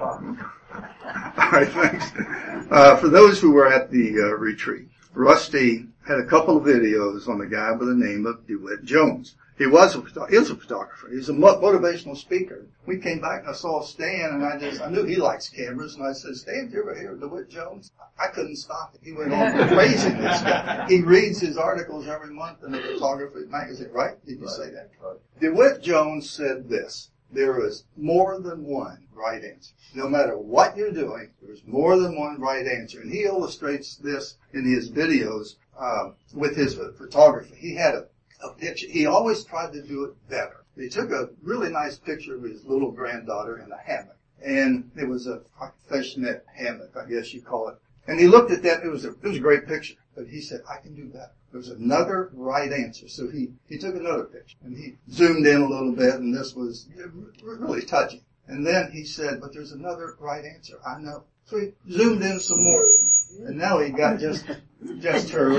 Uh. 0.00 0.36
All 1.38 1.50
right, 1.50 1.68
thanks. 1.68 2.06
Uh, 2.70 2.96
for 2.96 3.08
those 3.08 3.40
who 3.40 3.52
were 3.52 3.72
at 3.72 3.90
the 3.90 4.18
uh, 4.18 4.36
retreat, 4.36 4.88
Rusty 5.14 5.86
had 6.06 6.18
a 6.18 6.26
couple 6.26 6.56
of 6.56 6.64
videos 6.64 7.28
on 7.28 7.40
a 7.40 7.46
guy 7.46 7.72
by 7.74 7.84
the 7.84 7.94
name 7.94 8.26
of 8.26 8.46
DeWitt 8.46 8.84
Jones. 8.84 9.36
He 9.58 9.66
was 9.66 9.94
a, 9.94 10.02
is 10.30 10.50
a 10.50 10.56
photographer. 10.56 11.08
He's 11.10 11.28
a 11.28 11.32
motivational 11.32 12.16
speaker. 12.16 12.66
We 12.86 12.98
came 12.98 13.20
back 13.20 13.40
and 13.40 13.50
I 13.50 13.52
saw 13.52 13.82
Stan 13.82 14.30
and 14.32 14.44
I 14.44 14.58
just, 14.58 14.80
I 14.80 14.90
knew 14.90 15.04
he 15.04 15.16
likes 15.16 15.48
cameras 15.48 15.94
and 15.94 16.06
I 16.06 16.12
said, 16.12 16.34
Stan, 16.36 16.64
did 16.64 16.72
you 16.72 16.82
ever 16.82 16.98
hear 16.98 17.12
of 17.12 17.20
DeWitt 17.20 17.50
Jones? 17.50 17.92
I 18.18 18.28
couldn't 18.28 18.56
stop 18.56 18.94
it. 18.94 19.00
He 19.04 19.12
went 19.12 19.32
on 19.32 19.68
praising 19.68 20.16
this 20.18 20.40
guy. 20.40 20.86
He 20.88 21.02
reads 21.02 21.40
his 21.40 21.56
articles 21.56 22.08
every 22.08 22.32
month 22.32 22.64
in 22.64 22.72
the 22.72 22.80
photography 22.80 23.46
magazine, 23.48 23.90
right? 23.92 24.24
Did 24.24 24.40
you 24.40 24.48
say 24.48 24.70
that? 24.70 24.90
Right. 25.02 25.18
DeWitt 25.40 25.82
Jones 25.82 26.30
said 26.30 26.68
this, 26.68 27.10
there 27.30 27.64
is 27.64 27.84
more 27.96 28.40
than 28.40 28.64
one 28.64 29.06
right 29.14 29.42
answer. 29.44 29.74
No 29.94 30.08
matter 30.08 30.38
what 30.38 30.76
you're 30.76 30.92
doing, 30.92 31.30
there's 31.42 31.62
more 31.66 31.98
than 31.98 32.18
one 32.18 32.40
right 32.40 32.66
answer. 32.66 33.00
And 33.00 33.12
he 33.12 33.24
illustrates 33.24 33.96
this 33.96 34.36
in 34.52 34.64
his 34.64 34.90
videos 34.90 35.56
uh, 35.78 36.10
with 36.34 36.56
his 36.56 36.74
photography. 36.74 37.54
He 37.56 37.74
had 37.74 37.94
a, 37.94 38.06
a 38.42 38.50
picture. 38.50 38.86
He 38.88 39.06
always 39.06 39.44
tried 39.44 39.72
to 39.72 39.82
do 39.82 40.04
it 40.04 40.28
better. 40.28 40.64
He 40.76 40.88
took 40.88 41.10
a 41.10 41.30
really 41.42 41.70
nice 41.70 41.98
picture 41.98 42.36
of 42.36 42.42
his 42.42 42.64
little 42.64 42.90
granddaughter 42.90 43.58
in 43.58 43.70
a 43.70 43.78
hammock. 43.78 44.16
And 44.44 44.90
it 44.96 45.06
was 45.06 45.26
a 45.26 45.42
fishnet 45.88 46.44
hammock, 46.54 46.96
I 46.96 47.08
guess 47.08 47.32
you 47.32 47.42
call 47.42 47.68
it. 47.68 47.76
And 48.06 48.18
he 48.18 48.26
looked 48.26 48.50
at 48.50 48.62
that. 48.64 48.82
It 48.82 48.88
was 48.88 49.04
a, 49.04 49.10
it 49.10 49.22
was 49.22 49.36
a 49.36 49.40
great 49.40 49.66
picture. 49.66 49.94
But 50.14 50.26
he 50.26 50.40
said, 50.40 50.62
I 50.68 50.78
can 50.78 50.94
do 50.94 51.06
better. 51.06 51.32
There 51.52 51.58
was 51.58 51.68
another 51.68 52.30
right 52.32 52.72
answer. 52.72 53.08
So 53.08 53.28
he, 53.28 53.50
he 53.68 53.78
took 53.78 53.94
another 53.94 54.24
picture 54.24 54.56
and 54.64 54.76
he 54.76 54.96
zoomed 55.10 55.46
in 55.46 55.60
a 55.60 55.68
little 55.68 55.92
bit 55.92 56.14
and 56.14 56.34
this 56.34 56.54
was 56.54 56.88
really 57.42 57.82
touching. 57.82 58.22
And 58.46 58.66
then 58.66 58.90
he 58.90 59.04
said, 59.04 59.40
but 59.40 59.52
there's 59.52 59.72
another 59.72 60.16
right 60.18 60.44
answer. 60.44 60.78
I 60.84 60.98
know. 61.00 61.24
So 61.44 61.60
he 61.60 61.72
zoomed 61.90 62.22
in 62.22 62.40
some 62.40 62.62
more. 62.62 62.84
And 63.38 63.58
now 63.58 63.78
he 63.80 63.90
got 63.90 64.18
just, 64.18 64.44
just 65.00 65.30
her, 65.30 65.58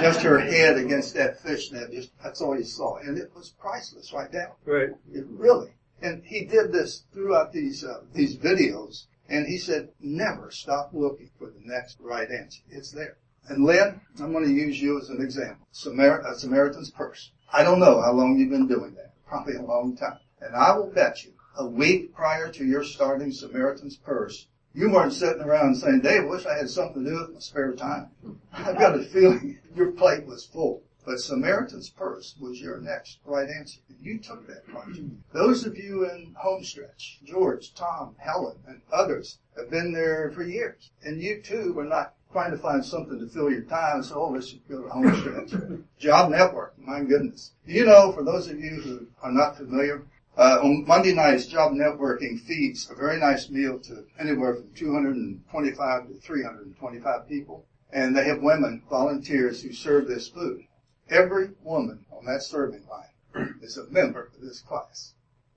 just 0.00 0.22
her 0.22 0.38
head 0.38 0.76
against 0.76 1.14
that 1.14 1.40
fishnet. 1.40 1.92
Just, 1.92 2.10
that's 2.22 2.40
all 2.40 2.56
he 2.56 2.64
saw. 2.64 2.96
And 2.98 3.18
it 3.18 3.30
was 3.34 3.50
priceless 3.50 4.12
right 4.12 4.32
now. 4.32 4.56
Right. 4.64 4.90
It 5.12 5.24
really. 5.28 5.74
And 6.02 6.22
he 6.24 6.44
did 6.44 6.72
this 6.72 7.04
throughout 7.12 7.52
these, 7.52 7.84
uh, 7.84 8.02
these 8.12 8.36
videos. 8.36 9.06
And 9.28 9.46
he 9.46 9.58
said, 9.58 9.88
never 10.00 10.50
stop 10.50 10.90
looking 10.92 11.30
for 11.38 11.46
the 11.48 11.60
next 11.64 11.98
right 12.00 12.30
answer. 12.30 12.62
It's 12.70 12.92
there. 12.92 13.16
And 13.48 13.64
Lynn, 13.64 14.00
I'm 14.20 14.32
going 14.32 14.44
to 14.44 14.52
use 14.52 14.80
you 14.80 15.00
as 15.00 15.08
an 15.08 15.20
example. 15.20 15.66
Samar- 15.72 16.20
a 16.20 16.34
Samaritan's 16.34 16.90
Purse. 16.90 17.32
I 17.52 17.62
don't 17.62 17.80
know 17.80 18.00
how 18.00 18.12
long 18.12 18.38
you've 18.38 18.50
been 18.50 18.66
doing 18.66 18.94
that. 18.94 19.14
Probably 19.26 19.54
a 19.54 19.62
long 19.62 19.96
time. 19.96 20.18
And 20.40 20.54
I 20.54 20.76
will 20.76 20.90
bet 20.90 21.24
you, 21.24 21.32
a 21.58 21.66
week 21.66 22.14
prior 22.14 22.50
to 22.52 22.64
your 22.64 22.84
starting 22.84 23.32
Samaritan's 23.32 23.96
Purse, 23.96 24.46
you 24.76 24.90
weren't 24.90 25.14
sitting 25.14 25.42
around 25.42 25.74
saying, 25.74 26.02
Dave, 26.02 26.24
I 26.24 26.26
wish 26.26 26.44
I 26.44 26.58
had 26.58 26.68
something 26.68 27.02
to 27.02 27.10
do 27.10 27.20
with 27.20 27.32
my 27.32 27.40
spare 27.40 27.72
time. 27.72 28.10
I've 28.52 28.78
got 28.78 28.94
a 28.94 29.02
feeling 29.02 29.58
your 29.74 29.92
plate 29.92 30.26
was 30.26 30.44
full. 30.44 30.82
But 31.06 31.20
Samaritan's 31.20 31.88
Purse 31.88 32.34
was 32.38 32.60
your 32.60 32.80
next 32.80 33.20
right 33.24 33.48
answer. 33.48 33.78
You 34.02 34.18
took 34.18 34.46
that 34.48 34.66
project. 34.66 35.06
Those 35.32 35.64
of 35.64 35.78
you 35.78 36.04
in 36.04 36.34
Homestretch, 36.36 37.20
George, 37.24 37.74
Tom, 37.74 38.16
Helen, 38.18 38.56
and 38.66 38.82
others 38.92 39.38
have 39.56 39.70
been 39.70 39.92
there 39.92 40.32
for 40.32 40.42
years. 40.42 40.90
And 41.04 41.22
you 41.22 41.40
too 41.40 41.72
were 41.72 41.84
not 41.84 42.14
trying 42.32 42.50
to 42.50 42.58
find 42.58 42.84
something 42.84 43.20
to 43.20 43.28
fill 43.28 43.50
your 43.50 43.62
time. 43.62 44.02
So, 44.02 44.16
oh, 44.16 44.30
let's 44.30 44.52
go 44.68 44.82
to 44.82 44.88
Homestretch. 44.88 45.84
Job 45.98 46.32
network, 46.32 46.74
my 46.76 47.02
goodness. 47.02 47.52
You 47.64 47.86
know, 47.86 48.12
for 48.12 48.24
those 48.24 48.50
of 48.50 48.58
you 48.58 48.80
who 48.82 49.06
are 49.22 49.32
not 49.32 49.56
familiar, 49.56 50.02
uh, 50.36 50.60
on 50.62 50.84
Monday 50.86 51.14
nights, 51.14 51.46
Job 51.46 51.72
Networking 51.72 52.38
feeds 52.38 52.90
a 52.90 52.94
very 52.94 53.18
nice 53.18 53.48
meal 53.48 53.78
to 53.80 54.04
anywhere 54.18 54.54
from 54.54 54.70
225 54.74 56.08
to 56.08 56.14
325 56.14 57.28
people. 57.28 57.66
And 57.90 58.14
they 58.14 58.24
have 58.24 58.42
women, 58.42 58.82
volunteers, 58.90 59.62
who 59.62 59.72
serve 59.72 60.08
this 60.08 60.28
food. 60.28 60.62
Every 61.08 61.50
woman 61.62 62.04
on 62.10 62.26
that 62.26 62.42
serving 62.42 62.86
line 62.86 63.56
is 63.62 63.78
a 63.78 63.90
member 63.90 64.30
of 64.34 64.42
this 64.42 64.60
class. 64.60 65.14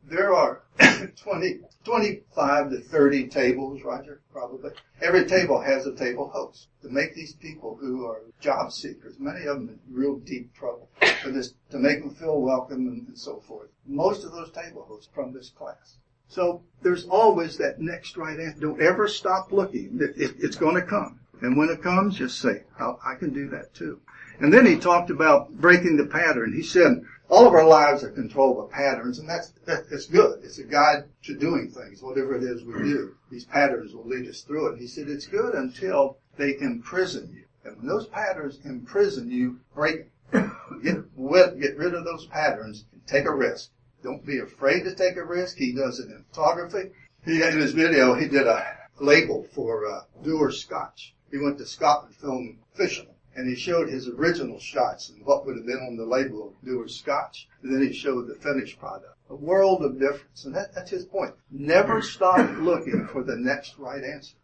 There 0.09 0.33
are 0.33 0.63
20, 1.15 1.59
25 1.83 2.69
to 2.71 2.79
30 2.79 3.27
tables, 3.27 3.83
Roger, 3.83 4.21
probably. 4.31 4.71
Every 5.01 5.25
table 5.25 5.61
has 5.61 5.85
a 5.85 5.95
table 5.95 6.29
host 6.29 6.67
to 6.81 6.89
make 6.89 7.13
these 7.13 7.33
people 7.33 7.77
who 7.79 8.07
are 8.07 8.23
job 8.39 8.71
seekers, 8.71 9.19
many 9.19 9.45
of 9.45 9.57
them 9.57 9.69
in 9.69 9.79
real 9.93 10.17
deep 10.17 10.51
trouble, 10.55 10.89
for 11.21 11.29
this, 11.29 11.53
to 11.69 11.77
make 11.77 11.99
them 11.99 12.15
feel 12.15 12.41
welcome 12.41 12.87
and, 12.87 13.07
and 13.07 13.17
so 13.17 13.39
forth. 13.39 13.69
Most 13.85 14.23
of 14.23 14.31
those 14.31 14.51
table 14.51 14.83
hosts 14.87 15.09
from 15.13 15.31
this 15.31 15.51
class. 15.51 15.97
So 16.27 16.63
there's 16.81 17.05
always 17.05 17.57
that 17.57 17.79
next 17.79 18.17
right 18.17 18.39
answer. 18.39 18.61
Don't 18.61 18.81
ever 18.81 19.07
stop 19.07 19.51
looking. 19.51 19.99
It, 20.01 20.19
it, 20.19 20.35
it's 20.39 20.55
going 20.55 20.75
to 20.75 20.81
come. 20.81 21.19
And 21.41 21.55
when 21.55 21.69
it 21.69 21.83
comes, 21.83 22.17
just 22.17 22.39
say, 22.41 22.63
oh, 22.79 22.99
I 23.05 23.13
can 23.13 23.31
do 23.31 23.47
that 23.49 23.75
too. 23.75 24.01
And 24.39 24.51
then 24.51 24.65
he 24.65 24.77
talked 24.77 25.09
about 25.09 25.51
breaking 25.53 25.97
the 25.97 26.05
pattern. 26.05 26.53
He 26.53 26.63
said, 26.63 27.03
all 27.29 27.45
of 27.45 27.53
our 27.53 27.67
lives 27.67 28.03
are 28.03 28.09
controlled 28.09 28.57
by 28.57 28.75
patterns, 28.75 29.19
and 29.19 29.29
that's, 29.29 29.53
that's 29.65 30.07
good. 30.07 30.39
It's 30.43 30.57
a 30.57 30.63
guide 30.63 31.03
to 31.23 31.37
doing 31.37 31.69
things, 31.69 32.01
whatever 32.01 32.35
it 32.35 32.43
is 32.43 32.63
we 32.63 32.73
do. 32.73 33.15
These 33.29 33.45
patterns 33.45 33.93
will 33.93 34.05
lead 34.05 34.27
us 34.27 34.41
through 34.41 34.73
it. 34.73 34.79
He 34.79 34.87
said 34.87 35.07
it's 35.07 35.27
good 35.27 35.53
until 35.53 36.17
they 36.37 36.57
imprison 36.59 37.31
you. 37.31 37.45
And 37.63 37.77
when 37.77 37.87
those 37.87 38.07
patterns 38.07 38.59
imprison 38.63 39.29
you, 39.29 39.59
break. 39.75 40.07
Get, 40.81 41.59
get 41.59 41.77
rid 41.77 41.93
of 41.93 42.05
those 42.05 42.25
patterns 42.27 42.85
and 42.93 43.05
take 43.05 43.25
a 43.25 43.35
risk. 43.35 43.71
Don't 44.01 44.25
be 44.25 44.39
afraid 44.39 44.83
to 44.83 44.95
take 44.95 45.17
a 45.17 45.25
risk. 45.25 45.57
He 45.57 45.73
does 45.73 45.99
it 45.99 46.07
in 46.09 46.23
photography. 46.29 46.91
He, 47.25 47.41
in 47.41 47.59
his 47.59 47.73
video, 47.73 48.13
he 48.13 48.29
did 48.29 48.47
a 48.47 48.77
label 49.01 49.45
for 49.51 49.85
uh, 49.85 50.01
Dewar's 50.23 50.61
Scotch. 50.61 51.15
He 51.31 51.37
went 51.37 51.57
to 51.57 51.65
Scotland 51.65 52.15
filming 52.15 52.59
fishermen 52.73 53.08
and 53.35 53.47
he 53.47 53.55
showed 53.55 53.89
his 53.89 54.07
original 54.07 54.59
shots 54.59 55.09
and 55.09 55.25
what 55.25 55.45
would 55.45 55.55
have 55.55 55.65
been 55.65 55.85
on 55.87 55.95
the 55.95 56.05
label 56.05 56.47
of 56.47 56.65
Dewar's 56.65 56.95
Scotch. 56.95 57.47
And 57.61 57.73
then 57.73 57.87
he 57.87 57.93
showed 57.93 58.27
the 58.27 58.35
finished 58.35 58.79
product. 58.79 59.15
A 59.29 59.35
world 59.35 59.83
of 59.83 59.99
difference. 59.99 60.45
And 60.45 60.55
that, 60.55 60.73
that's 60.73 60.91
his 60.91 61.05
point. 61.05 61.33
Never 61.51 62.01
stop 62.01 62.49
looking 62.59 63.07
for 63.07 63.23
the 63.23 63.37
next 63.37 63.77
right 63.77 64.03
answer. 64.03 64.35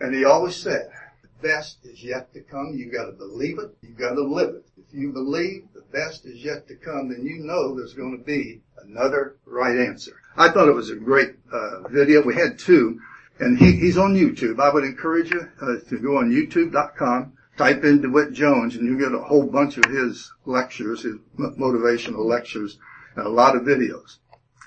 And 0.00 0.14
he 0.14 0.24
always 0.24 0.56
said, 0.56 0.90
the 1.22 1.48
best 1.48 1.84
is 1.84 2.02
yet 2.02 2.32
to 2.32 2.40
come. 2.40 2.72
You 2.74 2.90
gotta 2.90 3.12
believe 3.12 3.58
it. 3.58 3.76
You 3.82 3.90
gotta 3.90 4.22
live 4.22 4.54
it. 4.54 4.64
If 4.76 4.94
you 4.94 5.12
believe 5.12 5.68
the 5.74 5.84
best 5.92 6.24
is 6.24 6.42
yet 6.42 6.66
to 6.68 6.74
come, 6.74 7.10
then 7.10 7.24
you 7.24 7.44
know 7.44 7.76
there's 7.76 7.94
going 7.94 8.18
to 8.18 8.24
be 8.24 8.62
another 8.82 9.36
right 9.44 9.78
answer. 9.78 10.16
I 10.36 10.48
thought 10.48 10.68
it 10.68 10.74
was 10.74 10.90
a 10.90 10.96
great 10.96 11.34
uh, 11.52 11.88
video. 11.88 12.22
We 12.22 12.34
had 12.34 12.58
two, 12.58 12.98
and 13.38 13.58
he, 13.58 13.72
he's 13.72 13.98
on 13.98 14.14
YouTube. 14.14 14.58
I 14.58 14.72
would 14.72 14.84
encourage 14.84 15.30
you 15.30 15.48
uh, 15.60 15.88
to 15.88 15.98
go 15.98 16.16
on 16.18 16.30
YouTube.com 16.30 17.34
type 17.60 17.84
in 17.84 18.00
DeWitt 18.00 18.32
Jones 18.32 18.74
and 18.74 18.86
you 18.86 18.98
get 18.98 19.12
a 19.12 19.22
whole 19.22 19.44
bunch 19.44 19.76
of 19.76 19.84
his 19.84 20.32
lectures, 20.46 21.02
his 21.02 21.16
motivational 21.38 22.24
lectures, 22.24 22.78
and 23.16 23.26
a 23.26 23.28
lot 23.28 23.54
of 23.54 23.62
videos. 23.62 24.16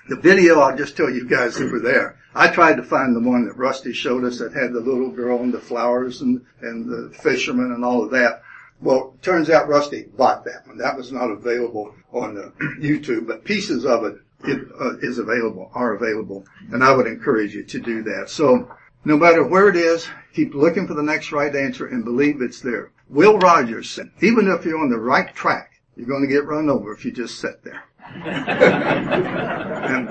The 0.10 0.18
video, 0.18 0.60
I'll 0.60 0.78
just 0.78 0.96
tell 0.96 1.10
you 1.10 1.28
guys 1.28 1.60
over 1.60 1.80
there. 1.80 2.20
I 2.36 2.50
tried 2.50 2.76
to 2.76 2.84
find 2.84 3.16
the 3.16 3.28
one 3.28 3.48
that 3.48 3.58
Rusty 3.58 3.94
showed 3.94 4.24
us 4.26 4.38
that 4.38 4.54
had 4.54 4.74
the 4.74 4.80
little 4.80 5.10
girl 5.10 5.40
and 5.40 5.52
the 5.52 5.60
flowers 5.60 6.22
and, 6.22 6.46
and 6.62 6.88
the 6.88 7.18
fisherman 7.18 7.72
and 7.72 7.84
all 7.84 8.04
of 8.04 8.12
that. 8.12 8.44
Well, 8.80 9.18
turns 9.24 9.50
out 9.50 9.68
Rusty 9.68 10.04
bought 10.16 10.46
that 10.46 10.68
one. 10.68 10.78
That 10.78 10.96
was 10.96 11.12
not 11.12 11.32
available 11.32 11.96
on 12.12 12.38
uh, 12.38 12.52
YouTube, 12.80 13.26
but 13.26 13.44
pieces 13.44 13.86
of 13.86 14.04
it, 14.04 14.18
it 14.44 14.68
uh, 14.80 14.98
is 15.00 15.18
available, 15.18 15.72
are 15.74 15.96
available, 15.96 16.46
and 16.72 16.84
I 16.84 16.94
would 16.94 17.08
encourage 17.08 17.56
you 17.56 17.64
to 17.64 17.80
do 17.80 18.04
that. 18.04 18.30
So, 18.30 18.70
no 19.06 19.18
matter 19.18 19.44
where 19.44 19.70
it 19.70 19.76
is, 19.76 20.08
keep 20.34 20.54
looking 20.54 20.88
for 20.88 20.94
the 20.94 21.04
next 21.04 21.32
right 21.32 21.56
answer 21.56 21.88
and 21.88 22.04
believe 22.06 22.42
it's 22.42 22.62
there. 22.62 22.92
Will 23.10 23.38
Rogers 23.38 23.90
said, 23.90 24.12
even 24.22 24.48
if 24.48 24.66
you're 24.66 24.80
on 24.80 24.90
the 24.90 24.98
right 24.98 25.34
track, 25.36 25.82
you're 25.96 26.08
going 26.08 26.22
to 26.22 26.28
get 26.28 26.46
run 26.46 26.70
over 26.70 26.94
if 26.94 27.06
you 27.06 27.12
just 27.12 27.40
sit 27.40 27.64
there. 27.64 27.84
and 28.14 30.08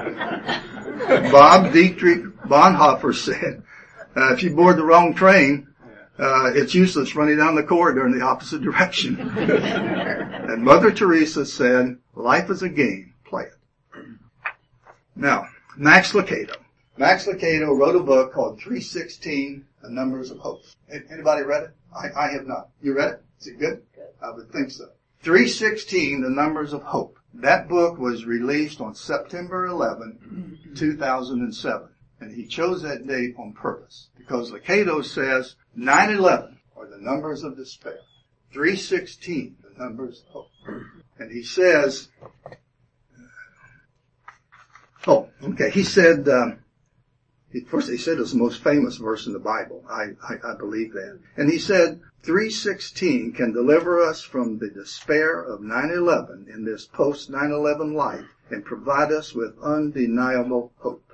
Bob 1.32 1.72
Dietrich 1.72 2.22
Bonhoeffer 2.46 3.14
said, 3.14 3.62
uh, 4.16 4.32
if 4.32 4.42
you 4.42 4.54
board 4.54 4.76
the 4.76 4.84
wrong 4.84 5.14
train, 5.14 5.68
uh, 6.18 6.52
it's 6.54 6.74
useless 6.74 7.16
running 7.16 7.38
down 7.38 7.54
the 7.54 7.62
corridor 7.62 8.06
in 8.06 8.16
the 8.16 8.24
opposite 8.24 8.62
direction. 8.62 9.18
and 9.38 10.62
Mother 10.62 10.90
Teresa 10.90 11.46
said, 11.46 11.96
life 12.14 12.50
is 12.50 12.62
a 12.62 12.68
game, 12.68 13.14
play 13.24 13.44
it. 13.44 13.54
Now, 15.16 15.48
Max 15.76 16.12
Lucado. 16.12 16.61
Max 16.96 17.26
Lucado 17.26 17.76
wrote 17.76 17.96
a 17.96 18.00
book 18.00 18.32
called 18.32 18.60
316, 18.60 19.64
The 19.82 19.90
Numbers 19.90 20.30
of 20.30 20.38
Hope. 20.38 20.62
Anybody 21.10 21.42
read 21.42 21.64
it? 21.64 21.70
I, 21.94 22.26
I 22.26 22.32
have 22.32 22.46
not. 22.46 22.68
You 22.82 22.94
read 22.94 23.12
it? 23.12 23.24
Is 23.40 23.46
it 23.46 23.58
good? 23.58 23.82
good? 23.94 24.08
I 24.22 24.30
would 24.30 24.52
think 24.52 24.70
so. 24.70 24.88
316, 25.22 26.20
The 26.20 26.28
Numbers 26.28 26.72
of 26.72 26.82
Hope. 26.82 27.18
That 27.34 27.68
book 27.68 27.98
was 27.98 28.26
released 28.26 28.80
on 28.80 28.94
September 28.94 29.66
11, 29.66 30.74
2007. 30.76 31.88
And 32.20 32.34
he 32.34 32.46
chose 32.46 32.82
that 32.82 33.06
date 33.06 33.34
on 33.38 33.52
purpose 33.52 34.08
because 34.16 34.52
Lucado 34.52 35.04
says 35.04 35.56
9-11 35.76 36.56
are 36.76 36.86
the 36.88 36.98
numbers 36.98 37.42
of 37.42 37.56
despair. 37.56 37.98
316, 38.52 39.56
the 39.62 39.82
numbers 39.82 40.22
of 40.28 40.32
hope. 40.32 40.50
And 41.18 41.32
he 41.32 41.42
says, 41.42 42.08
oh, 45.06 45.30
okay, 45.42 45.70
he 45.70 45.82
said, 45.82 46.28
um, 46.28 46.58
First, 47.60 47.90
he 47.90 47.96
said 47.96 48.18
it's 48.18 48.32
the 48.32 48.38
most 48.38 48.62
famous 48.62 48.96
verse 48.96 49.26
in 49.26 49.32
the 49.32 49.38
Bible. 49.38 49.84
I, 49.88 50.10
I, 50.22 50.52
I 50.52 50.54
believe 50.56 50.92
that. 50.92 51.18
And 51.36 51.50
he 51.50 51.58
said, 51.58 52.00
316 52.22 53.32
can 53.32 53.52
deliver 53.52 54.00
us 54.00 54.22
from 54.22 54.58
the 54.58 54.70
despair 54.70 55.40
of 55.40 55.60
9-11 55.60 56.48
in 56.52 56.64
this 56.64 56.86
post 56.86 57.30
9-11 57.30 57.94
life 57.94 58.24
and 58.50 58.64
provide 58.64 59.12
us 59.12 59.34
with 59.34 59.58
undeniable 59.62 60.72
hope. 60.78 61.04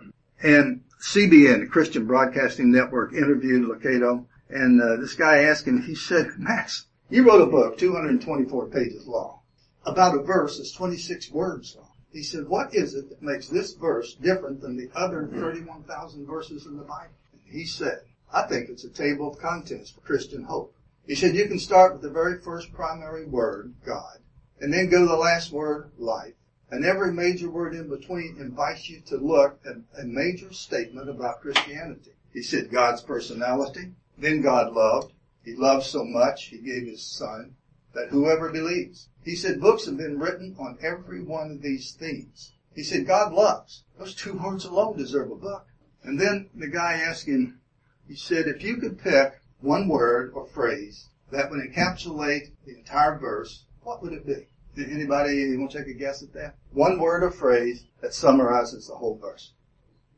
And 0.43 0.83
CBN, 1.01 1.61
the 1.61 1.67
Christian 1.67 2.07
Broadcasting 2.07 2.71
Network, 2.71 3.13
interviewed 3.13 3.69
Lucado, 3.69 4.27
and 4.51 4.81
uh, 4.81 4.97
this 4.97 5.15
guy 5.15 5.39
asked 5.45 5.67
him, 5.67 5.83
he 5.83 5.95
said, 5.95 6.33
Max, 6.39 6.87
you 7.11 7.27
wrote 7.27 7.43
a 7.43 7.47
book 7.47 7.79
224 7.79 8.67
pages 8.67 9.07
long 9.07 9.39
about 9.85 10.15
a 10.15 10.23
verse 10.23 10.59
that's 10.59 10.73
26 10.73 11.31
words 11.31 11.77
long. 11.77 11.88
He 12.19 12.25
said, 12.25 12.49
what 12.49 12.75
is 12.75 12.95
it 12.95 13.11
that 13.11 13.23
makes 13.23 13.47
this 13.47 13.75
verse 13.75 14.15
different 14.15 14.61
than 14.61 14.77
the 14.77 14.91
other 14.93 15.23
mm-hmm. 15.23 15.41
31,000 15.41 16.27
verses 16.27 16.67
in 16.67 16.77
the 16.77 16.83
Bible? 16.83 17.15
And 17.33 17.41
he 17.47 17.65
said, 17.65 18.01
I 18.33 18.43
think 18.43 18.69
it's 18.69 18.83
a 18.83 18.91
table 18.91 19.31
of 19.31 19.39
contents 19.39 19.91
for 19.91 20.01
Christian 20.01 20.43
hope. 20.43 20.75
He 21.07 21.15
said, 21.15 21.37
you 21.37 21.47
can 21.47 21.61
start 21.61 21.93
with 21.93 22.03
the 22.03 22.11
very 22.11 22.41
first 22.41 22.73
primary 22.73 23.25
word, 23.25 23.73
God, 23.87 24.19
and 24.61 24.75
then 24.75 24.91
go 24.91 25.03
to 25.03 25.07
the 25.07 25.15
last 25.15 25.53
word, 25.53 25.93
life. 25.97 26.35
And 26.73 26.85
every 26.85 27.13
major 27.13 27.49
word 27.49 27.73
in 27.73 27.89
between 27.89 28.37
invites 28.41 28.91
you 28.91 29.01
to 29.03 29.17
look 29.17 29.61
at 29.65 29.77
a 29.97 30.05
major 30.05 30.53
statement 30.53 31.09
about 31.09 31.41
Christianity. 31.41 32.15
He 32.33 32.43
said 32.43 32.73
God's 32.73 33.01
personality, 33.01 33.93
then 34.19 34.41
God 34.41 34.73
loved. 34.73 35.13
He 35.45 35.55
loved 35.55 35.87
so 35.87 36.05
much, 36.05 36.47
he 36.47 36.59
gave 36.59 36.85
his 36.85 37.01
son 37.01 37.55
that 37.95 38.09
whoever 38.09 38.51
believes. 38.51 39.07
He 39.29 39.37
said 39.37 39.61
books 39.61 39.85
have 39.85 39.99
been 39.99 40.19
written 40.19 40.57
on 40.59 40.79
every 40.81 41.23
one 41.23 41.51
of 41.51 41.61
these 41.61 41.93
themes. 41.93 42.55
He 42.75 42.83
said 42.83 43.07
God 43.07 43.31
loves. 43.31 43.85
Those 43.99 44.15
two 44.15 44.33
words 44.33 44.65
alone 44.65 44.97
deserve 44.97 45.31
a 45.31 45.35
book. 45.35 45.67
And 46.03 46.19
then 46.19 46.49
the 46.55 46.67
guy 46.67 46.95
asked 46.95 47.27
him, 47.27 47.61
he 48.09 48.15
said, 48.15 48.47
if 48.47 48.65
you 48.65 48.79
could 48.79 48.99
pick 48.99 49.43
one 49.61 49.87
word 49.87 50.33
or 50.33 50.47
phrase 50.47 51.11
that 51.31 51.51
would 51.51 51.61
encapsulate 51.61 52.53
the 52.65 52.79
entire 52.79 53.19
verse, 53.19 53.67
what 53.83 54.03
would 54.03 54.15
it 54.15 54.25
be? 54.25 54.47
Anybody 54.83 55.55
want 55.59 55.73
to 55.73 55.79
take 55.79 55.89
a 55.89 55.99
guess 55.99 56.23
at 56.23 56.33
that? 56.33 56.55
One 56.73 56.99
word 56.99 57.23
or 57.23 57.31
phrase 57.31 57.85
that 58.01 58.15
summarizes 58.15 58.87
the 58.87 58.95
whole 58.95 59.19
verse. 59.19 59.53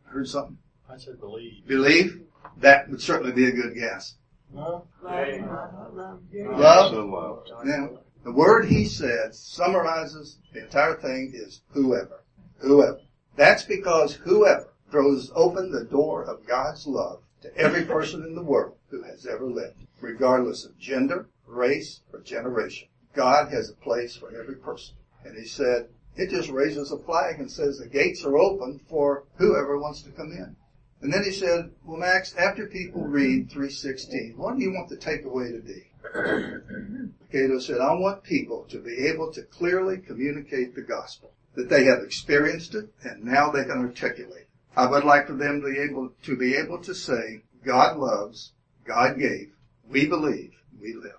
Heard 0.05 0.29
something? 0.29 0.59
I 0.89 0.99
said 0.99 1.19
believe. 1.19 1.67
Believe? 1.67 2.23
That 2.59 2.89
would 2.89 3.03
certainly 3.03 3.33
be 3.33 3.49
a 3.49 3.53
good 3.53 3.75
guess. 3.75 4.15
Love. 4.53 4.87
Love? 5.03 6.93
So 6.93 7.07
love. 7.07 7.45
Yeah. 7.67 7.89
The 8.23 8.33
word 8.33 8.67
he 8.67 8.85
said 8.85 9.35
summarizes 9.35 10.39
the 10.53 10.65
entire 10.65 10.95
thing 10.95 11.33
is 11.35 11.63
whoever. 11.71 12.23
Whoever. 12.59 13.01
That's 13.37 13.63
because 13.63 14.15
whoever 14.15 14.69
throws 14.91 15.33
open 15.35 15.73
the 15.73 15.85
door 15.85 16.25
of 16.25 16.47
God's 16.47 16.87
love 16.87 17.23
to 17.41 17.57
every 17.57 17.85
person 17.85 18.23
in 18.23 18.35
the 18.35 18.43
world 18.43 18.77
who 18.91 19.03
has 19.03 19.25
ever 19.25 19.47
lived, 19.47 19.87
regardless 20.01 20.67
of 20.67 20.79
gender, 20.79 21.29
race, 21.47 22.03
or 22.13 22.21
generation. 22.21 22.89
God 23.15 23.51
has 23.53 23.71
a 23.71 23.75
place 23.75 24.17
for 24.17 24.39
every 24.39 24.57
person. 24.57 24.97
And 25.25 25.37
he 25.37 25.47
said, 25.47 25.89
it 26.17 26.29
just 26.29 26.51
raises 26.51 26.93
a 26.93 26.99
flag 26.99 27.41
and 27.41 27.51
says 27.51 27.79
the 27.79 27.89
gates 27.89 28.25
are 28.25 28.37
open 28.37 28.81
for 28.89 29.25
whoever 29.37 29.79
wants 29.79 30.03
to 30.03 30.11
come 30.11 30.33
in. 30.33 30.57
And 31.01 31.11
then 31.11 31.25
he 31.25 31.33
said, 31.33 31.71
well, 31.85 31.97
Max, 31.97 32.35
after 32.37 32.67
people 32.67 33.07
read 33.07 33.51
316, 33.51 34.35
what 34.37 34.57
do 34.57 34.63
you 34.63 34.73
want 34.73 34.91
the 34.91 34.97
takeaway 34.97 35.51
to 35.53 35.63
be? 35.67 35.90
Cato 36.03 37.59
said, 37.61 37.81
I 37.81 37.93
want 37.95 38.23
people 38.23 38.67
to 38.71 38.79
be 38.79 39.07
able 39.09 39.33
to 39.33 39.43
clearly 39.43 39.99
communicate 39.99 40.75
the 40.75 40.83
gospel, 40.83 41.33
that 41.55 41.69
they 41.69 41.85
have 41.85 42.03
experienced 42.03 42.75
it 42.75 42.89
and 43.03 43.25
now 43.25 43.51
they 43.51 43.65
can 43.65 43.79
articulate 43.79 44.43
it. 44.43 44.49
I 44.77 44.87
would 44.87 45.05
like 45.05 45.27
for 45.27 45.35
them 45.35 45.61
to 45.61 45.73
be 45.73 45.79
able 45.79 46.13
to 46.23 46.37
be 46.37 46.55
able 46.55 46.79
to 46.83 46.95
say, 46.95 47.43
God 47.65 47.97
loves, 47.97 48.53
God 48.85 49.19
gave, 49.19 49.53
we 49.89 50.07
believe, 50.07 50.55
we 50.81 50.95
live. 50.95 51.19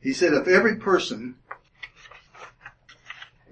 He 0.00 0.12
said, 0.12 0.34
if 0.34 0.48
every 0.48 0.76
person, 0.76 1.36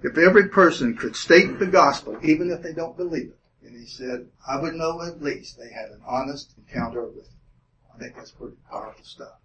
if 0.03 0.17
every 0.17 0.49
person 0.49 0.97
could 0.97 1.15
state 1.15 1.59
the 1.59 1.67
gospel, 1.67 2.17
even 2.23 2.49
if 2.49 2.61
they 2.61 2.73
don't 2.73 2.97
believe 2.97 3.31
it, 3.31 3.39
and 3.65 3.77
he 3.77 3.85
said, 3.85 4.27
I 4.47 4.59
would 4.59 4.73
know 4.73 5.01
at 5.01 5.21
least 5.21 5.57
they 5.57 5.71
had 5.71 5.91
an 5.91 6.01
honest 6.05 6.53
encounter 6.57 7.05
with 7.05 7.25
it. 7.25 7.31
I 7.93 7.99
think 7.99 8.15
that's 8.15 8.31
pretty 8.31 8.57
powerful 8.69 9.03
stuff. 9.03 9.39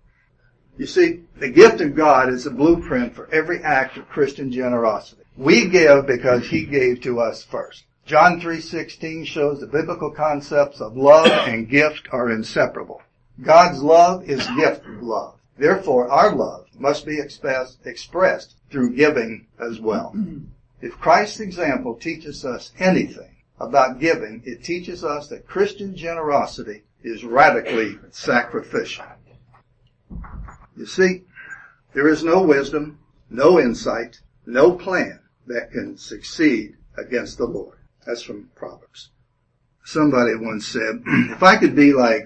You 0.78 0.86
see, 0.86 1.22
the 1.38 1.48
gift 1.48 1.80
of 1.80 1.94
God 1.94 2.28
is 2.28 2.44
a 2.44 2.50
blueprint 2.50 3.14
for 3.14 3.28
every 3.32 3.62
act 3.62 3.96
of 3.96 4.08
Christian 4.08 4.52
generosity. 4.52 5.22
We 5.36 5.68
give 5.68 6.06
because 6.06 6.48
He 6.48 6.64
gave 6.66 7.00
to 7.02 7.20
us 7.20 7.42
first. 7.42 7.84
John 8.04 8.40
3.16 8.40 9.26
shows 9.26 9.60
the 9.60 9.66
biblical 9.66 10.10
concepts 10.10 10.80
of 10.80 10.96
love 10.96 11.26
and 11.26 11.68
gift 11.68 12.08
are 12.12 12.30
inseparable. 12.30 13.02
God's 13.42 13.82
love 13.82 14.28
is 14.28 14.46
gift 14.56 14.86
of 14.86 15.02
love. 15.02 15.38
Therefore, 15.58 16.08
our 16.08 16.34
love 16.34 16.66
must 16.78 17.06
be 17.06 17.18
expressed, 17.18 17.78
expressed 17.86 18.56
through 18.70 18.96
giving 18.96 19.46
as 19.58 19.80
well. 19.80 20.14
If 20.82 20.98
Christ's 20.98 21.40
example 21.40 21.94
teaches 21.94 22.44
us 22.44 22.72
anything 22.78 23.36
about 23.58 23.98
giving, 23.98 24.42
it 24.44 24.62
teaches 24.62 25.02
us 25.02 25.28
that 25.28 25.46
Christian 25.46 25.96
generosity 25.96 26.82
is 27.02 27.24
radically 27.24 27.98
sacrificial. 28.10 29.06
You 30.76 30.86
see, 30.86 31.24
there 31.94 32.08
is 32.08 32.22
no 32.22 32.42
wisdom, 32.42 32.98
no 33.30 33.58
insight, 33.58 34.20
no 34.44 34.72
plan 34.72 35.20
that 35.46 35.70
can 35.70 35.96
succeed 35.96 36.76
against 36.96 37.38
the 37.38 37.46
Lord. 37.46 37.78
That's 38.04 38.22
from 38.22 38.50
Proverbs. 38.54 39.10
Somebody 39.84 40.34
once 40.34 40.66
said, 40.66 41.02
if 41.06 41.42
I 41.42 41.56
could 41.56 41.74
be 41.74 41.92
like 41.92 42.24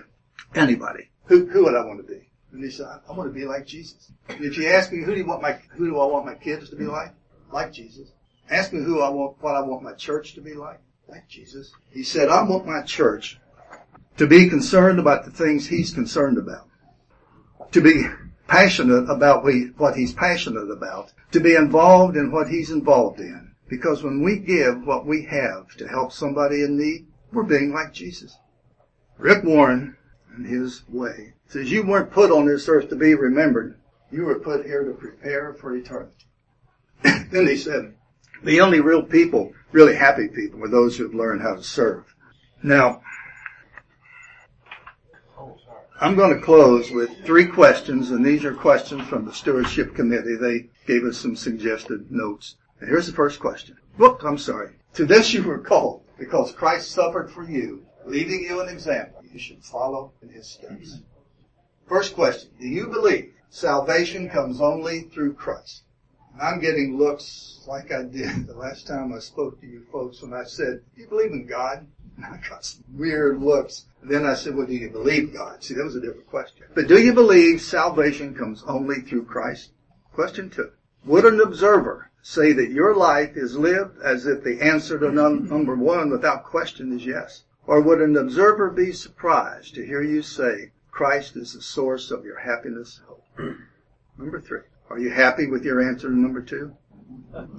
anybody, 0.55 1.11
who, 1.27 1.47
who 1.47 1.65
would 1.65 1.77
I 1.77 1.85
want 1.85 2.07
to 2.07 2.13
be? 2.13 2.29
And 2.53 2.65
he 2.65 2.71
said, 2.71 2.87
I 3.09 3.13
want 3.13 3.33
to 3.33 3.39
be 3.39 3.47
like 3.47 3.67
Jesus. 3.67 4.11
And 4.29 4.45
if 4.45 4.59
you 4.59 4.69
ask 4.69 4.93
me, 4.93 5.03
who 5.03 5.13
do 5.13 5.21
you 5.21 5.27
want 5.27 5.43
my, 5.43 5.53
who 5.77 5.87
do 5.87 6.01
I 6.01 6.07
want 6.07 6.27
my 6.27 6.35
kids 6.35 6.69
to 6.71 6.77
be 6.77 6.85
like? 6.85 7.13
Like 7.53 7.73
Jesus. 7.73 8.09
Ask 8.51 8.73
me 8.73 8.81
who 8.83 9.01
I 9.01 9.09
want, 9.09 9.37
what 9.41 9.55
I 9.55 9.61
want 9.61 9.83
my 9.83 9.93
church 9.93 10.35
to 10.35 10.41
be 10.41 10.55
like? 10.55 10.81
Like 11.09 11.29
Jesus. 11.29 11.73
He 11.91 12.03
said, 12.03 12.29
I 12.29 12.43
want 12.43 12.67
my 12.67 12.83
church 12.83 13.39
to 14.17 14.27
be 14.27 14.49
concerned 14.49 14.99
about 14.99 15.25
the 15.25 15.31
things 15.31 15.69
he's 15.69 15.93
concerned 15.93 16.39
about. 16.39 16.69
To 17.73 17.81
be 17.81 18.05
passionate 18.51 19.09
about 19.09 19.45
what 19.77 19.97
he's 19.97 20.13
passionate 20.13 20.71
about. 20.71 21.13
To 21.31 21.41
be 21.41 21.55
involved 21.55 22.17
in 22.17 22.33
what 22.33 22.49
he's 22.49 22.71
involved 22.71 23.21
in. 23.21 23.53
Because 23.69 24.03
when 24.03 24.23
we 24.23 24.39
give 24.39 24.85
what 24.85 25.07
we 25.07 25.23
have 25.27 25.69
to 25.77 25.87
help 25.87 26.13
somebody 26.13 26.63
in 26.63 26.77
need, 26.77 27.07
we're 27.33 27.45
being 27.45 27.73
like 27.73 27.93
Jesus. 27.93 28.37
Rick 29.17 29.45
Warren, 29.45 29.97
in 30.37 30.45
his 30.45 30.83
way, 30.89 31.35
says 31.47 31.71
you 31.71 31.87
weren't 31.87 32.11
put 32.11 32.33
on 32.33 32.47
this 32.47 32.69
earth 32.69 32.89
to 32.89 32.97
be 32.97 33.15
remembered. 33.15 33.79
You 34.11 34.25
were 34.25 34.41
put 34.41 34.67
here 34.67 34.83
to 34.83 34.95
prepare 34.95 35.55
for 35.55 35.77
eternity. 35.77 36.27
then 37.05 37.47
he 37.47 37.57
said, 37.57 37.95
the 38.43 38.61
only 38.61 38.81
real 38.81 39.05
people, 39.05 39.53
really 39.71 39.95
happy 39.95 40.27
people, 40.27 40.65
are 40.65 40.69
those 40.69 40.97
who 40.97 41.05
have 41.05 41.15
learned 41.15 41.43
how 41.43 41.55
to 41.55 41.63
serve. 41.63 42.13
Now, 42.65 43.03
I'm 46.03 46.17
going 46.17 46.35
to 46.35 46.41
close 46.41 46.91
with 46.91 47.27
three 47.27 47.45
questions, 47.45 48.11
and 48.11 48.25
these 48.25 48.43
are 48.47 48.55
questions 48.55 49.07
from 49.07 49.27
the 49.27 49.35
stewardship 49.35 49.95
committee. 49.95 50.35
They 50.35 50.71
gave 50.87 51.05
us 51.05 51.19
some 51.19 51.37
suggested 51.37 52.11
notes. 52.11 52.57
And 52.81 52.89
here's 52.89 53.07
the 53.07 53.13
first 53.13 53.39
question. 53.39 53.77
Whoop, 53.99 54.23
I'm 54.25 54.39
sorry. 54.39 54.77
To 54.95 55.05
this 55.05 55.35
you 55.35 55.43
were 55.43 55.59
called, 55.59 56.03
because 56.19 56.53
Christ 56.53 56.91
suffered 56.91 57.31
for 57.31 57.45
you, 57.45 57.85
leaving 58.07 58.41
you 58.41 58.63
an 58.63 58.71
example. 58.71 59.23
You 59.31 59.39
should 59.39 59.63
follow 59.63 60.15
in 60.23 60.31
his 60.31 60.47
steps. 60.47 61.01
First 61.87 62.15
question. 62.15 62.49
Do 62.59 62.67
you 62.67 62.87
believe 62.87 63.35
salvation 63.51 64.31
comes 64.31 64.63
only 64.63 65.03
through 65.03 65.35
Christ? 65.35 65.83
I'm 66.41 66.61
getting 66.61 66.97
looks 66.97 67.61
like 67.67 67.93
I 67.93 68.05
did 68.05 68.47
the 68.47 68.57
last 68.57 68.87
time 68.87 69.13
I 69.13 69.19
spoke 69.19 69.61
to 69.61 69.67
you 69.67 69.85
folks 69.93 70.23
when 70.23 70.33
I 70.33 70.45
said, 70.45 70.81
do 70.95 71.03
you 71.03 71.09
believe 71.09 71.33
in 71.33 71.47
God? 71.47 71.87
I 72.25 72.37
got 72.49 72.65
some 72.65 72.85
weird 72.95 73.41
looks. 73.41 73.87
Then 74.03 74.25
I 74.25 74.35
said, 74.35 74.55
well, 74.55 74.67
do 74.67 74.75
you 74.75 74.91
believe 74.91 75.35
God? 75.35 75.63
See, 75.63 75.75
that 75.75 75.85
was 75.85 75.97
a 75.97 76.01
different 76.01 76.29
question. 76.29 76.67
But 76.75 76.89
do 76.89 77.01
you 77.01 77.13
believe 77.13 77.61
salvation 77.61 78.35
comes 78.35 78.63
only 78.67 79.01
through 79.01 79.25
Christ? 79.25 79.71
Question 80.13 80.51
two. 80.51 80.71
Would 81.05 81.25
an 81.25 81.41
observer 81.41 82.11
say 82.23 82.53
that 82.53 82.71
your 82.71 82.95
life 82.95 83.37
is 83.37 83.57
lived 83.57 84.01
as 84.03 84.27
if 84.27 84.43
the 84.43 84.61
answer 84.61 84.99
to 84.99 85.11
number 85.11 85.75
one 85.75 86.11
without 86.11 86.45
question 86.45 86.93
is 86.93 87.07
yes? 87.07 87.45
Or 87.67 87.81
would 87.81 88.01
an 88.01 88.17
observer 88.17 88.71
be 88.71 88.93
surprised 88.93 89.75
to 89.75 89.87
hear 89.87 90.03
you 90.03 90.23
say 90.23 90.73
Christ 90.91 91.37
is 91.37 91.55
the 91.55 91.63
source 91.63 92.11
of 92.11 92.25
your 92.25 92.39
happiness 92.39 93.01
hope? 93.07 93.25
number 94.19 94.41
three. 94.41 94.61
Are 94.91 94.99
you 94.99 95.11
happy 95.11 95.47
with 95.47 95.65
your 95.65 95.81
answer 95.81 96.09
to 96.09 96.19
number 96.19 96.43
two? 96.43 96.75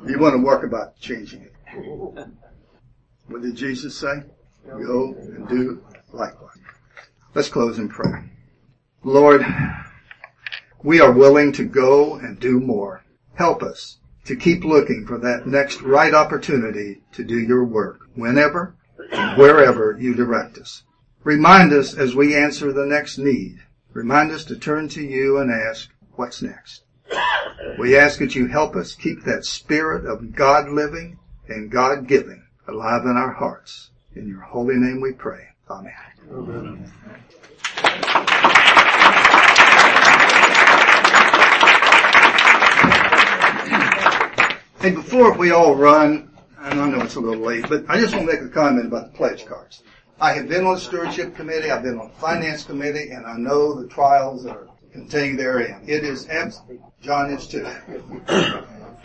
You 0.05 0.20
want 0.20 0.36
to 0.36 0.43
work 0.43 0.64
about 0.64 0.99
changing 0.99 1.43
it. 1.43 1.53
What 3.28 3.41
did 3.41 3.55
Jesus 3.55 3.95
say? 3.95 4.24
Go 4.68 5.16
and 5.16 5.47
do 5.47 5.84
likewise. 6.12 6.57
Let's 7.34 7.49
close 7.49 7.78
in 7.78 7.89
prayer. 7.89 8.30
Lord, 9.03 9.45
we 10.84 10.99
are 10.99 11.12
willing 11.12 11.51
to 11.53 11.66
go 11.66 12.16
and 12.16 12.39
do 12.39 12.59
more. 12.59 13.03
Help 13.36 13.64
us 13.64 13.97
to 14.26 14.36
keep 14.36 14.64
looking 14.64 15.05
for 15.05 15.18
that 15.18 15.47
next 15.47 15.82
right 15.82 16.14
opportunity 16.14 17.01
to 17.14 17.24
do 17.24 17.39
your 17.39 17.64
work 17.64 18.01
whenever 18.16 18.76
and 19.12 19.38
wherever 19.38 19.97
you 19.99 20.14
direct 20.14 20.57
us. 20.57 20.84
Remind 21.24 21.74
us 21.74 21.93
as 21.93 22.16
we 22.16 22.36
answer 22.36 22.72
the 22.72 22.86
next 22.86 23.18
need. 23.18 23.59
Remind 23.93 24.32
us 24.32 24.43
to 24.45 24.55
turn 24.55 24.89
to 24.89 25.01
you 25.03 25.38
and 25.38 25.51
ask, 25.51 25.89
what's 26.14 26.41
next? 26.41 26.84
We 27.78 27.97
ask 27.97 28.20
that 28.20 28.36
you 28.36 28.47
help 28.47 28.76
us 28.76 28.95
keep 28.95 29.24
that 29.24 29.45
spirit 29.45 30.05
of 30.05 30.36
God 30.36 30.70
living 30.70 31.20
and 31.47 31.72
God 31.72 32.07
giving 32.07 32.43
alive 32.68 33.03
in 33.05 33.18
our 33.18 33.34
hearts. 33.34 33.91
In 34.16 34.28
your 34.28 34.41
holy 34.41 34.76
name 34.76 34.99
we 35.01 35.14
pray. 35.14 35.47
Amen. 35.70 35.93
Amen. 36.30 36.93
Hey, 44.82 44.91
before 44.91 45.38
we 45.38 45.51
all 45.51 45.76
run, 45.76 46.30
and 46.59 46.82
I 46.82 46.89
know 46.89 47.01
it's 47.01 47.16
a 47.16 47.20
little 47.20 47.43
late, 47.43 47.70
but 47.70 47.86
I 47.88 47.99
just 47.99 48.16
want 48.16 48.28
to 48.28 48.34
make 48.34 48.41
a 48.41 48.49
comment 48.49 48.88
about 48.88 49.12
the 49.12 49.18
pledge 49.18 49.45
cards. 49.45 49.84
I 50.20 50.34
have 50.34 50.49
been 50.49 50.66
on 50.66 50.74
the 50.74 50.80
stewardship 50.80 51.36
committee, 51.36 51.70
I've 51.70 51.84
been 51.84 51.99
on 51.99 52.07
the 52.09 52.16
finance 52.16 52.64
committee, 52.64 53.12
and 53.12 53.26
I 53.26 53.38
know 53.38 53.80
the 53.80 53.88
trials 53.88 54.43
that 54.43 54.57
are 54.57 54.68
contained 54.91 55.39
therein. 55.39 55.84
It 55.88 56.03
is, 56.03 56.28
abs- 56.30 56.62
John 57.01 57.32
is 57.32 57.47
too. 57.47 57.66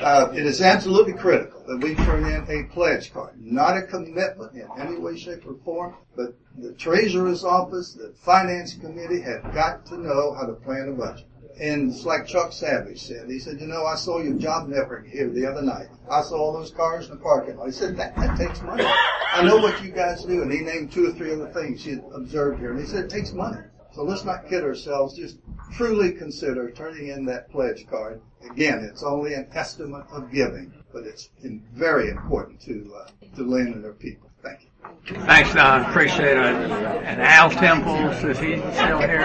Uh, 0.01 0.31
it 0.35 0.45
is 0.45 0.61
absolutely 0.61 1.15
critical 1.15 1.63
that 1.67 1.79
we 1.79 1.95
turn 1.95 2.25
in 2.27 2.45
a 2.51 2.65
pledge 2.75 3.13
card, 3.15 3.35
not 3.41 3.77
a 3.77 3.83
commitment 3.83 4.53
in 4.55 4.69
any 4.79 4.99
way, 4.99 5.17
shape, 5.17 5.47
or 5.47 5.55
form, 5.65 5.95
but 6.15 6.37
the 6.59 6.73
treasurer's 6.75 7.45
office, 7.45 7.95
the 7.95 8.13
finance 8.19 8.75
committee 8.75 9.21
have 9.23 9.43
got 9.55 9.87
to 9.87 9.97
know 9.97 10.35
how 10.35 10.45
to 10.45 10.53
plan 10.53 10.89
a 10.89 10.93
budget. 10.93 11.27
And 11.59 11.91
it's 11.91 12.05
like 12.05 12.27
Chuck 12.27 12.53
Savage 12.53 13.01
said. 13.01 13.31
He 13.31 13.39
said, 13.39 13.59
you 13.59 13.67
know, 13.67 13.87
I 13.87 13.95
saw 13.95 14.21
your 14.21 14.35
job 14.35 14.69
network 14.69 15.07
here 15.07 15.31
the 15.31 15.47
other 15.47 15.63
night. 15.63 15.87
I 16.11 16.21
saw 16.21 16.37
all 16.37 16.53
those 16.53 16.71
cars 16.71 17.09
in 17.09 17.17
the 17.17 17.23
parking 17.23 17.57
lot. 17.57 17.67
He 17.67 17.73
said, 17.73 17.97
that, 17.97 18.15
that 18.17 18.37
takes 18.37 18.61
money. 18.61 18.85
I 18.85 19.43
know 19.43 19.57
what 19.57 19.83
you 19.83 19.91
guys 19.91 20.25
do. 20.25 20.43
And 20.43 20.53
he 20.53 20.61
named 20.61 20.93
two 20.93 21.09
or 21.09 21.13
three 21.13 21.33
other 21.33 21.49
things 21.49 21.83
he 21.83 21.97
observed 22.15 22.61
here. 22.61 22.73
And 22.73 22.81
he 22.81 22.85
said, 22.85 23.07
it 23.07 23.11
takes 23.11 23.33
money. 23.33 23.63
So 23.93 24.03
let's 24.03 24.25
not 24.25 24.47
kid 24.47 24.63
ourselves. 24.63 25.17
Just 25.17 25.39
truly 25.73 26.13
consider 26.13 26.71
turning 26.71 27.09
in 27.09 27.25
that 27.27 27.51
pledge 27.51 27.87
card. 27.89 28.21
Again, 28.51 28.89
it's 28.91 29.03
only 29.03 29.35
an 29.35 29.49
estimate 29.53 30.05
of 30.11 30.31
giving, 30.31 30.73
but 30.93 31.05
it's 31.05 31.31
very 31.75 32.09
important 32.11 32.61
to, 32.63 32.95
uh, 32.97 33.11
to 33.37 33.43
Lynn 33.43 33.73
and 33.73 33.85
her 33.85 33.93
people. 33.93 34.31
Thank 34.43 34.63
you. 34.63 35.17
Thanks, 35.27 35.53
Don. 35.55 35.83
Appreciate 35.91 36.37
it. 36.37 36.47
And 36.47 37.21
Al 37.21 37.51
Temples, 37.51 38.23
is 38.25 38.39
he 38.39 38.57
still 38.73 38.99
here? 38.99 39.23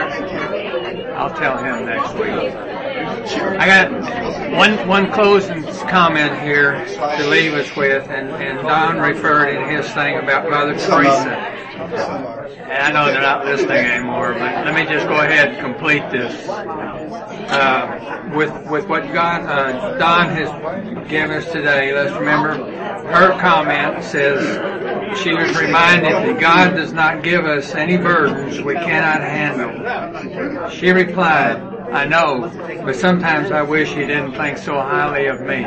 I'll 1.15 1.33
tell 1.33 1.57
him 1.57 1.85
next 1.85 2.13
week. 2.15 2.80
I 3.23 3.65
got 3.65 4.51
one 4.51 4.87
one 4.87 5.11
closing 5.11 5.63
comment 5.87 6.41
here 6.41 6.83
to 6.85 7.27
leave 7.29 7.53
us 7.53 7.75
with, 7.75 8.09
and, 8.09 8.29
and 8.29 8.59
Don 8.59 8.99
referred 8.99 9.49
in 9.49 9.69
his 9.69 9.89
thing 9.91 10.17
about 10.17 10.49
Mother 10.49 10.73
Teresa. 10.73 11.61
And 12.71 12.71
I 12.71 12.91
know 12.91 13.11
they're 13.11 13.21
not 13.21 13.45
listening 13.45 13.85
anymore, 13.85 14.33
but 14.33 14.65
let 14.65 14.73
me 14.73 14.85
just 14.85 15.07
go 15.07 15.19
ahead 15.19 15.49
and 15.49 15.59
complete 15.59 16.09
this. 16.09 16.47
Uh, 16.47 18.31
with 18.35 18.51
with 18.69 18.87
what 18.87 19.11
God 19.13 19.41
uh, 19.43 19.97
Don 19.97 20.29
has 20.29 21.09
given 21.09 21.37
us 21.37 21.51
today, 21.51 21.93
let's 21.93 22.13
remember 22.13 22.55
her 23.11 23.37
comment 23.39 24.03
says 24.03 25.19
she 25.21 25.33
was 25.33 25.57
reminded 25.57 26.11
that 26.11 26.39
God 26.39 26.75
does 26.75 26.93
not 26.93 27.23
give 27.23 27.45
us 27.45 27.75
any 27.75 27.97
burdens 27.97 28.61
we 28.61 28.75
cannot 28.75 29.21
handle. 29.21 30.69
She 30.69 30.91
replied, 30.91 31.70
I 31.91 32.05
know, 32.05 32.49
but 32.85 32.95
sometimes 32.95 33.51
I 33.51 33.61
wish 33.63 33.89
he 33.89 34.05
didn't 34.05 34.33
think 34.35 34.57
so 34.57 34.75
highly 34.75 35.27
of 35.27 35.41
me. 35.41 35.65